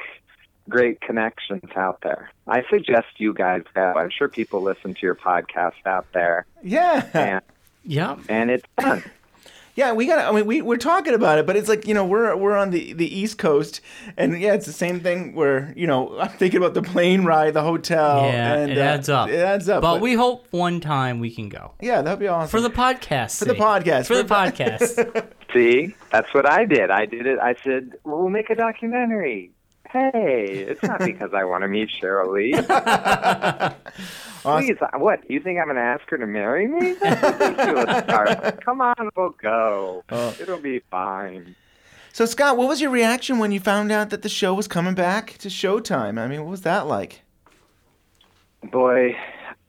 great 0.68 1.00
connections 1.00 1.70
out 1.76 2.00
there. 2.02 2.30
I 2.48 2.64
suggest 2.68 3.06
you 3.18 3.32
guys 3.32 3.62
go. 3.74 3.92
I'm 3.96 4.10
sure 4.10 4.28
people 4.28 4.60
listen 4.60 4.92
to 4.94 5.00
your 5.02 5.14
podcast 5.14 5.86
out 5.86 6.06
there 6.12 6.46
Yeah. 6.64 7.06
and, 7.14 7.42
Yeah. 7.84 8.16
and 8.28 8.50
it's 8.50 8.66
fun. 8.80 9.04
Yeah, 9.78 9.92
we 9.92 10.06
got. 10.06 10.18
I 10.18 10.32
mean, 10.32 10.44
we 10.44 10.60
we're 10.60 10.76
talking 10.76 11.14
about 11.14 11.38
it, 11.38 11.46
but 11.46 11.54
it's 11.54 11.68
like 11.68 11.86
you 11.86 11.94
know 11.94 12.04
we're 12.04 12.34
we're 12.34 12.56
on 12.56 12.70
the 12.70 12.94
the 12.94 13.16
East 13.16 13.38
Coast, 13.38 13.80
and 14.16 14.40
yeah, 14.40 14.54
it's 14.54 14.66
the 14.66 14.72
same 14.72 14.98
thing. 14.98 15.36
Where 15.36 15.72
you 15.76 15.86
know 15.86 16.18
I'm 16.20 16.30
thinking 16.30 16.58
about 16.58 16.74
the 16.74 16.82
plane 16.82 17.24
ride, 17.24 17.54
the 17.54 17.62
hotel. 17.62 18.22
yeah, 18.22 18.56
and, 18.56 18.72
it 18.72 18.78
uh, 18.78 18.80
adds 18.80 19.08
up. 19.08 19.28
It 19.28 19.38
adds 19.38 19.68
up. 19.68 19.82
But, 19.82 20.00
we 20.00 20.14
hope 20.14 20.48
one 20.50 20.80
time 20.80 21.20
we 21.20 21.32
can 21.32 21.48
go 21.48 21.74
yeah, 21.80 22.02
that'd 22.02 22.18
be 22.18 22.26
awesome 22.26 22.50
for 22.50 22.60
the 22.60 22.70
podcast. 22.70 23.38
For 23.38 23.44
the 23.44 23.54
podcast. 23.54 24.06
For 24.06 24.16
the 24.16 24.24
For- 24.24 24.34
podcast. 24.34 25.32
See, 25.52 25.94
that's 26.10 26.34
what 26.34 26.44
I 26.44 26.64
did. 26.64 26.90
I 26.90 27.06
did 27.06 27.26
it. 27.26 27.38
I 27.38 27.54
said, 27.62 27.92
well, 28.02 28.18
we'll 28.18 28.30
make 28.30 28.50
a 28.50 28.56
documentary. 28.56 29.52
Hey, 29.88 30.66
it's 30.68 30.82
not 30.82 30.98
because 30.98 31.32
I 31.32 31.44
want 31.44 31.62
to 31.62 31.68
meet 31.68 31.88
Sheryl 31.88 32.34
Lee. 32.34 32.52
Please, 34.42 34.76
uh, 34.80 34.98
what? 34.98 35.28
You 35.30 35.40
think 35.40 35.58
I'm 35.58 35.66
going 35.66 35.76
to 35.76 35.82
ask 35.82 36.08
her 36.10 36.18
to 36.18 36.26
marry 36.26 36.66
me? 36.66 36.94
That's 36.94 37.40
ridiculous, 37.40 38.04
Carla. 38.06 38.52
Come 38.64 38.80
on, 38.80 39.10
we'll 39.16 39.30
go. 39.30 40.04
It'll 40.40 40.58
be 40.58 40.80
fine. 40.90 41.54
So 42.12 42.26
Scott, 42.26 42.56
what 42.56 42.68
was 42.68 42.80
your 42.80 42.90
reaction 42.90 43.38
when 43.38 43.52
you 43.52 43.60
found 43.60 43.92
out 43.92 44.10
that 44.10 44.22
the 44.22 44.28
show 44.28 44.52
was 44.52 44.66
coming 44.66 44.94
back 44.94 45.38
to 45.38 45.48
Showtime? 45.48 46.18
I 46.18 46.26
mean, 46.26 46.40
what 46.40 46.50
was 46.50 46.62
that 46.62 46.86
like? 46.86 47.22
Boy, 48.72 49.16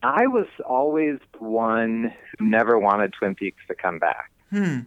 I 0.02 0.28
was 0.28 0.48
always 0.66 1.20
one 1.38 2.14
who 2.38 2.46
never 2.46 2.80
wanted 2.80 3.14
Twin 3.14 3.36
Peaks 3.36 3.62
to 3.68 3.76
come 3.76 4.00
back. 4.00 4.32
Hmm. 4.50 4.80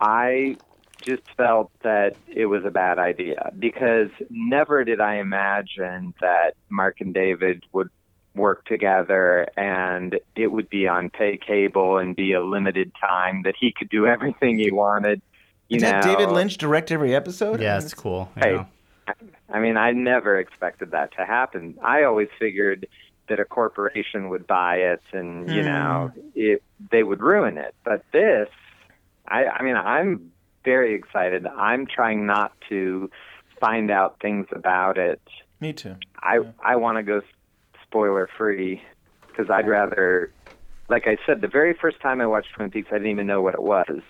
I 0.00 0.56
just 1.02 1.22
felt 1.36 1.70
that 1.82 2.16
it 2.28 2.46
was 2.46 2.64
a 2.64 2.70
bad 2.70 2.98
idea 2.98 3.52
because 3.58 4.10
never 4.30 4.84
did 4.84 5.00
I 5.00 5.16
imagine 5.16 6.14
that 6.20 6.54
Mark 6.68 7.00
and 7.00 7.14
David 7.14 7.64
would 7.72 7.90
work 8.36 8.64
together 8.66 9.48
and 9.56 10.18
it 10.36 10.48
would 10.48 10.68
be 10.68 10.86
on 10.86 11.10
pay 11.10 11.36
cable 11.36 11.98
and 11.98 12.14
be 12.14 12.32
a 12.32 12.44
limited 12.44 12.92
time 13.00 13.42
that 13.42 13.54
he 13.58 13.72
could 13.72 13.88
do 13.88 14.06
everything 14.14 14.58
he 14.58 14.70
wanted. 14.70 15.20
You 15.68 15.80
Did 15.80 15.92
know, 15.92 16.02
David 16.02 16.30
Lynch 16.30 16.58
direct 16.58 16.92
every 16.92 17.14
episode? 17.14 17.60
yeah, 17.60 17.78
it's 17.78 17.94
cool. 17.94 18.30
Hey, 18.36 18.54
Yeah. 18.54 18.66
I 19.48 19.60
mean, 19.60 19.76
I 19.76 19.92
never 19.92 20.38
expected 20.38 20.90
that 20.90 21.12
to 21.12 21.24
happen. 21.24 21.78
I 21.80 22.02
always 22.02 22.28
figured 22.40 22.88
that 23.28 23.38
a 23.38 23.44
corporation 23.44 24.28
would 24.30 24.46
buy 24.46 24.76
it 24.76 25.02
and, 25.12 25.48
you 25.48 25.62
hmm. 25.62 25.68
know, 25.68 26.12
it 26.34 26.62
they 26.90 27.02
would 27.02 27.20
ruin 27.20 27.56
it. 27.56 27.74
But 27.84 28.04
this, 28.12 28.48
I, 29.28 29.44
I 29.46 29.62
mean, 29.62 29.76
I'm 29.76 30.32
very 30.64 30.94
excited. 30.94 31.46
I'm 31.46 31.86
trying 31.86 32.26
not 32.26 32.52
to 32.68 33.10
find 33.60 33.90
out 33.90 34.18
things 34.20 34.46
about 34.52 34.98
it. 34.98 35.20
Me 35.60 35.72
too. 35.72 35.96
I 36.18 36.40
I 36.62 36.76
want 36.76 36.98
to 36.98 37.02
go 37.02 37.22
spoiler 37.96 38.28
free 38.36 38.82
because 39.28 39.50
I'd 39.50 39.66
rather, 39.68 40.30
like 40.88 41.06
I 41.06 41.16
said, 41.26 41.40
the 41.40 41.48
very 41.48 41.74
first 41.74 42.00
time 42.00 42.20
I 42.20 42.26
watched 42.26 42.52
Twin 42.54 42.70
Peaks, 42.70 42.88
I 42.90 42.96
didn't 42.96 43.10
even 43.10 43.26
know 43.26 43.40
what 43.40 43.54
it 43.54 43.62
was. 43.62 44.00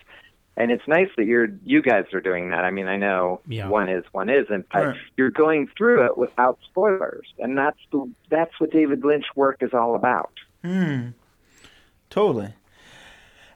And 0.56 0.70
it's 0.72 0.82
nice 0.88 1.08
that 1.18 1.26
you're 1.26 1.48
you 1.64 1.82
guys 1.82 2.06
are 2.14 2.20
doing 2.20 2.50
that. 2.50 2.64
I 2.64 2.70
mean, 2.70 2.88
I 2.88 2.96
know 2.96 3.40
Yeah. 3.46 3.68
one 3.68 3.88
is, 3.90 4.04
one 4.12 4.28
isn't, 4.30 4.66
but 4.72 4.86
Right. 4.86 4.96
you're 5.16 5.30
going 5.30 5.68
through 5.76 6.04
it 6.06 6.16
without 6.18 6.58
spoilers, 6.64 7.26
and 7.38 7.56
that's 7.58 7.78
the 7.92 8.10
that's 8.30 8.58
what 8.58 8.70
David 8.72 9.04
Lynch 9.04 9.26
work 9.36 9.58
is 9.60 9.72
all 9.74 9.94
about. 9.94 10.32
Hmm. 10.64 11.08
Totally. 12.10 12.54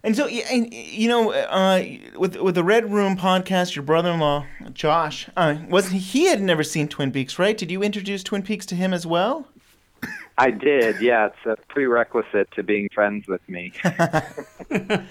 And 0.02 0.16
so, 0.16 0.26
and, 0.26 0.72
you 0.72 1.08
know, 1.08 1.32
uh, 1.32 1.82
with 2.18 2.36
with 2.36 2.54
the 2.54 2.64
Red 2.64 2.92
Room 2.92 3.16
podcast, 3.16 3.74
your 3.76 3.82
brother-in-law 3.82 4.46
Josh 4.74 5.28
uh, 5.36 5.56
was 5.68 5.88
he 5.90 6.26
had 6.26 6.40
never 6.42 6.62
seen 6.62 6.86
Twin 6.88 7.10
Peaks, 7.12 7.38
right? 7.38 7.56
Did 7.56 7.70
you 7.70 7.82
introduce 7.82 8.22
Twin 8.22 8.42
Peaks 8.42 8.66
to 8.66 8.74
him 8.74 8.92
as 8.92 9.06
well? 9.06 9.46
I 10.40 10.50
did, 10.50 11.00
yeah. 11.00 11.26
It's 11.26 11.46
a 11.46 11.56
prerequisite 11.68 12.50
to 12.52 12.62
being 12.62 12.88
friends 12.94 13.26
with 13.28 13.46
me. 13.48 13.72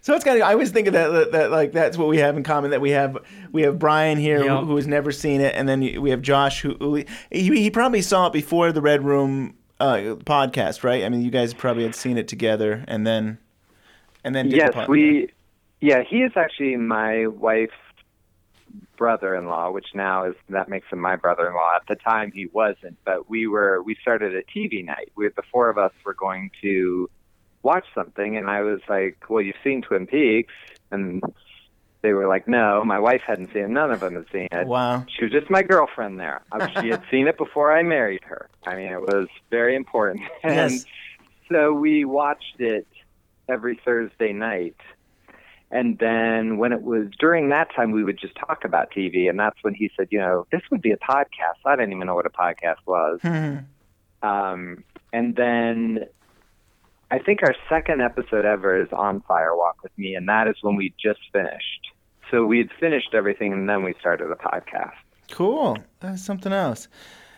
So 0.00 0.14
it's 0.14 0.24
kind 0.24 0.40
of 0.40 0.46
I 0.46 0.52
always 0.52 0.70
think 0.70 0.86
of 0.86 0.92
that, 0.94 1.08
that 1.08 1.32
that 1.32 1.50
like 1.50 1.72
that's 1.72 1.98
what 1.98 2.08
we 2.08 2.18
have 2.18 2.36
in 2.36 2.44
common 2.44 2.70
that 2.70 2.80
we 2.80 2.90
have 2.90 3.18
we 3.50 3.62
have 3.62 3.78
Brian 3.80 4.16
here 4.16 4.42
Yeah. 4.42 4.60
who, 4.60 4.66
who 4.66 4.76
has 4.76 4.86
never 4.86 5.10
seen 5.10 5.40
it, 5.40 5.54
and 5.56 5.68
then 5.68 5.80
we 6.00 6.10
have 6.10 6.22
Josh 6.22 6.62
who, 6.62 6.76
who 6.78 6.94
he, 6.94 7.04
he 7.30 7.70
probably 7.70 8.00
saw 8.00 8.28
it 8.28 8.32
before 8.32 8.70
the 8.72 8.80
Red 8.80 9.04
Room 9.04 9.54
uh, 9.80 9.96
podcast, 10.24 10.84
right? 10.84 11.04
I 11.04 11.08
mean, 11.08 11.22
you 11.22 11.30
guys 11.32 11.52
probably 11.52 11.82
had 11.82 11.94
seen 11.96 12.16
it 12.16 12.28
together, 12.28 12.84
and 12.86 13.06
then 13.06 13.38
and 14.24 14.34
then 14.34 14.48
did 14.48 14.56
yes, 14.56 14.68
the 14.68 14.72
pod- 14.72 14.88
we. 14.88 15.30
Yeah, 15.80 16.02
he 16.08 16.22
is 16.22 16.32
actually 16.36 16.76
my 16.76 17.26
wife's 17.26 17.72
brother-in-law, 18.98 19.70
which 19.70 19.86
now 19.94 20.24
is 20.24 20.34
that 20.50 20.68
makes 20.68 20.88
him 20.92 20.98
my 20.98 21.16
brother-in-law. 21.16 21.76
At 21.76 21.86
the 21.88 21.94
time, 21.94 22.32
he 22.32 22.46
wasn't, 22.52 22.98
but 23.04 23.30
we 23.30 23.46
were. 23.46 23.82
We 23.82 23.96
started 24.02 24.34
a 24.34 24.42
TV 24.42 24.84
night. 24.84 25.12
We, 25.16 25.28
the 25.28 25.42
four 25.50 25.70
of 25.70 25.78
us, 25.78 25.92
were 26.04 26.12
going 26.14 26.50
to 26.62 27.08
watch 27.62 27.86
something, 27.94 28.36
and 28.36 28.50
I 28.50 28.60
was 28.62 28.80
like, 28.88 29.16
"Well, 29.30 29.40
you've 29.42 29.56
seen 29.64 29.80
Twin 29.80 30.06
Peaks," 30.06 30.52
and 30.90 31.22
they 32.02 32.12
were 32.12 32.26
like, 32.28 32.46
"No." 32.48 32.82
My 32.84 32.98
wife 32.98 33.22
hadn't 33.26 33.52
seen 33.52 33.62
it. 33.62 33.70
None 33.70 33.90
of 33.92 34.00
them 34.00 34.14
had 34.16 34.26
seen 34.32 34.48
it. 34.52 34.66
Wow. 34.66 35.06
She 35.08 35.24
was 35.24 35.32
just 35.32 35.48
my 35.48 35.62
girlfriend 35.62 36.18
there. 36.20 36.42
She 36.82 36.88
had 36.88 37.02
seen 37.10 37.28
it 37.28 37.38
before 37.38 37.72
I 37.72 37.82
married 37.82 38.24
her. 38.24 38.50
I 38.66 38.74
mean, 38.76 38.92
it 38.92 39.00
was 39.00 39.28
very 39.50 39.74
important. 39.76 40.22
And 40.42 40.72
Yes. 40.72 40.84
so 41.50 41.72
we 41.72 42.04
watched 42.04 42.60
it 42.60 42.86
every 43.48 43.80
Thursday 43.84 44.32
night. 44.32 44.76
And 45.70 45.98
then 45.98 46.56
when 46.56 46.72
it 46.72 46.82
was 46.82 47.08
during 47.18 47.50
that 47.50 47.68
time, 47.74 47.90
we 47.90 48.02
would 48.02 48.18
just 48.18 48.34
talk 48.36 48.64
about 48.64 48.90
TV. 48.90 49.28
And 49.28 49.38
that's 49.38 49.58
when 49.62 49.74
he 49.74 49.90
said, 49.96 50.08
you 50.10 50.18
know, 50.18 50.46
this 50.50 50.62
would 50.70 50.80
be 50.80 50.92
a 50.92 50.96
podcast. 50.96 51.60
I 51.66 51.76
didn't 51.76 51.92
even 51.92 52.06
know 52.06 52.14
what 52.14 52.26
a 52.26 52.30
podcast 52.30 52.78
was. 52.86 53.20
Hmm. 53.20 53.58
Um, 54.26 54.84
and 55.12 55.36
then 55.36 56.06
I 57.10 57.18
think 57.18 57.40
our 57.42 57.54
second 57.68 58.00
episode 58.00 58.46
ever 58.46 58.80
is 58.80 58.88
on 58.92 59.20
Fire 59.22 59.54
Walk 59.54 59.82
with 59.82 59.92
Me. 59.98 60.14
And 60.14 60.28
that 60.28 60.48
is 60.48 60.56
when 60.62 60.74
we 60.76 60.94
just 61.02 61.20
finished. 61.32 61.88
So 62.30 62.44
we 62.44 62.58
had 62.58 62.70
finished 62.80 63.14
everything 63.14 63.52
and 63.52 63.68
then 63.68 63.82
we 63.82 63.94
started 64.00 64.30
a 64.30 64.36
podcast. 64.36 64.92
Cool. 65.30 65.76
That's 66.00 66.24
something 66.24 66.52
else. 66.52 66.88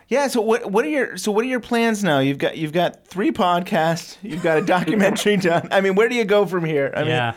Yeah. 0.08 0.26
So 0.26 0.40
what 0.40 0.70
what 0.70 0.84
are 0.84 0.88
your 0.88 1.16
so 1.16 1.30
what 1.30 1.44
are 1.44 1.48
your 1.48 1.60
plans 1.60 2.02
now? 2.02 2.18
You've 2.18 2.38
got 2.38 2.56
you've 2.56 2.72
got 2.72 3.06
three 3.06 3.30
podcasts. 3.30 4.16
You've 4.22 4.42
got 4.42 4.58
a 4.58 4.62
documentary 4.66 5.36
done. 5.36 5.68
I 5.70 5.80
mean, 5.80 5.94
where 5.94 6.08
do 6.08 6.16
you 6.16 6.24
go 6.24 6.46
from 6.46 6.64
here? 6.64 6.92
I 6.94 7.00
mean, 7.00 7.10
yeah. 7.10 7.34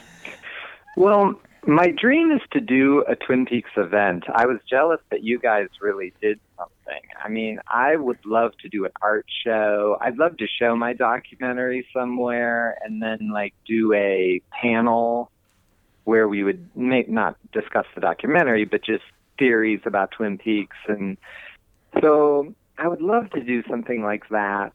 Well, 0.95 1.39
my 1.65 1.91
dream 1.91 2.31
is 2.31 2.41
to 2.51 2.59
do 2.59 3.03
a 3.07 3.15
Twin 3.15 3.45
Peaks 3.45 3.71
event. 3.77 4.25
I 4.33 4.45
was 4.45 4.57
jealous 4.69 4.99
that 5.11 5.23
you 5.23 5.39
guys 5.39 5.67
really 5.81 6.13
did 6.21 6.39
something. 6.57 7.01
I 7.23 7.29
mean, 7.29 7.59
I 7.67 7.95
would 7.95 8.19
love 8.25 8.51
to 8.61 8.69
do 8.69 8.85
an 8.85 8.91
art 9.01 9.25
show. 9.45 9.97
I'd 10.01 10.17
love 10.17 10.37
to 10.37 10.47
show 10.59 10.75
my 10.75 10.93
documentary 10.93 11.87
somewhere 11.93 12.77
and 12.83 13.01
then 13.01 13.31
like 13.31 13.53
do 13.65 13.93
a 13.93 14.41
panel 14.61 15.31
where 16.03 16.27
we 16.27 16.43
would 16.43 16.69
make 16.75 17.09
not 17.09 17.37
discuss 17.53 17.85
the 17.95 18.01
documentary, 18.01 18.65
but 18.65 18.83
just 18.83 19.03
theories 19.39 19.79
about 19.85 20.11
Twin 20.11 20.37
Peaks 20.37 20.77
and 20.87 21.17
so 22.01 22.53
I 22.77 22.87
would 22.87 23.01
love 23.01 23.29
to 23.31 23.43
do 23.43 23.63
something 23.69 24.01
like 24.03 24.27
that. 24.29 24.73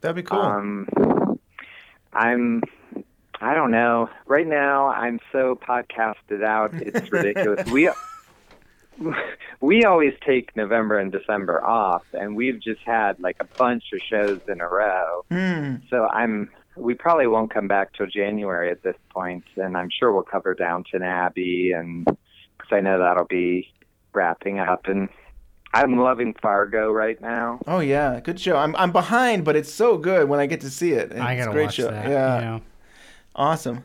that'd 0.00 0.16
be 0.16 0.22
cool. 0.22 0.38
Um, 0.38 1.38
I'm, 2.12 2.62
I 3.40 3.54
don't 3.54 3.70
know. 3.70 4.08
Right 4.26 4.46
now, 4.46 4.88
I'm 4.88 5.20
so 5.32 5.56
podcasted 5.56 6.44
out. 6.44 6.72
It's 6.74 7.10
ridiculous. 7.12 7.68
we 7.70 7.90
we 9.60 9.84
always 9.84 10.14
take 10.24 10.54
November 10.56 10.98
and 10.98 11.10
December 11.10 11.64
off, 11.64 12.04
and 12.12 12.36
we've 12.36 12.60
just 12.60 12.80
had 12.82 13.18
like 13.20 13.36
a 13.40 13.44
bunch 13.58 13.84
of 13.92 14.00
shows 14.00 14.40
in 14.48 14.60
a 14.60 14.68
row. 14.68 15.24
Hmm. 15.30 15.76
So 15.90 16.06
I'm. 16.08 16.50
We 16.76 16.94
probably 16.94 17.28
won't 17.28 17.54
come 17.54 17.68
back 17.68 17.92
till 17.92 18.06
January 18.06 18.68
at 18.68 18.82
this 18.82 18.96
point, 19.10 19.44
and 19.56 19.76
I'm 19.76 19.88
sure 19.96 20.12
we'll 20.12 20.24
cover 20.24 20.54
Downton 20.54 21.02
Abbey, 21.04 21.70
and 21.70 22.04
because 22.04 22.72
I 22.72 22.80
know 22.80 22.98
that'll 22.98 23.26
be 23.26 23.72
wrapping 24.12 24.58
up. 24.58 24.86
And 24.88 25.08
I'm 25.72 25.98
loving 25.98 26.34
Fargo 26.42 26.90
right 26.90 27.20
now. 27.20 27.60
Oh 27.68 27.78
yeah, 27.80 28.18
good 28.20 28.40
show. 28.40 28.56
I'm 28.56 28.74
I'm 28.76 28.90
behind, 28.92 29.44
but 29.44 29.54
it's 29.54 29.72
so 29.72 29.96
good 29.98 30.28
when 30.28 30.40
I 30.40 30.46
get 30.46 30.60
to 30.62 30.70
see 30.70 30.92
it. 30.92 31.12
It's 31.12 31.20
I 31.20 31.34
a 31.34 31.38
gotta 31.44 31.52
great 31.52 31.64
watch 31.66 31.74
show. 31.74 31.90
that. 31.90 32.08
Yeah, 32.08 32.40
Yeah. 32.40 32.58
Awesome. 33.34 33.82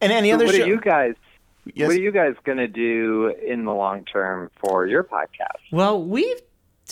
And 0.00 0.12
any 0.12 0.30
So 0.30 0.34
other 0.36 0.46
what 0.46 0.54
show? 0.54 0.62
are 0.64 0.66
you 0.66 0.80
guys? 0.80 1.14
Yes. 1.74 1.86
What 1.86 1.96
are 1.96 2.00
you 2.00 2.10
guys 2.10 2.34
going 2.44 2.58
to 2.58 2.66
do 2.68 3.34
in 3.46 3.64
the 3.64 3.72
long 3.72 4.04
term 4.04 4.50
for 4.60 4.86
your 4.86 5.04
podcast? 5.04 5.60
Well, 5.70 6.02
we've 6.02 6.40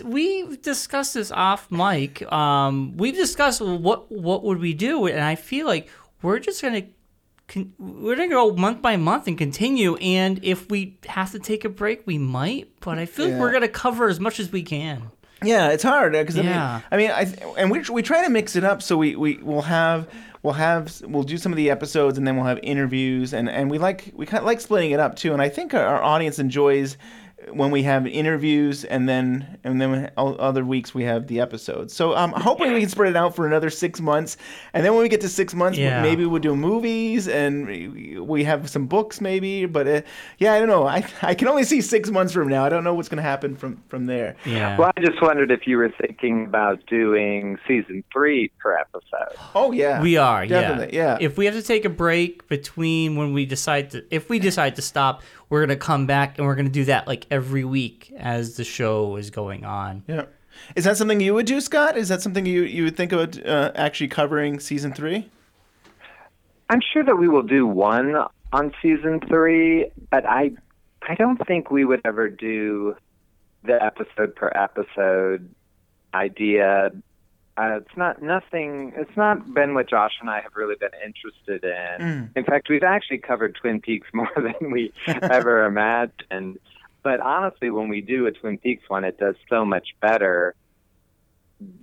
we've 0.05 0.63
discussed 0.63 1.15
this 1.15 1.33
off 1.33 1.71
mic. 1.71 2.23
Um, 2.33 2.97
we've 2.97 3.17
discussed 3.17 3.61
what 3.61 4.11
what 4.13 4.45
would 4.45 4.59
we 4.61 4.75
do, 4.75 5.07
and 5.07 5.21
I 5.21 5.35
feel 5.35 5.67
like 5.67 5.89
we're 6.23 6.39
just 6.39 6.63
gonna 6.63 6.83
con- 7.49 7.73
we're 7.79 8.15
gonna 8.15 8.29
go 8.29 8.55
month 8.55 8.81
by 8.81 8.97
month 8.97 9.27
and 9.27 9.37
continue. 9.37 9.97
And 9.97 10.39
if 10.45 10.71
we 10.71 10.99
have 11.07 11.33
to 11.33 11.41
take 11.41 11.65
a 11.65 11.69
break, 11.69 12.07
we 12.07 12.17
might. 12.19 12.79
But 12.81 12.99
I 12.99 13.07
feel 13.07 13.29
like 13.31 13.41
we're 13.41 13.53
gonna 13.53 13.69
cover 13.69 14.09
as 14.09 14.21
much 14.21 14.39
as 14.39 14.53
we 14.53 14.63
can. 14.63 15.11
Yeah, 15.43 15.71
it's 15.71 15.83
hard 15.83 16.15
uh, 16.15 16.21
because 16.21 16.37
Yeah. 16.37 16.81
I 16.91 16.97
mean, 16.97 17.11
I 17.11 17.25
mean, 17.25 17.37
I 17.37 17.61
and 17.61 17.71
we 17.71 17.81
we 17.91 18.03
try 18.03 18.25
to 18.25 18.31
mix 18.31 18.57
it 18.57 18.65
up 18.65 18.83
so 18.83 18.97
we 18.97 19.17
we 19.17 19.37
will 19.37 19.63
have 19.63 20.07
we'll 20.43 20.55
have 20.55 21.01
we'll 21.03 21.23
do 21.23 21.37
some 21.39 21.53
of 21.53 21.57
the 21.57 21.71
episodes 21.71 22.19
and 22.19 22.27
then 22.27 22.37
we'll 22.37 22.47
have 22.47 22.61
interviews 22.63 23.33
and 23.33 23.49
and 23.49 23.71
we 23.71 23.79
like 23.79 24.13
we 24.15 24.27
kind 24.27 24.41
of 24.41 24.47
like 24.47 24.61
splitting 24.61 24.91
it 24.91 25.01
up 25.01 25.17
too. 25.17 25.33
And 25.33 25.43
I 25.43 25.49
think 25.49 25.75
our, 25.75 25.85
our 25.85 26.03
audience 26.03 26.39
enjoys 26.39 26.97
when 27.53 27.71
we 27.71 27.83
have 27.83 28.07
interviews 28.07 28.85
and 28.85 29.09
then 29.09 29.59
and 29.65 29.81
then 29.81 30.11
other 30.17 30.65
weeks 30.65 30.95
we 30.95 31.05
have 31.05 31.27
the 31.27 31.41
episodes. 31.41 31.95
So 31.95 32.15
I'm 32.15 32.33
hoping 32.33 32.73
we 32.73 32.81
can 32.81 32.89
spread 32.89 33.11
it 33.11 33.17
out 33.17 33.35
for 33.35 33.47
another 33.47 33.71
six 33.71 34.01
months, 34.01 34.37
and 34.75 34.85
then 34.85 34.93
when 34.93 35.03
we 35.03 35.09
get 35.09 35.21
to 35.23 35.29
six 35.29 35.55
months, 35.55 35.79
Yeah. 35.79 36.03
maybe 36.03 36.27
we'll 36.27 36.41
do 36.41 36.55
movies 36.55 37.29
and 37.29 37.67
we- 37.67 38.19
we 38.21 38.45
have 38.45 38.69
some 38.69 38.87
books 38.87 39.21
maybe. 39.21 39.65
But 39.67 39.87
uh, 39.89 40.01
yeah, 40.39 40.53
I 40.53 40.59
don't 40.59 40.69
know. 40.69 40.87
I 40.87 41.05
I 41.23 41.35
can 41.35 41.49
only 41.49 41.65
see 41.65 41.81
six 41.81 42.11
months 42.11 42.33
from 42.33 42.49
now. 42.49 42.65
I 42.65 42.69
don't 42.69 42.85
know 42.85 42.95
what's 42.95 43.09
going 43.09 43.17
to 43.23 43.23
happen 43.23 43.57
from 43.57 43.83
from 43.89 44.07
there. 44.07 44.37
Yeah. 44.45 44.77
Well, 44.77 44.91
I 44.97 45.01
just 45.01 45.21
wondered 45.23 45.51
if 45.51 45.67
you 45.67 45.79
were 45.79 45.91
thinking 46.01 46.45
about 46.47 46.85
doing 46.87 47.59
season 47.67 48.05
three 48.13 48.51
per 48.61 48.77
episode. 48.77 49.37
Oh 49.55 49.73
yeah, 49.73 50.01
We 50.03 50.17
are, 50.17 50.47
definitely, 50.47 50.97
yeah. 50.97 51.17
If 51.21 51.39
we 51.39 51.47
have 51.47 51.55
to 51.55 51.63
take 51.63 51.85
a 51.85 51.89
break 51.91 52.47
between 52.49 53.17
when 53.17 53.33
we 53.33 53.47
decide 53.47 53.91
to, 53.93 54.05
if 54.15 54.29
we 54.29 54.39
decide 54.39 54.77
to 54.77 54.83
stop, 54.83 55.23
we're 55.51 55.61
gonna 55.61 55.77
come 55.77 56.07
back 56.07 56.39
and 56.39 56.47
we're 56.47 56.55
gonna 56.55 56.71
do 56.71 56.87
that 56.87 57.07
like 57.07 57.27
every 57.31 57.65
week 57.65 58.13
as 58.17 58.57
the 58.57 58.65
show 58.65 59.17
is 59.17 59.29
going 59.31 59.65
on. 59.65 60.05
Yeah. 60.07 60.27
Is 60.75 60.85
that 60.85 60.97
something 60.97 61.21
you 61.21 61.35
would 61.35 61.47
do, 61.47 61.61
Scott? 61.61 61.97
Is 61.97 62.09
that 62.09 62.23
something 62.23 62.47
you 62.47 62.63
you 62.63 62.85
would 62.85 62.97
think 62.97 63.13
about 63.13 63.45
uh, 63.45 63.73
actually 63.75 64.09
covering 64.09 64.61
season 64.61 64.93
three? 64.93 65.29
I'm 66.71 66.81
sure 66.93 67.05
that 67.05 67.17
we 67.17 67.29
will 67.29 67.43
do 67.43 67.67
one 67.67 68.15
on 68.53 68.73
season 68.81 69.21
three, 69.29 69.91
but 70.11 70.25
I 70.25 70.53
I 71.03 71.15
don't 71.15 71.45
think 71.47 71.71
we 71.71 71.85
would 71.85 72.01
ever 72.05 72.29
do 72.29 72.97
the 73.65 73.83
episode 73.83 74.35
per 74.37 74.51
episode 74.55 75.53
idea. 76.15 76.91
Uh, 77.61 77.77
it's 77.77 77.97
not 77.97 78.23
nothing. 78.23 78.93
It's 78.97 79.15
not 79.19 79.53
been 79.53 79.75
what 79.75 79.89
Josh 79.89 80.15
and 80.21 80.31
I 80.31 80.41
have 80.41 80.53
really 80.55 80.77
been 80.77 80.93
interested 81.05 81.63
in. 81.63 82.31
In 82.35 82.45
fact, 82.45 82.71
we've 82.71 82.83
actually 82.83 83.19
covered 83.19 83.55
Twin 83.61 83.81
Peaks 83.83 84.09
more 84.15 84.33
than 84.35 84.71
we 84.71 84.93
ever 85.07 85.67
imagined. 85.67 86.59
But 87.03 87.21
honestly, 87.21 87.71
when 87.71 87.89
we 87.89 88.01
do 88.01 88.27
a 88.27 88.33
Twin 88.33 88.57
Peaks 88.57 88.85
one, 88.89 89.05
it 89.05 89.19
does 89.19 89.35
so 89.51 89.67
much 89.67 89.89
better. 90.01 90.55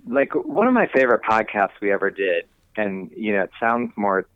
Like 0.08 0.34
one 0.34 0.66
of 0.66 0.74
my 0.74 0.88
favorite 0.92 1.22
podcasts 1.22 1.80
we 1.80 1.92
ever 1.92 2.10
did, 2.10 2.46
and 2.76 3.12
you 3.16 3.32
know, 3.34 3.42
it 3.42 3.50
sounds 3.60 3.92
more 3.94 4.26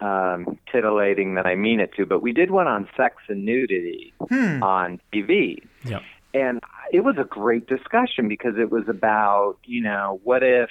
um, 0.00 0.58
titillating 0.72 1.34
than 1.34 1.46
I 1.46 1.56
mean 1.56 1.80
it 1.80 1.92
to, 1.96 2.06
but 2.06 2.22
we 2.22 2.32
did 2.32 2.50
one 2.50 2.68
on 2.68 2.88
sex 2.96 3.16
and 3.28 3.44
nudity 3.44 4.14
on 4.30 4.98
TV. 5.12 5.62
Yep. 5.84 6.02
And 6.32 6.60
it 6.92 7.00
was 7.00 7.16
a 7.18 7.24
great 7.24 7.66
discussion 7.66 8.28
because 8.28 8.54
it 8.58 8.70
was 8.70 8.88
about, 8.88 9.56
you 9.64 9.82
know, 9.82 10.20
what 10.24 10.42
if 10.42 10.70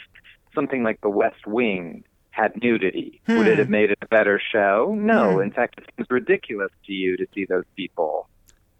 something 0.53 0.83
like 0.83 1.01
The 1.01 1.09
West 1.09 1.45
Wing 1.47 2.03
had 2.31 2.61
nudity? 2.61 3.21
Would 3.27 3.47
it 3.47 3.53
hmm. 3.53 3.59
have 3.59 3.69
made 3.69 3.91
it 3.91 3.99
a 4.01 4.07
better 4.07 4.41
show? 4.51 4.95
No. 4.97 5.33
Hmm. 5.33 5.41
In 5.41 5.51
fact, 5.51 5.79
it 5.79 5.85
seems 5.95 6.07
ridiculous 6.09 6.71
to 6.87 6.93
you 6.93 7.17
to 7.17 7.27
see 7.33 7.45
those 7.45 7.65
people 7.75 8.27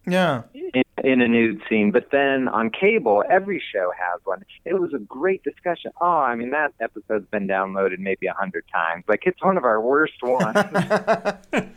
Yeah. 0.05 0.43
in, 0.53 0.83
in 1.03 1.21
a 1.21 1.27
nude 1.27 1.61
scene. 1.69 1.91
But 1.91 2.09
then 2.11 2.47
on 2.47 2.69
cable, 2.69 3.23
every 3.29 3.61
show 3.71 3.91
has 3.97 4.21
one. 4.23 4.43
It 4.65 4.79
was 4.79 4.93
a 4.93 4.99
great 4.99 5.43
discussion. 5.43 5.91
Oh, 6.01 6.07
I 6.07 6.35
mean, 6.35 6.51
that 6.51 6.73
episode's 6.79 7.27
been 7.29 7.47
downloaded 7.47 7.99
maybe 7.99 8.27
a 8.27 8.33
hundred 8.33 8.65
times. 8.73 9.03
Like, 9.07 9.23
it's 9.25 9.41
one 9.43 9.57
of 9.57 9.63
our 9.63 9.79
worst 9.79 10.21
ones 10.23 10.55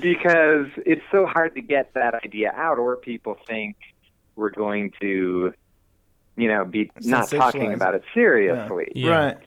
because 0.00 0.66
it's 0.84 1.02
so 1.10 1.26
hard 1.26 1.54
to 1.54 1.60
get 1.62 1.94
that 1.94 2.14
idea 2.14 2.52
out, 2.54 2.78
or 2.78 2.96
people 2.96 3.36
think 3.46 3.76
we're 4.36 4.50
going 4.50 4.92
to, 5.00 5.52
you 6.36 6.48
know, 6.48 6.64
be 6.64 6.90
not 7.02 7.28
talking 7.30 7.72
about 7.74 7.94
it 7.94 8.02
seriously 8.14 8.90
Yeah. 8.94 9.10
Right. 9.10 9.38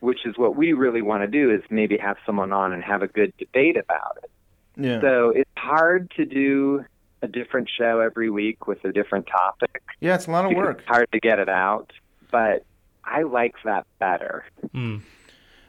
which 0.00 0.24
is 0.26 0.36
what 0.36 0.56
we 0.56 0.72
really 0.72 1.02
want 1.02 1.22
to 1.22 1.26
do 1.28 1.50
is 1.52 1.62
maybe 1.70 1.96
have 1.98 2.16
someone 2.26 2.52
on 2.52 2.72
and 2.72 2.82
have 2.82 3.02
a 3.02 3.08
good 3.08 3.32
debate 3.38 3.76
about 3.76 4.18
it. 4.22 4.30
Yeah. 4.76 5.00
So 5.00 5.30
it's 5.30 5.50
hard 5.56 6.10
to 6.16 6.24
do 6.24 6.84
a 7.22 7.28
different 7.28 7.68
show 7.78 8.00
every 8.00 8.30
week 8.30 8.66
with 8.66 8.84
a 8.84 8.92
different 8.92 9.26
topic. 9.26 9.82
yeah, 10.00 10.14
it's 10.16 10.26
a 10.26 10.30
lot 10.30 10.44
of 10.44 10.52
work. 10.56 10.78
It's 10.80 10.88
hard 10.88 11.06
to 11.12 11.20
get 11.20 11.38
it 11.38 11.48
out, 11.48 11.92
but 12.30 12.64
I 13.04 13.22
like 13.22 13.54
that 13.64 13.86
better. 13.98 14.44
Hmm. 14.72 14.98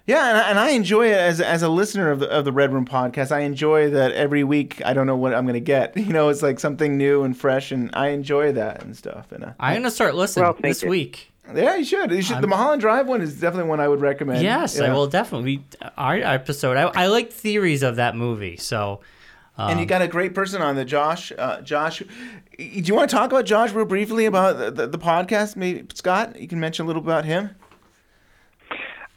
Yeah, 0.06 0.28
and 0.30 0.38
I, 0.38 0.50
and 0.50 0.60
I 0.60 0.70
enjoy 0.72 1.08
it 1.08 1.18
as 1.18 1.40
as 1.40 1.62
a 1.64 1.70
listener 1.70 2.12
of 2.12 2.20
the 2.20 2.30
of 2.30 2.44
the 2.44 2.52
Red 2.52 2.74
Room 2.74 2.86
podcast. 2.86 3.32
I 3.32 3.42
enjoy 3.42 3.90
that 3.92 4.12
every 4.12 4.44
week. 4.44 4.82
I 4.86 4.94
don't 4.94 5.08
know 5.08 5.16
what 5.16 5.34
I'm 5.34 5.46
going 5.46 5.54
to 5.54 5.60
get. 5.62 5.96
You 6.04 6.12
know, 6.12 6.28
it's 6.30 6.42
like 6.42 6.60
something 6.60 6.98
new 6.98 7.24
and 7.24 7.38
fresh, 7.38 7.72
and 7.72 7.90
I 7.94 8.10
enjoy 8.10 8.52
that 8.54 8.84
and 8.84 8.98
stuff. 8.98 9.32
And 9.32 9.46
uh, 9.46 9.54
I'm 9.60 9.76
gonna 9.78 9.92
start 9.92 10.16
listening 10.16 10.44
Well, 10.44 10.58
this 10.62 10.84
you. 10.84 10.90
week. 10.90 11.32
yeah, 11.56 11.76
you 11.78 11.86
should. 11.86 12.12
You 12.12 12.22
should. 12.22 12.42
the 12.42 12.48
Mulholland 12.48 12.82
Drive 12.82 13.08
one 13.08 13.22
is 13.22 13.40
definitely 13.40 13.70
one 13.70 13.80
I 13.80 13.88
would 13.88 14.02
recommend. 14.02 14.42
Yes, 14.44 14.78
I 14.80 14.92
will 14.92 15.08
definitely. 15.08 15.64
Our 15.98 16.16
episode. 16.18 16.76
I, 16.76 16.84
I 17.04 17.08
like 17.08 17.32
theories 17.32 17.82
of 17.84 17.96
that 17.96 18.16
movie, 18.18 18.58
so 18.58 19.00
and 19.58 19.80
you 19.80 19.86
got 19.86 20.02
a 20.02 20.08
great 20.10 20.36
person 20.36 20.62
on 20.62 20.76
the 20.76 20.84
Josh. 20.84 21.32
Uh, 21.38 21.62
Josh, 21.62 22.00
do 22.58 22.64
you 22.66 22.94
want 22.94 23.10
to 23.10 23.16
talk 23.16 23.32
about 23.32 23.46
Josh 23.46 23.72
real 23.72 23.86
briefly 23.86 24.26
about 24.26 24.58
the, 24.58 24.72
the, 24.72 24.88
the 24.88 24.98
podcast? 24.98 25.56
Maybe 25.56 25.86
Scott, 25.94 26.40
you 26.40 26.48
can 26.50 26.60
mention 26.60 26.84
a 26.86 26.88
little 26.88 27.02
about 27.02 27.24
him. 27.24 27.52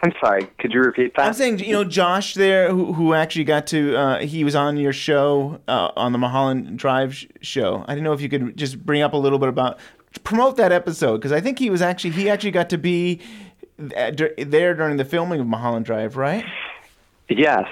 I'm 0.03 0.13
sorry, 0.21 0.47
could 0.59 0.73
you 0.73 0.81
repeat 0.81 1.15
that? 1.17 1.27
I'm 1.27 1.33
saying, 1.33 1.61
you 1.61 1.73
know, 1.73 1.83
Josh 1.85 2.35
there, 2.35 2.71
who, 2.71 2.93
who 2.93 3.15
actually 3.15 3.45
got 3.45 3.67
to, 3.69 3.97
uh, 3.97 4.19
he 4.21 4.45
was 4.45 4.55
on 4.55 4.77
your 4.77 4.93
show, 4.93 5.59
uh, 5.67 5.91
on 5.97 6.13
the 6.13 6.19
Mulholland 6.19 6.79
Drive 6.79 7.15
sh- 7.15 7.27
show. 7.41 7.83
I 7.89 7.95
didn't 7.95 8.05
know 8.05 8.13
if 8.13 8.21
you 8.21 8.29
could 8.29 8.57
just 8.57 8.85
bring 8.85 9.01
up 9.03 9.15
a 9.15 9.17
little 9.17 9.39
bit 9.39 9.49
about, 9.49 9.79
promote 10.23 10.59
that 10.59 10.71
episode, 10.71 11.17
because 11.17 11.33
I 11.33 11.41
think 11.41 11.59
he 11.59 11.71
was 11.71 11.81
actually, 11.81 12.11
he 12.11 12.29
actually 12.29 12.51
got 12.51 12.69
to 12.71 12.79
be 12.79 13.21
there 13.79 14.75
during 14.75 14.97
the 14.99 15.05
filming 15.05 15.41
of 15.41 15.47
Mulholland 15.47 15.87
Drive, 15.87 16.17
right? 16.17 16.45
Yes, 17.29 17.67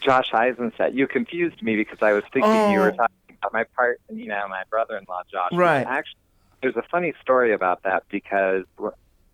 Josh 0.00 0.32
Eisenstadt. 0.32 0.94
You 0.94 1.06
confused 1.06 1.62
me 1.62 1.76
because 1.76 1.98
I 2.02 2.12
was 2.12 2.24
thinking 2.32 2.50
you 2.72 2.78
Oh. 2.78 2.84
were 2.84 2.92
talking 2.92 3.36
about 3.42 3.52
my 3.52 3.64
part, 3.74 4.00
you 4.12 4.26
know, 4.28 4.46
my 4.48 4.62
brother-in-law 4.70 5.22
Josh. 5.32 5.50
Right. 5.52 5.86
Actually, 5.86 6.18
there's 6.62 6.76
a 6.76 6.84
funny 6.90 7.14
story 7.22 7.52
about 7.52 7.82
that 7.84 8.04
because 8.10 8.64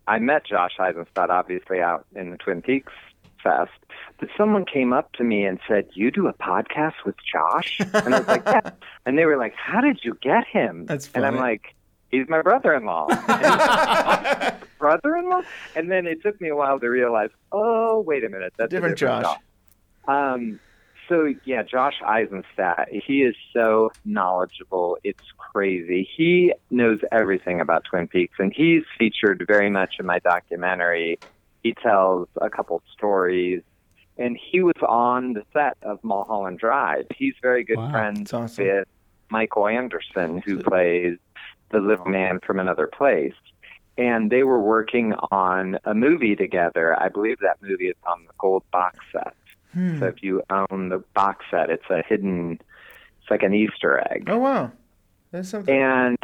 I 0.07 0.19
met 0.19 0.45
Josh 0.45 0.73
Eisenstadt 0.79 1.29
obviously 1.29 1.81
out 1.81 2.05
in 2.15 2.31
the 2.31 2.37
Twin 2.37 2.61
Peaks 2.61 2.93
Fest, 3.43 3.71
but 4.19 4.29
someone 4.37 4.65
came 4.65 4.93
up 4.93 5.11
to 5.13 5.23
me 5.23 5.45
and 5.45 5.59
said, 5.67 5.87
"You 5.93 6.11
do 6.11 6.27
a 6.27 6.33
podcast 6.33 7.03
with 7.05 7.15
Josh?" 7.31 7.79
And 7.79 8.15
I 8.15 8.19
was 8.19 8.27
like, 8.27 8.43
"Yeah." 8.45 8.71
And 9.05 9.17
they 9.17 9.25
were 9.25 9.37
like, 9.37 9.53
"How 9.55 9.81
did 9.81 9.99
you 10.03 10.17
get 10.21 10.47
him?" 10.47 10.85
That's 10.85 11.07
funny. 11.07 11.25
And 11.25 11.35
I'm 11.35 11.41
like, 11.41 11.75
"He's 12.09 12.27
my 12.27 12.41
brother-in-law." 12.41 13.07
brother-in-law? 14.77 15.41
And 15.75 15.91
then 15.91 16.07
it 16.07 16.21
took 16.21 16.39
me 16.39 16.49
a 16.49 16.55
while 16.55 16.79
to 16.79 16.87
realize, 16.87 17.29
oh, 17.51 17.99
wait 18.01 18.23
a 18.23 18.29
minute, 18.29 18.53
that's 18.57 18.71
a 18.71 18.75
Different 18.75 18.97
Josh. 18.97 19.37
Um, 20.07 20.59
so 21.07 21.33
yeah, 21.45 21.63
Josh 21.63 21.95
Eisenstadt, 22.05 22.89
he 22.91 23.23
is 23.23 23.35
so 23.53 23.91
knowledgeable. 24.05 24.97
It's 25.03 25.23
crazy. 25.37 26.07
He 26.15 26.53
knows 26.69 26.99
everything 27.11 27.61
about 27.61 27.85
Twin 27.85 28.07
Peaks, 28.07 28.35
and 28.39 28.53
he's 28.53 28.83
featured 28.97 29.43
very 29.47 29.69
much 29.69 29.95
in 29.99 30.05
my 30.05 30.19
documentary. 30.19 31.19
He 31.63 31.73
tells 31.73 32.27
a 32.41 32.49
couple 32.49 32.81
stories, 32.93 33.61
and 34.17 34.37
he 34.37 34.61
was 34.61 34.75
on 34.87 35.33
the 35.33 35.43
set 35.53 35.77
of 35.81 36.03
Mulholland 36.03 36.59
Drive. 36.59 37.07
He's 37.15 37.35
very 37.41 37.63
good 37.63 37.77
Wow, 37.77 37.91
friends 37.91 38.33
awesome. 38.33 38.65
with 38.65 38.87
Michael 39.29 39.67
Anderson, 39.67 40.41
who 40.45 40.61
plays 40.63 41.17
the 41.69 41.79
little 41.79 42.05
man 42.05 42.39
from 42.45 42.59
another 42.59 42.87
place. 42.87 43.33
And 43.97 44.29
they 44.29 44.43
were 44.43 44.61
working 44.61 45.13
on 45.31 45.79
a 45.83 45.95
movie 45.95 46.35
together. 46.35 46.97
I 47.01 47.09
believe 47.09 47.39
that 47.39 47.57
movie 47.61 47.87
is 47.87 47.95
on 48.05 48.25
the 48.27 48.33
gold 48.37 48.63
box 48.71 48.99
set. 49.11 49.33
Hmm. 49.73 49.99
So 49.99 50.05
if 50.05 50.23
you 50.23 50.43
own 50.49 50.89
the 50.89 51.03
box 51.13 51.45
set, 51.51 51.69
it's 51.69 51.89
a 51.89 52.03
hidden, 52.07 52.59
it's 53.21 53.29
like 53.29 53.43
an 53.43 53.53
Easter 53.53 54.03
egg. 54.11 54.25
Oh 54.27 54.37
wow, 54.37 54.71
that's 55.31 55.49
something. 55.49 55.75
And 55.75 56.17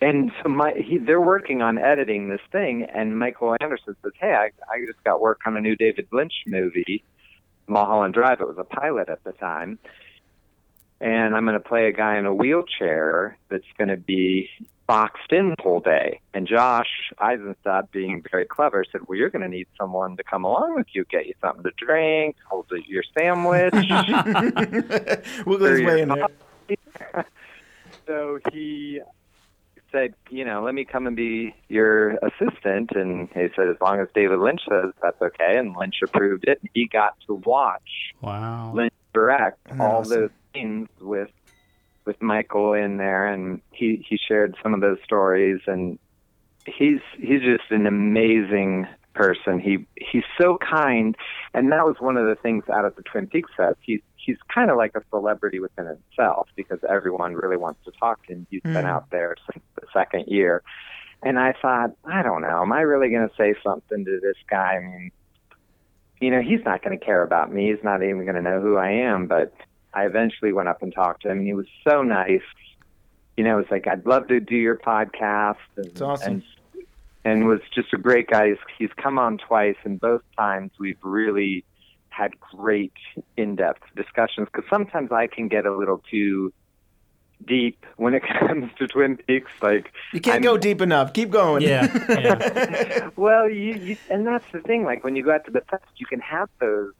and 0.00 0.30
so 0.42 0.48
my 0.48 0.72
he, 0.76 0.98
they're 0.98 1.20
working 1.20 1.60
on 1.62 1.78
editing 1.78 2.28
this 2.28 2.40
thing, 2.52 2.84
and 2.84 3.18
Michael 3.18 3.56
Anderson 3.60 3.96
says, 4.02 4.12
"Hey, 4.20 4.32
I, 4.32 4.50
I 4.72 4.86
just 4.86 5.02
got 5.04 5.20
work 5.20 5.40
on 5.46 5.56
a 5.56 5.60
new 5.60 5.74
David 5.76 6.06
Lynch 6.12 6.44
movie, 6.46 7.02
Mulholland 7.66 8.14
Drive. 8.14 8.40
It 8.40 8.46
was 8.46 8.58
a 8.58 8.64
pilot 8.64 9.08
at 9.08 9.24
the 9.24 9.32
time, 9.32 9.78
and 11.00 11.34
I'm 11.34 11.44
going 11.44 11.60
to 11.60 11.68
play 11.68 11.88
a 11.88 11.92
guy 11.92 12.16
in 12.16 12.26
a 12.26 12.34
wheelchair 12.34 13.36
that's 13.48 13.64
going 13.76 13.88
to 13.88 13.96
be 13.96 14.48
boxed 14.88 15.30
in 15.30 15.50
the 15.50 15.56
whole 15.62 15.78
day." 15.80 16.20
And 16.34 16.48
Josh 16.48 17.12
Eisenstadt, 17.18 17.92
being 17.92 18.24
very 18.30 18.46
clever, 18.46 18.84
said, 18.90 19.02
"Well, 19.06 19.16
you're 19.18 19.30
going 19.30 19.42
to 19.42 19.48
need 19.48 19.68
someone 19.78 20.16
to 20.16 20.24
come 20.24 20.44
along 20.44 20.74
with 20.74 20.88
you, 20.92 21.04
get 21.04 21.26
you 21.26 21.34
something 21.40 21.62
to 21.62 21.70
drink, 21.78 22.34
hold 22.50 22.66
your 22.88 23.04
sandwich." 23.16 23.72
Wiggle 25.46 25.66
his 25.68 25.80
Or 25.80 25.84
way 25.84 26.00
in 26.02 26.08
there. 26.08 27.24
so 28.06 28.38
he 28.52 29.00
said, 29.90 30.14
you 30.30 30.44
know, 30.44 30.62
let 30.62 30.74
me 30.74 30.84
come 30.84 31.06
and 31.06 31.16
be 31.16 31.54
your 31.68 32.16
assistant. 32.16 32.90
And 32.94 33.28
he 33.34 33.48
said, 33.56 33.68
as 33.68 33.76
long 33.80 34.00
as 34.00 34.08
David 34.14 34.38
Lynch 34.38 34.60
says 34.68 34.92
that's 35.02 35.20
okay. 35.22 35.56
And 35.56 35.74
Lynch 35.76 35.96
approved 36.02 36.44
it. 36.46 36.58
And 36.60 36.68
he 36.74 36.86
got 36.86 37.14
to 37.26 37.34
watch 37.34 38.12
Wow. 38.20 38.72
Lynch 38.74 38.92
direct 39.14 39.58
all 39.80 40.00
Awesome. 40.00 40.20
those 40.20 40.30
scenes 40.54 40.88
with 41.00 41.30
with 42.08 42.20
Michael 42.20 42.72
in 42.72 42.96
there, 42.96 43.26
and 43.26 43.60
he 43.70 44.04
he 44.08 44.16
shared 44.18 44.56
some 44.62 44.74
of 44.74 44.80
those 44.80 44.98
stories. 45.04 45.60
And 45.68 45.98
he's 46.66 47.00
he's 47.16 47.42
just 47.42 47.70
an 47.70 47.86
amazing 47.86 48.88
person. 49.14 49.60
He 49.60 49.86
he's 49.96 50.24
so 50.40 50.58
kind, 50.58 51.14
and 51.54 51.70
that 51.70 51.84
was 51.84 51.96
one 52.00 52.16
of 52.16 52.26
the 52.26 52.34
things 52.34 52.64
out 52.68 52.84
of 52.84 52.96
the 52.96 53.02
Twin 53.02 53.26
Peaks 53.28 53.50
set. 53.56 53.76
He's 53.80 54.00
he's 54.16 54.38
kind 54.52 54.70
of 54.70 54.76
like 54.76 54.94
a 54.96 55.02
celebrity 55.10 55.60
within 55.60 55.86
himself 55.86 56.48
because 56.56 56.80
everyone 56.88 57.34
really 57.34 57.56
wants 57.56 57.84
to 57.84 57.92
talk 57.92 58.26
to 58.26 58.32
him. 58.32 58.46
He's 58.50 58.62
been 58.62 58.84
Mm. 58.84 58.94
out 58.94 59.10
there 59.10 59.36
since 59.52 59.64
the 59.76 59.86
second 59.92 60.24
year. 60.26 60.62
And 61.22 61.38
I 61.38 61.52
thought, 61.60 61.90
I 62.04 62.22
don't 62.22 62.42
know, 62.42 62.62
am 62.62 62.72
I 62.72 62.82
really 62.82 63.10
going 63.10 63.28
to 63.28 63.34
say 63.36 63.54
something 63.64 64.04
to 64.04 64.20
this 64.22 64.36
guy? 64.48 64.76
I 64.76 64.80
mean, 64.80 65.10
you 66.20 66.30
know, 66.30 66.40
he's 66.40 66.64
not 66.64 66.82
going 66.82 66.96
to 66.98 67.04
care 67.04 67.22
about 67.22 67.52
me. 67.52 67.70
He's 67.70 67.82
not 67.82 68.02
even 68.04 68.22
going 68.24 68.36
to 68.36 68.42
know 68.42 68.60
who 68.60 68.76
I 68.76 68.90
am. 68.90 69.26
But 69.26 69.52
I 69.94 70.04
eventually 70.06 70.52
went 70.52 70.68
up 70.68 70.82
and 70.82 70.92
talked 70.92 71.22
to 71.22 71.30
him, 71.30 71.38
and 71.38 71.46
he 71.46 71.54
was 71.54 71.66
so 71.88 72.02
nice. 72.02 72.42
You 73.36 73.44
know, 73.44 73.58
it's 73.58 73.70
like 73.70 73.86
I'd 73.86 74.04
love 74.06 74.28
to 74.28 74.40
do 74.40 74.56
your 74.56 74.76
podcast, 74.76 75.56
and, 75.76 75.86
It's 75.86 76.00
awesome. 76.00 76.32
and 76.32 76.42
and 77.24 77.46
was 77.46 77.60
just 77.74 77.92
a 77.92 77.98
great 77.98 78.28
guy. 78.28 78.48
He's, 78.48 78.58
he's 78.78 78.90
come 78.96 79.18
on 79.18 79.38
twice, 79.38 79.76
and 79.84 80.00
both 80.00 80.22
times 80.36 80.70
we've 80.78 80.98
really 81.02 81.64
had 82.10 82.38
great 82.40 82.92
in-depth 83.36 83.82
discussions. 83.96 84.48
Because 84.52 84.68
sometimes 84.70 85.12
I 85.12 85.26
can 85.26 85.48
get 85.48 85.66
a 85.66 85.76
little 85.76 86.02
too 86.10 86.52
deep 87.46 87.84
when 87.96 88.14
it 88.14 88.22
comes 88.40 88.70
to 88.78 88.86
Twin 88.88 89.16
Peaks. 89.18 89.50
Like 89.62 89.92
You 90.12 90.20
can't 90.20 90.34
I'm- 90.34 90.42
go 90.42 90.56
deep 90.58 90.80
enough. 90.80 91.12
Keep 91.12 91.30
going. 91.30 91.62
Yeah, 91.62 91.86
yeah. 92.08 93.08
well, 93.16 93.48
you, 93.48 93.74
you 93.74 93.96
and 94.10 94.26
that's 94.26 94.44
the 94.52 94.60
thing. 94.60 94.84
Like 94.84 95.04
when 95.04 95.14
you 95.16 95.22
go 95.24 95.32
out 95.32 95.44
to 95.46 95.50
the 95.50 95.60
fest, 95.70 95.84
you 95.96 96.06
can 96.06 96.20
have 96.20 96.48
those 96.60 96.92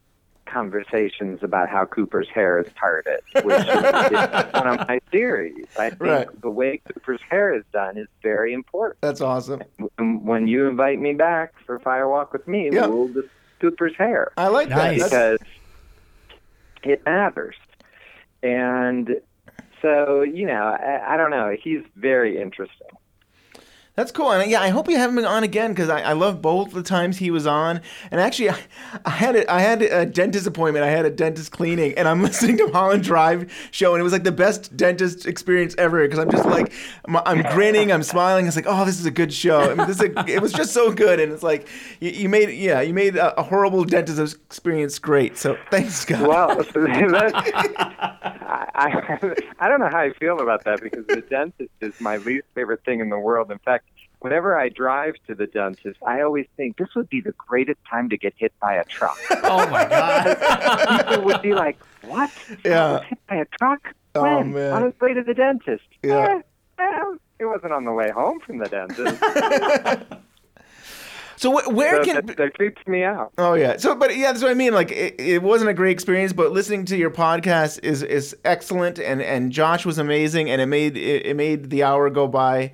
conversations 0.48 1.42
about 1.42 1.68
how 1.68 1.84
Cooper's 1.84 2.28
hair 2.28 2.58
is 2.58 2.66
parted, 2.74 3.20
which 3.42 3.58
is, 3.60 3.66
is 3.66 3.70
one 4.52 4.66
of 4.66 4.88
my 4.88 5.00
theories. 5.10 5.66
I 5.78 5.90
think 5.90 6.00
Right. 6.02 6.40
the 6.40 6.50
way 6.50 6.80
Cooper's 6.92 7.20
hair 7.28 7.54
is 7.54 7.64
done 7.72 7.96
is 7.98 8.08
very 8.22 8.52
important. 8.52 9.00
That's 9.00 9.20
awesome. 9.20 9.62
And 9.98 10.24
when 10.26 10.46
you 10.48 10.66
invite 10.68 10.98
me 11.00 11.14
back 11.14 11.54
for 11.66 11.78
Firewalk 11.78 12.32
with 12.32 12.46
me, 12.48 12.70
Yeah. 12.72 12.86
we'll 12.86 13.08
discuss 13.08 13.30
Cooper's 13.60 13.96
hair 13.96 14.30
I 14.36 14.46
like 14.48 14.68
Nice. 14.68 15.02
that. 15.02 15.10
That's- 15.10 15.38
because 16.80 16.92
it 16.92 17.04
matters. 17.04 17.56
And 18.42 19.20
so, 19.82 20.22
you 20.22 20.46
know, 20.46 20.62
I, 20.80 21.14
I 21.14 21.16
don't 21.16 21.30
know. 21.32 21.56
He's 21.60 21.82
very 21.96 22.40
interesting. 22.40 22.86
That's 23.98 24.12
cool, 24.12 24.30
and 24.30 24.48
yeah, 24.48 24.60
I 24.60 24.68
hope 24.68 24.88
you 24.88 24.96
have 24.96 25.10
him 25.10 25.24
on 25.24 25.42
again 25.42 25.72
because 25.72 25.88
I, 25.88 26.02
I 26.02 26.12
love 26.12 26.40
both 26.40 26.70
the 26.70 26.84
times 26.84 27.16
he 27.16 27.32
was 27.32 27.48
on. 27.48 27.80
And 28.12 28.20
actually, 28.20 28.50
I, 28.50 28.58
I 29.04 29.10
had 29.10 29.34
a, 29.34 29.52
I 29.52 29.58
had 29.58 29.82
a 29.82 30.06
dentist 30.06 30.46
appointment. 30.46 30.84
I 30.84 30.88
had 30.88 31.04
a 31.04 31.10
dentist 31.10 31.50
cleaning, 31.50 31.94
and 31.98 32.06
I'm 32.06 32.22
listening 32.28 32.58
to 32.58 32.68
Holland 32.68 33.02
Drive 33.02 33.52
show, 33.72 33.94
and 33.94 34.00
it 34.00 34.04
was 34.04 34.12
like 34.12 34.22
the 34.22 34.30
best 34.30 34.76
dentist 34.76 35.26
experience 35.26 35.74
ever 35.78 36.04
because 36.04 36.20
I'm 36.20 36.30
just 36.30 36.44
like 36.44 36.72
I'm, 37.06 37.16
I'm 37.16 37.42
grinning, 37.52 37.90
I'm 37.90 38.04
smiling. 38.04 38.46
It's 38.46 38.54
like, 38.54 38.66
oh, 38.68 38.84
this 38.84 39.00
is 39.00 39.06
a 39.06 39.10
good 39.10 39.32
show. 39.32 39.62
I 39.62 39.74
mean, 39.74 39.88
this 39.88 40.00
is 40.00 40.02
a, 40.02 40.28
it 40.28 40.40
was 40.40 40.52
just 40.52 40.72
so 40.72 40.92
good, 40.92 41.18
and 41.18 41.32
it's 41.32 41.42
like 41.42 41.66
you, 41.98 42.10
you 42.10 42.28
made 42.28 42.50
yeah, 42.50 42.80
you 42.80 42.94
made 42.94 43.16
a, 43.16 43.36
a 43.40 43.42
horrible 43.42 43.82
dentist 43.82 44.20
experience 44.32 45.00
great. 45.00 45.36
So 45.36 45.58
thanks, 45.72 45.96
Scott. 45.96 46.28
Well, 46.28 46.56
that's, 46.72 47.34
I, 47.34 48.68
I, 48.76 49.34
I 49.58 49.68
don't 49.68 49.80
know 49.80 49.88
how 49.90 49.98
I 49.98 50.12
feel 50.12 50.38
about 50.38 50.62
that 50.66 50.80
because 50.80 51.04
the 51.08 51.20
dentist 51.22 51.72
is 51.80 52.00
my 52.00 52.18
least 52.18 52.46
favorite 52.54 52.84
thing 52.84 53.00
in 53.00 53.08
the 53.08 53.18
world. 53.18 53.50
In 53.50 53.58
fact, 53.58 53.87
whenever 54.20 54.58
I 54.58 54.68
drive 54.68 55.14
to 55.26 55.34
the 55.34 55.46
dentist, 55.46 55.98
I 56.06 56.20
always 56.22 56.46
think 56.56 56.76
this 56.76 56.88
would 56.96 57.08
be 57.08 57.20
the 57.20 57.32
greatest 57.32 57.78
time 57.88 58.08
to 58.10 58.16
get 58.16 58.34
hit 58.36 58.52
by 58.60 58.74
a 58.74 58.84
truck. 58.84 59.18
Oh 59.44 59.68
my 59.70 59.84
god. 59.88 61.06
People 61.08 61.24
would 61.24 61.42
be 61.42 61.54
like, 61.54 61.78
"What? 62.02 62.30
Yeah. 62.64 62.84
I 62.84 62.92
was 62.92 63.02
hit 63.08 63.18
by 63.28 63.36
a 63.36 63.44
truck? 63.58 63.94
Oh, 64.14 64.22
When? 64.22 64.52
man. 64.52 64.72
On 64.72 64.82
his 64.84 65.00
way 65.00 65.14
to 65.14 65.22
the 65.22 65.34
dentist? 65.34 65.84
Yeah. 66.02 66.40
Eh, 66.78 66.84
well, 67.00 67.16
it 67.38 67.44
wasn't 67.46 67.72
on 67.72 67.84
the 67.84 67.92
way 67.92 68.10
home 68.10 68.40
from 68.40 68.58
the 68.58 68.66
dentist. 68.66 69.18
so 71.36 71.52
wh- 71.56 71.72
where 71.74 71.96
so 71.96 72.04
can 72.04 72.26
that, 72.26 72.36
that 72.36 72.54
creeps 72.54 72.84
me 72.86 73.04
out. 73.04 73.32
Oh 73.38 73.54
yeah. 73.54 73.76
So, 73.76 73.94
but 73.94 74.16
yeah, 74.16 74.32
that's 74.32 74.42
what 74.42 74.50
I 74.50 74.54
mean. 74.54 74.74
Like, 74.74 74.90
it, 74.90 75.20
it 75.20 75.42
wasn't 75.42 75.70
a 75.70 75.74
great 75.74 75.92
experience, 75.92 76.32
but 76.32 76.52
listening 76.52 76.84
to 76.86 76.96
your 76.96 77.10
podcast 77.10 77.80
is 77.84 78.02
is 78.02 78.36
excellent, 78.44 78.98
and 78.98 79.22
and 79.22 79.52
Josh 79.52 79.86
was 79.86 79.98
amazing, 79.98 80.50
and 80.50 80.60
it 80.60 80.66
made 80.66 80.96
it, 80.96 81.26
it 81.26 81.36
made 81.36 81.70
the 81.70 81.84
hour 81.84 82.10
go 82.10 82.26
by 82.26 82.72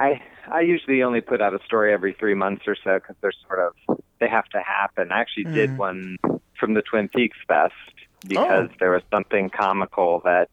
I 0.00 0.20
I 0.50 0.60
usually 0.62 1.02
only 1.02 1.20
put 1.20 1.40
out 1.40 1.54
a 1.54 1.60
story 1.64 1.92
every 1.92 2.14
three 2.14 2.34
months 2.34 2.62
or 2.66 2.74
so 2.82 2.94
because 2.98 3.16
they're 3.20 3.32
sort 3.46 3.60
of 3.60 4.00
they 4.18 4.28
have 4.28 4.46
to 4.50 4.60
happen. 4.60 5.12
I 5.12 5.20
actually 5.20 5.44
did 5.44 5.76
one 5.78 6.16
from 6.58 6.74
the 6.74 6.82
Twin 6.82 7.08
Peaks 7.08 7.38
Fest 7.46 7.74
because 8.26 8.68
Oh. 8.70 8.74
there 8.80 8.90
was 8.90 9.02
something 9.12 9.48
comical 9.50 10.20
that 10.24 10.50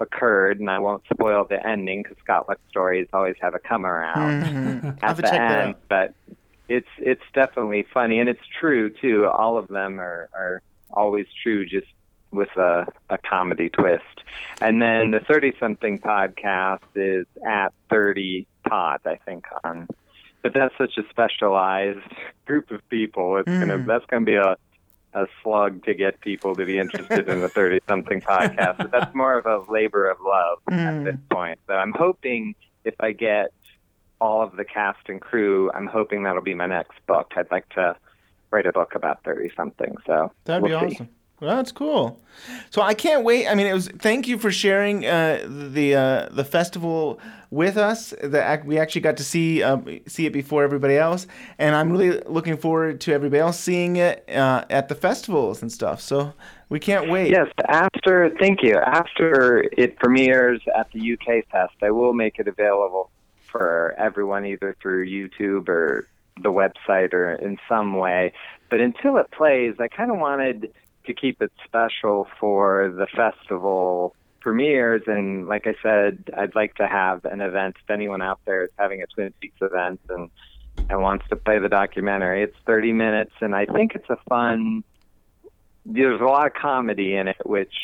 occurred, 0.00 0.58
and 0.60 0.68
I 0.70 0.78
won't 0.80 1.02
spoil 1.12 1.44
the 1.44 1.64
ending 1.64 2.02
because 2.02 2.18
Scott 2.18 2.48
Luck 2.48 2.58
stories 2.70 3.06
always 3.12 3.36
have 3.40 3.54
a 3.54 3.58
come 3.60 3.86
around 3.86 4.42
Mhm. 4.42 4.98
At 5.02 5.16
the 5.16 5.32
end. 5.34 5.42
out. 5.74 5.76
But 5.88 6.14
it's 6.68 6.88
it's 6.98 7.22
definitely 7.34 7.82
funny, 7.92 8.18
and 8.20 8.28
it's 8.28 8.46
true 8.60 8.90
too. 8.90 9.26
All 9.26 9.58
of 9.58 9.68
them 9.68 10.00
are 10.00 10.28
are 10.34 10.62
always 10.92 11.26
true, 11.42 11.64
just 11.66 11.86
with 12.32 12.50
a, 12.56 12.86
a 13.10 13.18
comedy 13.18 13.68
twist. 13.68 14.22
And 14.60 14.82
then 14.82 15.12
the 15.12 15.20
thirty 15.20 15.52
something 15.60 15.98
podcast 16.00 16.80
is 16.96 17.26
at 17.46 17.72
thirty 17.90 18.46
pod, 18.74 19.00
I 19.06 19.16
think 19.24 19.44
on. 19.62 19.86
But 20.42 20.52
that's 20.54 20.74
such 20.76 20.98
a 20.98 21.02
specialized 21.10 22.00
group 22.46 22.70
of 22.70 22.86
people. 22.88 23.36
It's 23.38 23.46
gonna 23.48 23.78
Mhm. 23.78 23.86
that's 23.86 24.04
gonna 24.06 24.24
be 24.24 24.34
a 24.34 24.56
a 25.16 25.26
slug 25.44 25.84
to 25.84 25.94
get 25.94 26.20
people 26.20 26.56
to 26.56 26.64
be 26.66 26.76
interested 26.76 27.28
in 27.28 27.40
the 27.40 27.48
30 27.58 27.78
something 27.88 28.20
podcast. 28.20 28.78
But 28.78 28.90
that's 28.90 29.14
more 29.14 29.38
of 29.38 29.46
a 29.46 29.58
labor 29.70 30.10
of 30.10 30.18
love 30.20 30.58
Mm. 30.68 30.86
at 30.98 31.04
this 31.04 31.20
point. 31.30 31.58
So 31.68 31.74
I'm 31.74 31.92
hoping 31.92 32.56
if 32.84 32.96
I 32.98 33.12
get 33.12 33.52
all 34.20 34.42
of 34.42 34.56
the 34.56 34.64
cast 34.64 35.08
and 35.08 35.20
crew. 35.20 35.70
I'm 35.74 35.86
hoping 35.86 36.22
that'll 36.24 36.42
be 36.42 36.54
my 36.54 36.66
next 36.66 36.98
book. 37.06 37.32
I'd 37.36 37.50
like 37.52 37.68
to 37.80 37.94
write 38.50 38.66
a 38.66 38.72
book 38.72 38.94
about 38.96 39.22
30 39.22 39.50
something. 39.56 39.94
So 40.06 40.32
That'd 40.46 40.62
we'll 40.64 40.80
be 40.80 40.88
see. 40.90 40.94
awesome. 40.96 41.08
Well, 41.40 41.56
that's 41.56 41.72
cool. 41.72 42.20
So 42.70 42.80
I 42.80 42.94
can't 42.94 43.24
wait. 43.24 43.48
I 43.48 43.54
mean, 43.54 43.66
it 43.66 43.74
was. 43.74 43.88
Thank 43.88 44.28
you 44.28 44.38
for 44.38 44.52
sharing 44.52 45.04
uh, 45.04 45.44
the 45.46 45.94
uh, 45.94 46.28
the 46.30 46.44
festival 46.44 47.20
with 47.50 47.76
us. 47.76 48.10
The 48.10 48.62
we 48.64 48.78
actually 48.78 49.00
got 49.00 49.16
to 49.16 49.24
see 49.24 49.62
uh, 49.62 49.78
see 50.06 50.26
it 50.26 50.32
before 50.32 50.62
everybody 50.62 50.96
else, 50.96 51.26
and 51.58 51.74
I'm 51.74 51.90
really 51.90 52.20
looking 52.26 52.56
forward 52.56 53.00
to 53.02 53.12
everybody 53.12 53.40
else 53.40 53.58
seeing 53.58 53.96
it 53.96 54.28
uh, 54.30 54.64
at 54.70 54.88
the 54.88 54.94
festivals 54.94 55.60
and 55.60 55.70
stuff. 55.70 56.00
So 56.00 56.34
we 56.68 56.78
can't 56.78 57.10
wait. 57.10 57.30
Yes, 57.30 57.48
after 57.68 58.34
thank 58.38 58.62
you. 58.62 58.76
After 58.78 59.68
it 59.76 59.96
premieres 59.96 60.60
at 60.76 60.90
the 60.92 61.14
UK 61.14 61.46
Fest, 61.50 61.74
I 61.82 61.90
will 61.90 62.12
make 62.12 62.38
it 62.38 62.46
available 62.46 63.10
for 63.50 63.94
everyone 63.98 64.46
either 64.46 64.76
through 64.80 65.06
YouTube 65.06 65.68
or 65.68 66.08
the 66.42 66.50
website 66.50 67.12
or 67.12 67.32
in 67.32 67.58
some 67.68 67.96
way. 67.96 68.32
But 68.70 68.80
until 68.80 69.16
it 69.18 69.30
plays, 69.30 69.74
I 69.78 69.88
kind 69.88 70.10
of 70.10 70.18
wanted 70.18 70.72
to 71.06 71.14
keep 71.14 71.42
it 71.42 71.52
special 71.64 72.26
for 72.38 72.92
the 72.96 73.06
festival 73.14 74.14
premieres 74.40 75.02
and 75.06 75.46
like 75.48 75.66
I 75.66 75.74
said, 75.82 76.30
I'd 76.36 76.54
like 76.54 76.74
to 76.74 76.86
have 76.86 77.24
an 77.24 77.40
event 77.40 77.76
if 77.82 77.90
anyone 77.90 78.20
out 78.20 78.40
there 78.44 78.64
is 78.64 78.70
having 78.78 79.02
a 79.02 79.06
Twin 79.06 79.32
Peaks 79.40 79.56
event 79.60 80.00
and 80.08 80.30
and 80.90 81.00
wants 81.00 81.26
to 81.28 81.36
play 81.36 81.58
the 81.58 81.68
documentary. 81.68 82.42
It's 82.42 82.56
30 82.66 82.92
minutes 82.92 83.32
and 83.40 83.54
I 83.54 83.64
think 83.64 83.94
it's 83.94 84.10
a 84.10 84.18
fun 84.28 84.84
there's 85.86 86.20
a 86.20 86.24
lot 86.24 86.46
of 86.46 86.54
comedy 86.54 87.14
in 87.14 87.28
it, 87.28 87.36
which 87.44 87.74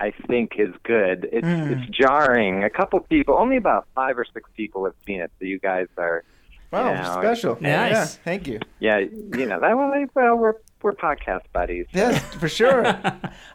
I 0.00 0.12
think 0.26 0.52
is 0.58 0.74
good. 0.82 1.28
It's 1.32 1.46
hmm. 1.46 1.72
it's 1.72 1.90
jarring. 1.90 2.64
A 2.64 2.70
couple 2.70 3.00
people, 3.00 3.36
only 3.38 3.56
about 3.56 3.86
five 3.94 4.18
or 4.18 4.24
six 4.32 4.48
people 4.56 4.84
have 4.84 4.94
seen 5.06 5.20
it. 5.20 5.30
So 5.38 5.44
you 5.44 5.58
guys 5.58 5.88
are, 5.96 6.24
Wow, 6.70 6.90
you 6.90 7.02
know, 7.02 7.20
special. 7.20 7.58
Nice. 7.60 7.92
Yeah, 7.92 8.04
thank 8.04 8.46
you. 8.46 8.60
yeah, 8.78 8.98
you 8.98 9.46
know 9.46 9.58
that. 9.60 9.76
Well, 9.76 10.06
well, 10.14 10.36
we're 10.36 10.54
we're 10.82 10.92
podcast 10.92 11.42
buddies. 11.52 11.86
Yes, 11.92 12.22
for 12.34 12.48
sure. 12.48 12.84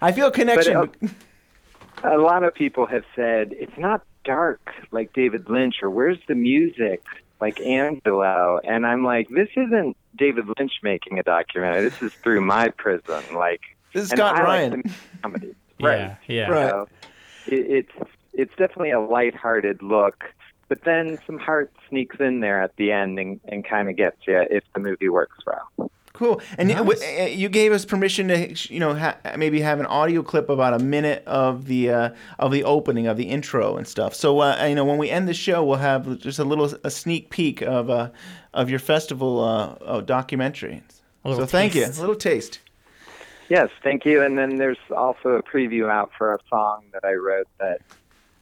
I 0.01 0.11
feel 0.11 0.27
a 0.27 0.31
connection. 0.31 0.75
uh, 0.77 0.87
A 2.03 2.17
lot 2.17 2.43
of 2.43 2.53
people 2.53 2.85
have 2.85 3.03
said 3.15 3.53
it's 3.53 3.77
not 3.77 4.03
dark 4.25 4.73
like 4.91 5.13
David 5.13 5.49
Lynch, 5.49 5.75
or 5.81 5.89
where's 5.89 6.19
the 6.27 6.35
music 6.35 7.01
like 7.41 7.59
Angelo? 7.61 8.59
And 8.63 8.85
I'm 8.85 9.03
like, 9.03 9.29
this 9.29 9.49
isn't 9.55 9.95
David 10.17 10.45
Lynch 10.57 10.73
making 10.83 11.19
a 11.19 11.23
documentary. 11.23 11.81
This 11.89 12.01
is 12.01 12.13
through 12.13 12.41
my 12.41 12.69
prism. 12.69 13.23
Like, 13.35 13.61
This 13.93 14.03
is 14.05 14.09
Scott 14.11 14.35
I 14.37 14.43
Ryan. 14.43 14.71
Like 14.71 14.83
the 14.83 14.91
comedy. 15.21 15.55
Yeah, 15.79 15.87
Right. 15.89 16.17
yeah. 16.27 16.47
Right. 16.49 16.69
So 16.69 16.87
it, 17.47 17.87
it's 17.89 18.09
it's 18.33 18.51
definitely 18.51 18.91
a 18.91 18.99
lighthearted 19.01 19.81
look, 19.81 20.23
but 20.69 20.83
then 20.85 21.17
some 21.27 21.37
heart 21.37 21.73
sneaks 21.89 22.15
in 22.19 22.39
there 22.39 22.61
at 22.61 22.75
the 22.77 22.91
end 22.91 23.19
and, 23.19 23.39
and 23.49 23.65
kind 23.67 23.89
of 23.89 23.97
gets 23.97 24.17
you 24.27 24.39
if 24.49 24.63
the 24.73 24.79
movie 24.79 25.09
works 25.09 25.39
well. 25.45 25.91
Cool. 26.23 26.41
And 26.57 26.69
you- 26.71 26.77
uh, 26.77 27.23
you 27.25 27.49
gave 27.49 27.73
us 27.73 27.83
permission 27.85 28.29
to, 28.29 28.73
you 28.73 28.79
know, 28.79 28.93
ha- 28.95 29.17
maybe 29.37 29.59
have 29.59 29.79
an 29.81 29.85
audio 29.87 30.23
clip 30.23 30.49
about 30.49 30.73
a 30.73 30.79
minute 30.83 31.21
of 31.25 31.65
the 31.65 31.89
uh, 31.89 32.09
of 32.39 32.51
the 32.51 32.63
opening 32.63 33.07
of 33.07 33.17
the 33.17 33.25
intro 33.25 33.75
and 33.75 33.85
stuff. 33.85 34.15
So, 34.15 34.39
uh, 34.41 34.65
you 34.65 34.75
know, 34.75 34.85
when 34.85 34.97
we 34.97 35.09
end 35.09 35.27
the 35.27 35.33
show, 35.33 35.63
we'll 35.65 35.77
have 35.79 36.19
just 36.19 36.39
a 36.39 36.45
little 36.45 36.73
a 36.83 36.89
sneak 36.89 37.29
peek 37.29 37.61
of 37.61 37.89
uh, 37.89 38.09
of 38.53 38.69
your 38.69 38.79
festival 38.79 39.43
uh, 39.43 39.75
uh, 39.83 40.01
documentary. 40.01 40.81
A 41.25 41.29
little 41.29 41.45
So, 41.45 41.51
thank 41.51 41.75
you. 41.75 41.85
A 41.85 41.99
little 41.99 42.15
taste. 42.15 42.59
Yes, 43.49 43.69
thank 43.83 44.05
you. 44.05 44.23
And 44.23 44.37
then 44.37 44.55
there's 44.55 44.77
also 44.95 45.29
a 45.31 45.43
preview 45.43 45.89
out 45.89 46.11
for 46.17 46.33
a 46.33 46.39
song 46.49 46.85
that 46.93 47.03
I 47.03 47.13
wrote 47.15 47.47
that 47.59 47.81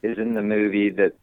is 0.04 0.20
in 0.20 0.36
the 0.36 0.44
movie. 0.44 0.90
That, 0.92 1.14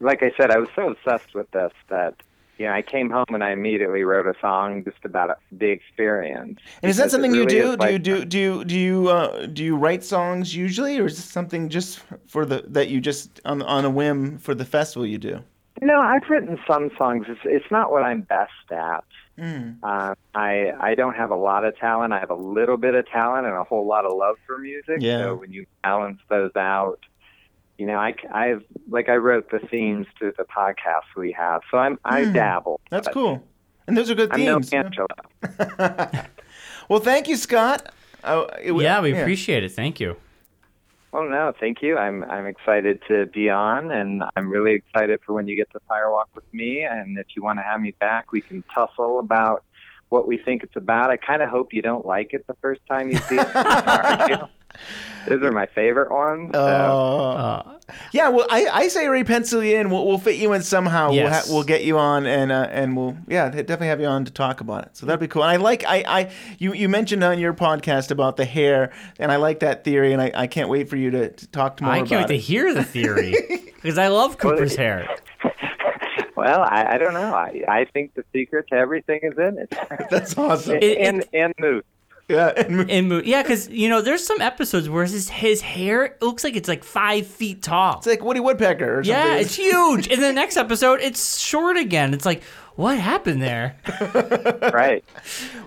like 0.00 0.22
I 0.22 0.32
said, 0.36 0.50
I 0.50 0.58
was 0.58 0.68
so 0.76 0.90
obsessed 0.90 1.34
with 1.34 1.50
this 1.52 1.72
that. 1.88 2.14
You 2.58 2.66
know, 2.66 2.72
I 2.72 2.82
came 2.82 3.08
home 3.10 3.26
and 3.28 3.44
I 3.44 3.50
immediately 3.52 4.02
wrote 4.02 4.26
a 4.26 4.34
song 4.40 4.84
just 4.84 5.04
about 5.04 5.38
the 5.52 5.66
experience. 5.66 6.58
And 6.82 6.90
is 6.90 6.96
that 6.96 7.10
something 7.10 7.32
you 7.32 7.44
really 7.44 7.60
do? 7.60 7.70
is 7.70 7.76
Do 7.76 7.92
you 7.92 7.98
do 7.98 8.24
do 8.24 8.38
you 8.38 8.64
do 8.64 8.78
you 8.78 9.08
uh, 9.08 9.46
do 9.46 9.64
you 9.64 9.76
write 9.76 10.04
songs 10.04 10.54
usually, 10.54 10.98
or 10.98 11.06
is 11.06 11.16
this 11.16 11.24
something 11.24 11.68
just 11.68 12.00
for 12.26 12.44
the 12.44 12.64
that 12.68 12.88
you 12.88 13.00
just 13.00 13.40
on 13.44 13.62
on 13.62 13.84
a 13.84 13.90
whim 13.90 14.38
for 14.38 14.54
the 14.54 14.64
festival 14.64 15.06
you 15.06 15.18
do? 15.18 15.40
No, 15.80 16.00
I've 16.00 16.28
written 16.28 16.58
some 16.66 16.90
songs. 16.98 17.26
It's, 17.28 17.40
it's 17.44 17.70
not 17.70 17.92
what 17.92 18.02
I'm 18.02 18.22
best 18.22 18.50
at. 18.72 19.04
Uh, 19.84 20.14
I 20.34 20.72
I 20.80 20.94
don't 20.96 21.14
have 21.14 21.30
a 21.30 21.36
lot 21.36 21.64
of 21.64 21.76
talent. 21.78 22.12
I 22.12 22.18
have 22.18 22.30
a 22.30 22.34
little 22.34 22.76
bit 22.76 22.94
of 22.94 23.06
talent 23.08 23.46
and 23.46 23.54
a 23.54 23.62
whole 23.62 23.86
lot 23.86 24.04
of 24.04 24.12
love 24.16 24.36
for 24.46 24.58
music. 24.58 24.96
Yeah. 24.98 25.22
So 25.22 25.34
when 25.36 25.52
you 25.52 25.64
balance 25.84 26.18
those 26.28 26.50
out, 26.56 26.98
you 27.78 27.86
know, 27.86 27.96
I 27.96 28.14
I've 28.32 28.62
like 28.88 29.08
I 29.08 29.16
wrote 29.16 29.50
the 29.50 29.60
themes 29.60 30.06
to 30.20 30.32
the 30.36 30.44
podcast 30.44 31.04
we 31.16 31.32
have. 31.32 31.62
So 31.70 31.78
I'm 31.78 31.98
I 32.04 32.24
dabble. 32.26 32.80
That's 32.90 33.08
cool. 33.08 33.42
And 33.86 33.96
those 33.96 34.10
are 34.10 34.14
good 34.14 34.30
I'm 34.32 34.44
no 34.44 34.60
themes. 34.60 34.72
Angelo. 34.74 35.06
well, 36.88 37.00
thank 37.00 37.28
you, 37.28 37.36
Scott. 37.36 37.90
Uh, 38.22 38.46
it- 38.62 38.74
Yeah, 38.74 39.00
we 39.00 39.18
appreciate 39.18 39.64
it. 39.64 39.70
Thank 39.72 40.00
you. 40.00 40.16
Well, 41.12 41.26
no, 41.28 41.54
thank 41.58 41.80
you. 41.80 41.96
I'm 41.96 42.22
I'm 42.24 42.46
excited 42.46 43.00
to 43.08 43.24
be 43.26 43.48
on, 43.48 43.90
and 43.90 44.22
I'm 44.36 44.50
really 44.50 44.72
excited 44.74 45.20
for 45.24 45.32
when 45.32 45.48
you 45.48 45.56
get 45.56 45.70
to 45.72 45.80
Firewalk 45.90 46.26
with 46.34 46.44
me. 46.52 46.82
And 46.82 47.16
if 47.16 47.28
you 47.34 47.42
want 47.42 47.58
to 47.58 47.62
have 47.62 47.80
me 47.80 47.92
back, 47.98 48.30
we 48.30 48.42
can 48.42 48.62
tussle 48.74 49.18
about 49.18 49.64
what 50.10 50.28
we 50.28 50.36
think 50.36 50.62
it's 50.62 50.76
about. 50.76 51.08
I 51.10 51.16
kind 51.16 51.40
of 51.40 51.48
hope 51.48 51.72
you 51.72 51.80
don't 51.80 52.04
like 52.04 52.34
it 52.34 52.46
the 52.46 52.54
first 52.60 52.82
time 52.86 53.08
you 53.10 53.16
see 53.16 53.36
it. 53.38 54.40
Argue. 54.74 55.36
Those 55.40 55.42
are 55.48 55.52
my 55.52 55.66
favorite 55.66 56.10
ones. 56.10 56.50
so- 56.54 56.60
Uh, 56.60 57.62
Uh, 57.88 57.92
yeah, 58.12 58.28
well, 58.28 58.46
I, 58.50 58.66
I 58.66 58.88
say 58.88 59.08
Ray 59.08 59.24
pencil 59.24 59.64
you 59.64 59.76
in. 59.78 59.88
We'll, 59.88 60.06
we'll 60.06 60.18
fit 60.18 60.36
you 60.36 60.52
in 60.52 60.60
somehow. 60.62 61.10
Yes. 61.10 61.22
We'll, 61.24 61.32
ha- 61.32 61.54
we'll 61.54 61.64
get 61.64 61.84
you 61.84 61.96
on, 61.98 62.26
and 62.26 62.52
uh, 62.52 62.68
and 62.70 62.94
we'll 62.96 63.16
yeah 63.28 63.48
definitely 63.48 63.86
have 63.88 63.98
you 64.00 64.06
on 64.06 64.26
to 64.26 64.30
talk 64.30 64.60
about 64.60 64.84
it. 64.84 64.96
So 64.96 65.06
that'd 65.06 65.20
be 65.20 65.26
cool. 65.28 65.42
And 65.42 65.50
I 65.50 65.56
like 65.56 65.84
I, 65.86 66.04
I 66.06 66.30
you 66.58 66.74
you 66.74 66.88
mentioned 66.90 67.24
on 67.24 67.38
your 67.38 67.54
podcast 67.54 68.10
about 68.10 68.36
the 68.36 68.44
hair, 68.44 68.92
and 69.18 69.32
I 69.32 69.36
like 69.36 69.60
that 69.60 69.84
theory, 69.84 70.12
and 70.12 70.20
I, 70.20 70.30
I 70.34 70.46
can't 70.46 70.68
wait 70.68 70.90
for 70.90 70.96
you 70.96 71.10
to, 71.12 71.30
to 71.30 71.46
talk 71.48 71.80
more 71.80 71.90
I 71.92 71.98
can't 72.02 72.10
wait 72.10 72.28
to 72.28 72.36
hear 72.36 72.74
the 72.74 72.84
theory 72.84 73.34
because 73.76 73.96
I 73.96 74.08
love 74.08 74.36
Cooper's 74.38 74.76
hair. 74.76 75.08
Well, 76.36 76.62
I, 76.62 76.94
I 76.94 76.98
don't 76.98 77.14
know. 77.14 77.34
I, 77.34 77.64
I 77.68 77.84
think 77.92 78.14
the 78.14 78.24
secret 78.32 78.66
to 78.68 78.76
everything 78.76 79.18
is 79.24 79.36
in 79.36 79.58
it. 79.58 79.74
That's 80.10 80.38
awesome. 80.38 80.78
It- 80.80 80.98
and 80.98 81.24
and 81.32 81.52
moose. 81.58 81.82
Yeah, 82.28 82.52
and, 82.56 82.90
In 82.90 83.08
mo- 83.08 83.22
yeah, 83.24 83.42
because 83.42 83.68
you 83.68 83.88
know, 83.88 84.00
there's 84.02 84.24
some 84.26 84.40
episodes 84.40 84.88
where 84.88 85.04
his 85.04 85.28
his 85.28 85.60
hair 85.60 86.16
looks 86.20 86.44
like 86.44 86.56
it's 86.56 86.68
like 86.68 86.84
five 86.84 87.26
feet 87.26 87.62
tall. 87.62 87.98
it's 87.98 88.06
like 88.06 88.22
Woody 88.22 88.40
Woodpecker 88.40 88.98
or 89.00 89.04
something. 89.04 89.10
Yeah, 89.10 89.36
it's 89.36 89.54
huge. 89.54 90.08
In 90.08 90.20
the 90.20 90.32
next 90.32 90.56
episode, 90.56 91.00
it's 91.00 91.38
short 91.38 91.76
again. 91.76 92.12
It's 92.12 92.26
like, 92.26 92.42
what 92.76 92.98
happened 92.98 93.42
there? 93.42 93.76
Right. 94.72 95.02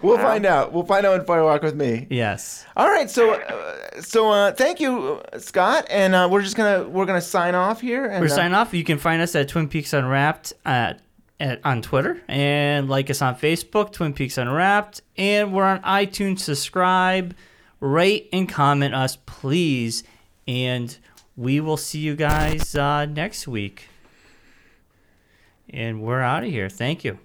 we'll 0.01 0.17
find 0.17 0.45
out. 0.45 0.71
We'll 0.71 0.85
find 0.85 1.05
out 1.05 1.19
in 1.19 1.25
Firewalk 1.25 1.63
with 1.63 1.75
me. 1.75 2.07
Yes. 2.09 2.65
All 2.77 2.87
right, 2.87 3.09
so 3.09 3.33
uh, 3.33 4.01
so 4.01 4.29
uh, 4.31 4.51
thank 4.53 4.79
you, 4.79 5.21
uh, 5.33 5.39
Scott, 5.39 5.87
and 5.89 6.13
uh, 6.15 6.29
we're 6.31 6.41
just 6.41 6.55
gonna 6.55 6.87
we're 6.87 7.05
gonna 7.05 7.19
sign 7.21 7.55
off 7.55 7.81
here. 7.81 8.05
And, 8.05 8.21
We're 8.21 8.27
uh, 8.31 8.35
signing 8.35 8.53
off. 8.53 8.73
You 8.73 8.83
can 8.83 8.97
find 8.99 9.21
us 9.21 9.35
at 9.35 9.49
Twin 9.49 9.67
Peaks 9.67 9.91
Unwrapped 9.93 10.53
at, 10.65 11.01
at 11.41 11.59
on 11.65 11.81
Twitter 11.81 12.21
and 12.27 12.87
like 12.87 13.09
us 13.09 13.21
on 13.21 13.35
Facebook, 13.35 13.91
Twin 13.91 14.13
Peaks 14.13 14.37
Unwrapped, 14.37 15.01
and 15.17 15.51
we're 15.51 15.65
on 15.65 15.81
iTunes. 15.81 16.39
Subscribe, 16.39 17.35
rate, 17.79 18.29
and 18.31 18.47
comment 18.47 18.93
us, 18.93 19.17
please. 19.25 20.03
And 20.47 20.95
we 21.35 21.59
will 21.59 21.77
see 21.77 21.99
you 21.99 22.15
guys 22.15 22.75
uh, 22.75 23.05
next 23.05 23.47
week. 23.47 23.87
And 25.69 26.01
we're 26.01 26.21
out 26.21 26.43
of 26.43 26.49
here. 26.49 26.69
Thank 26.69 27.03
you. 27.03 27.17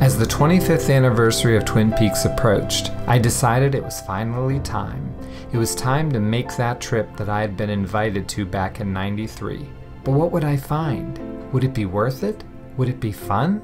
As 0.00 0.18
the 0.18 0.24
25th 0.24 0.94
anniversary 0.94 1.56
of 1.56 1.64
Twin 1.64 1.92
Peaks 1.92 2.24
approached, 2.24 2.90
I 3.06 3.18
decided 3.18 3.74
it 3.74 3.84
was 3.84 4.00
finally 4.02 4.60
time. 4.60 5.14
It 5.52 5.58
was 5.58 5.74
time 5.74 6.10
to 6.12 6.20
make 6.20 6.56
that 6.56 6.80
trip 6.80 7.16
that 7.16 7.28
I 7.28 7.40
had 7.40 7.56
been 7.56 7.70
invited 7.70 8.28
to 8.30 8.46
back 8.46 8.80
in 8.80 8.92
93. 8.92 9.68
But 10.04 10.12
what 10.12 10.30
would 10.32 10.44
I 10.44 10.56
find? 10.56 11.18
Would 11.52 11.64
it 11.64 11.74
be 11.74 11.84
worth 11.84 12.22
it? 12.22 12.44
Would 12.80 12.88
it 12.88 12.98
be 12.98 13.12
fun? 13.12 13.60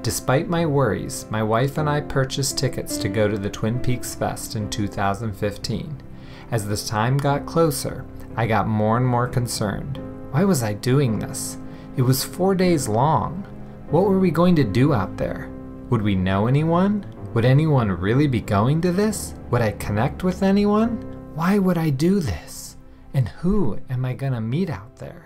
Despite 0.00 0.48
my 0.48 0.64
worries, 0.64 1.26
my 1.28 1.42
wife 1.42 1.76
and 1.76 1.90
I 1.90 2.00
purchased 2.00 2.56
tickets 2.56 2.96
to 2.96 3.10
go 3.10 3.28
to 3.28 3.36
the 3.36 3.50
Twin 3.50 3.78
Peaks 3.78 4.14
Fest 4.14 4.56
in 4.56 4.70
2015. 4.70 6.02
As 6.50 6.66
the 6.66 6.74
time 6.74 7.18
got 7.18 7.44
closer, 7.44 8.06
I 8.34 8.46
got 8.46 8.66
more 8.66 8.96
and 8.96 9.06
more 9.06 9.28
concerned. 9.28 9.98
Why 10.30 10.42
was 10.42 10.62
I 10.62 10.72
doing 10.72 11.18
this? 11.18 11.58
It 11.98 12.00
was 12.00 12.24
four 12.24 12.54
days 12.54 12.88
long. 12.88 13.42
What 13.90 14.04
were 14.04 14.18
we 14.18 14.30
going 14.30 14.56
to 14.56 14.64
do 14.64 14.94
out 14.94 15.18
there? 15.18 15.50
Would 15.90 16.00
we 16.00 16.14
know 16.14 16.46
anyone? 16.46 17.04
Would 17.34 17.44
anyone 17.44 17.92
really 17.92 18.26
be 18.26 18.40
going 18.40 18.80
to 18.80 18.92
this? 18.92 19.34
Would 19.50 19.60
I 19.60 19.72
connect 19.72 20.24
with 20.24 20.42
anyone? 20.42 20.96
Why 21.34 21.58
would 21.58 21.76
I 21.76 21.90
do 21.90 22.20
this? 22.20 22.78
And 23.12 23.28
who 23.28 23.78
am 23.90 24.06
I 24.06 24.14
gonna 24.14 24.40
meet 24.40 24.70
out 24.70 24.96
there? 24.96 25.23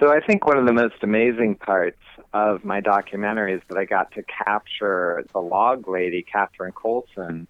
So 0.00 0.10
I 0.10 0.20
think 0.20 0.46
one 0.46 0.56
of 0.56 0.64
the 0.64 0.72
most 0.72 0.94
amazing 1.02 1.56
parts 1.56 2.00
of 2.32 2.64
my 2.64 2.80
documentary 2.80 3.52
is 3.52 3.60
that 3.68 3.76
I 3.76 3.84
got 3.84 4.10
to 4.12 4.22
capture 4.22 5.26
the 5.34 5.40
log 5.40 5.86
lady, 5.88 6.22
Catherine 6.22 6.72
Coulson, 6.72 7.46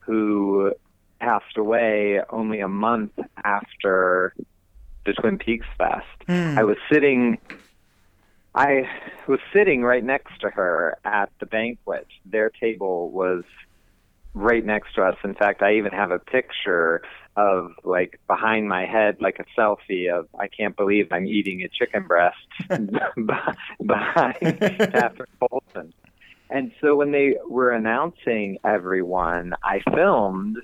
who 0.00 0.74
passed 1.18 1.56
away 1.56 2.20
only 2.28 2.60
a 2.60 2.68
month 2.68 3.18
after 3.42 4.34
the 5.06 5.14
Twin 5.14 5.38
Peaks 5.38 5.66
Fest. 5.78 6.04
Hmm. 6.26 6.58
I 6.58 6.64
was 6.64 6.76
sitting 6.92 7.38
I 8.54 8.88
was 9.26 9.40
sitting 9.52 9.82
right 9.82 10.04
next 10.04 10.40
to 10.42 10.50
her 10.50 10.98
at 11.04 11.30
the 11.40 11.46
banquet. 11.46 12.06
Their 12.26 12.50
table 12.50 13.10
was 13.10 13.42
right 14.34 14.64
next 14.64 14.94
to 14.96 15.02
us. 15.02 15.16
In 15.24 15.34
fact, 15.34 15.62
I 15.62 15.76
even 15.76 15.92
have 15.92 16.10
a 16.10 16.18
picture 16.18 17.02
of 17.36 17.72
like 17.84 18.20
behind 18.26 18.68
my 18.68 18.84
head, 18.84 19.16
like 19.20 19.38
a 19.38 19.60
selfie 19.60 20.12
of 20.12 20.28
I 20.38 20.48
can't 20.48 20.76
believe 20.76 21.08
I'm 21.10 21.26
eating 21.26 21.62
a 21.62 21.68
chicken 21.68 22.06
breast 22.08 22.36
behind 22.68 24.36
Catherine 24.40 25.28
Coulson. 25.40 25.92
And 26.50 26.72
so 26.80 26.94
when 26.94 27.10
they 27.10 27.36
were 27.48 27.70
announcing 27.70 28.58
everyone, 28.64 29.54
I 29.62 29.80
filmed 29.94 30.58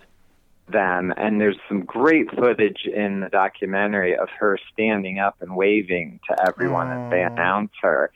them, 0.68 1.12
and 1.16 1.40
there's 1.40 1.56
some 1.68 1.84
great 1.84 2.30
footage 2.30 2.86
in 2.86 3.20
the 3.20 3.28
documentary 3.28 4.16
of 4.16 4.28
her 4.38 4.58
standing 4.72 5.18
up 5.18 5.36
and 5.40 5.56
waving 5.56 6.20
to 6.28 6.46
everyone 6.46 6.88
as 6.90 7.10
they 7.10 7.16
mm. 7.16 7.32
announce 7.32 7.72
her. 7.82 8.12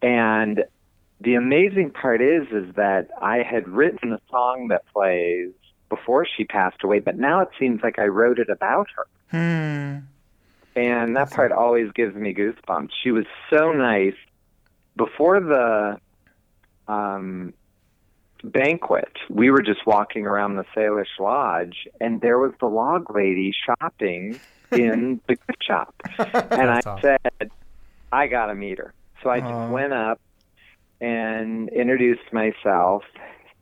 And 0.00 0.64
the 1.22 1.34
amazing 1.34 1.90
part 1.90 2.20
is, 2.20 2.48
is 2.50 2.74
that 2.74 3.08
I 3.20 3.38
had 3.38 3.68
written 3.68 4.12
a 4.12 4.20
song 4.30 4.68
that 4.68 4.82
plays 4.92 5.52
before 5.88 6.26
she 6.26 6.44
passed 6.44 6.82
away, 6.82 6.98
but 6.98 7.18
now 7.18 7.40
it 7.40 7.48
seems 7.58 7.80
like 7.82 7.98
I 7.98 8.06
wrote 8.06 8.38
it 8.38 8.48
about 8.48 8.88
her. 8.96 9.06
Hmm. 9.30 10.06
And 10.74 11.16
that 11.16 11.30
part 11.30 11.52
always 11.52 11.92
gives 11.92 12.14
me 12.16 12.34
goosebumps. 12.34 12.90
She 13.02 13.10
was 13.10 13.26
so 13.50 13.72
nice. 13.72 14.14
Before 14.96 15.38
the 15.38 15.98
um, 16.88 17.52
banquet, 18.42 19.12
we 19.28 19.50
were 19.50 19.62
just 19.62 19.86
walking 19.86 20.26
around 20.26 20.56
the 20.56 20.64
Salish 20.74 21.20
Lodge, 21.20 21.86
and 22.00 22.20
there 22.20 22.38
was 22.38 22.52
the 22.58 22.66
log 22.66 23.14
lady 23.14 23.52
shopping 23.66 24.40
in 24.72 25.20
the 25.28 25.36
gift 25.36 25.62
shop. 25.64 25.94
And 26.18 26.70
I 26.70 26.80
awesome. 26.86 27.00
said, 27.02 27.50
I 28.10 28.26
got 28.26 28.46
to 28.46 28.54
meet 28.54 28.78
her. 28.78 28.94
So 29.22 29.30
I 29.30 29.40
just 29.40 29.70
went 29.70 29.92
up 29.92 30.20
and 31.02 31.68
introduced 31.68 32.32
myself 32.32 33.02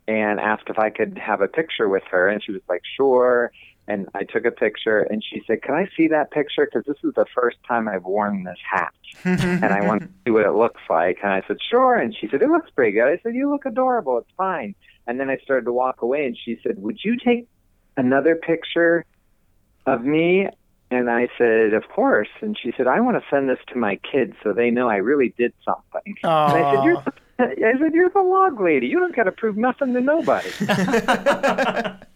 and 0.06 0.38
asked 0.38 0.64
if 0.68 0.78
I 0.78 0.90
could 0.90 1.18
have 1.18 1.40
a 1.40 1.48
picture 1.48 1.88
with 1.88 2.04
her. 2.10 2.28
And 2.28 2.42
she 2.42 2.52
was 2.52 2.62
like, 2.68 2.82
sure. 2.96 3.50
And 3.88 4.08
I 4.14 4.22
took 4.22 4.44
a 4.44 4.52
picture, 4.52 5.00
and 5.00 5.24
she 5.24 5.42
said, 5.48 5.62
Can 5.62 5.74
I 5.74 5.88
see 5.96 6.06
that 6.08 6.30
picture? 6.30 6.64
Because 6.64 6.86
this 6.86 7.02
is 7.02 7.12
the 7.16 7.26
first 7.34 7.56
time 7.66 7.88
I've 7.88 8.04
worn 8.04 8.44
this 8.44 8.58
hat 8.70 8.92
and 9.24 9.64
I 9.64 9.84
want 9.84 10.02
to 10.02 10.08
see 10.24 10.30
what 10.30 10.46
it 10.46 10.52
looks 10.52 10.80
like. 10.88 11.18
And 11.22 11.32
I 11.32 11.42
said, 11.48 11.56
sure. 11.68 11.96
And 11.96 12.14
she 12.14 12.28
said, 12.28 12.42
it 12.42 12.48
looks 12.48 12.70
pretty 12.70 12.92
good. 12.92 13.08
I 13.08 13.18
said, 13.22 13.34
you 13.34 13.50
look 13.50 13.66
adorable. 13.66 14.18
It's 14.18 14.30
fine. 14.36 14.74
And 15.06 15.18
then 15.18 15.28
I 15.28 15.38
started 15.38 15.64
to 15.64 15.72
walk 15.72 16.02
away, 16.02 16.26
and 16.26 16.36
she 16.36 16.58
said, 16.62 16.80
would 16.80 16.98
you 17.02 17.16
take 17.16 17.48
another 17.96 18.36
picture 18.36 19.04
of 19.86 20.04
me? 20.04 20.46
And 20.92 21.10
I 21.10 21.28
said, 21.38 21.72
of 21.72 21.88
course. 21.88 22.28
And 22.40 22.56
she 22.60 22.72
said, 22.76 22.86
I 22.86 23.00
want 23.00 23.16
to 23.16 23.24
send 23.30 23.48
this 23.48 23.58
to 23.72 23.78
my 23.78 23.96
kids 23.96 24.34
so 24.42 24.52
they 24.52 24.70
know 24.70 24.88
I 24.88 24.96
really 24.96 25.34
did 25.36 25.52
something. 25.64 26.16
And 26.22 26.64
I 26.64 26.74
said, 26.74 26.84
you're, 26.84 27.04
I 27.74 27.78
said, 27.80 27.92
you're 27.94 28.10
the 28.10 28.20
log 28.22 28.60
lady. 28.60 28.86
You 28.86 28.98
don't 28.98 29.14
got 29.14 29.24
to 29.24 29.32
prove 29.32 29.56
nothing 29.56 29.92
to 29.94 30.00
nobody. 30.00 30.50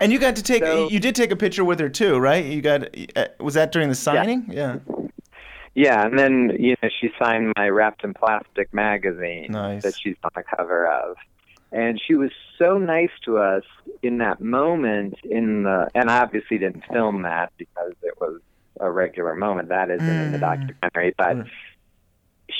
And 0.00 0.12
you 0.12 0.18
got 0.18 0.36
to 0.36 0.42
take 0.42 0.62
So- 0.62 0.88
you 0.90 1.00
did 1.00 1.14
take 1.14 1.30
a 1.30 1.36
picture 1.36 1.64
with 1.64 1.80
her 1.80 1.88
too, 1.88 2.18
right? 2.18 2.44
You 2.44 2.60
got 2.60 2.88
uh, 3.16 3.26
was 3.40 3.54
that 3.54 3.72
during 3.72 3.88
the 3.88 3.94
signing? 3.94 4.46
Yeah. 4.50 4.78
Yeah, 5.74 6.04
and 6.06 6.18
then 6.18 6.52
you 6.58 6.76
know 6.82 6.88
she 7.00 7.10
signed 7.18 7.52
my 7.56 7.68
Wrapped 7.70 8.04
in 8.04 8.12
Plastic 8.14 8.72
magazine 8.72 9.48
Nice. 9.50 9.82
that 9.82 9.94
she's 9.98 10.16
on 10.22 10.30
the 10.36 10.42
cover 10.56 10.86
of, 10.86 11.16
and 11.72 12.00
she 12.06 12.14
was 12.14 12.30
so 12.58 12.76
nice 12.78 13.10
to 13.24 13.38
us 13.38 13.64
in 14.02 14.18
that 14.18 14.40
moment. 14.40 15.14
In 15.24 15.62
the 15.64 15.88
and 15.94 16.10
I 16.10 16.18
obviously 16.20 16.58
didn't 16.58 16.84
film 16.92 17.22
that 17.22 17.50
because 17.56 17.92
it 18.02 18.20
was 18.20 18.40
a 18.78 18.90
regular 18.90 19.34
moment. 19.34 19.68
That 19.70 19.90
isn't 19.90 20.06
in 20.06 20.32
the 20.32 20.38
Mm. 20.38 20.40
documentary, 20.40 21.14
but 21.16 21.36
Mm. 21.36 21.48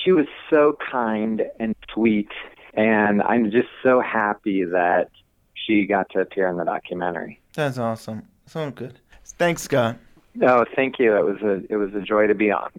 She 0.06 0.12
was 0.12 0.26
so 0.48 0.78
kind 0.90 1.42
and 1.58 1.74
sweet, 1.92 2.30
and 2.74 3.22
I'm 3.22 3.50
just 3.50 3.68
so 3.82 4.00
happy 4.00 4.64
that 4.64 5.10
she 5.54 5.84
got 5.84 6.08
to 6.10 6.20
appear 6.20 6.48
in 6.48 6.56
the 6.56 6.64
documentary. 6.64 7.40
That's 7.54 7.76
awesome. 7.76 8.22
So 8.46 8.70
good. 8.70 9.00
Thanks, 9.24 9.62
Scott. 9.62 9.96
Oh, 10.40 10.64
thank 10.76 10.98
you. 11.00 11.16
It 11.16 11.24
was 11.24 11.42
a 11.42 11.72
it 11.72 11.76
was 11.76 11.92
a 11.94 12.00
joy 12.00 12.28
to 12.28 12.34
be 12.34 12.52
on. 12.52 12.70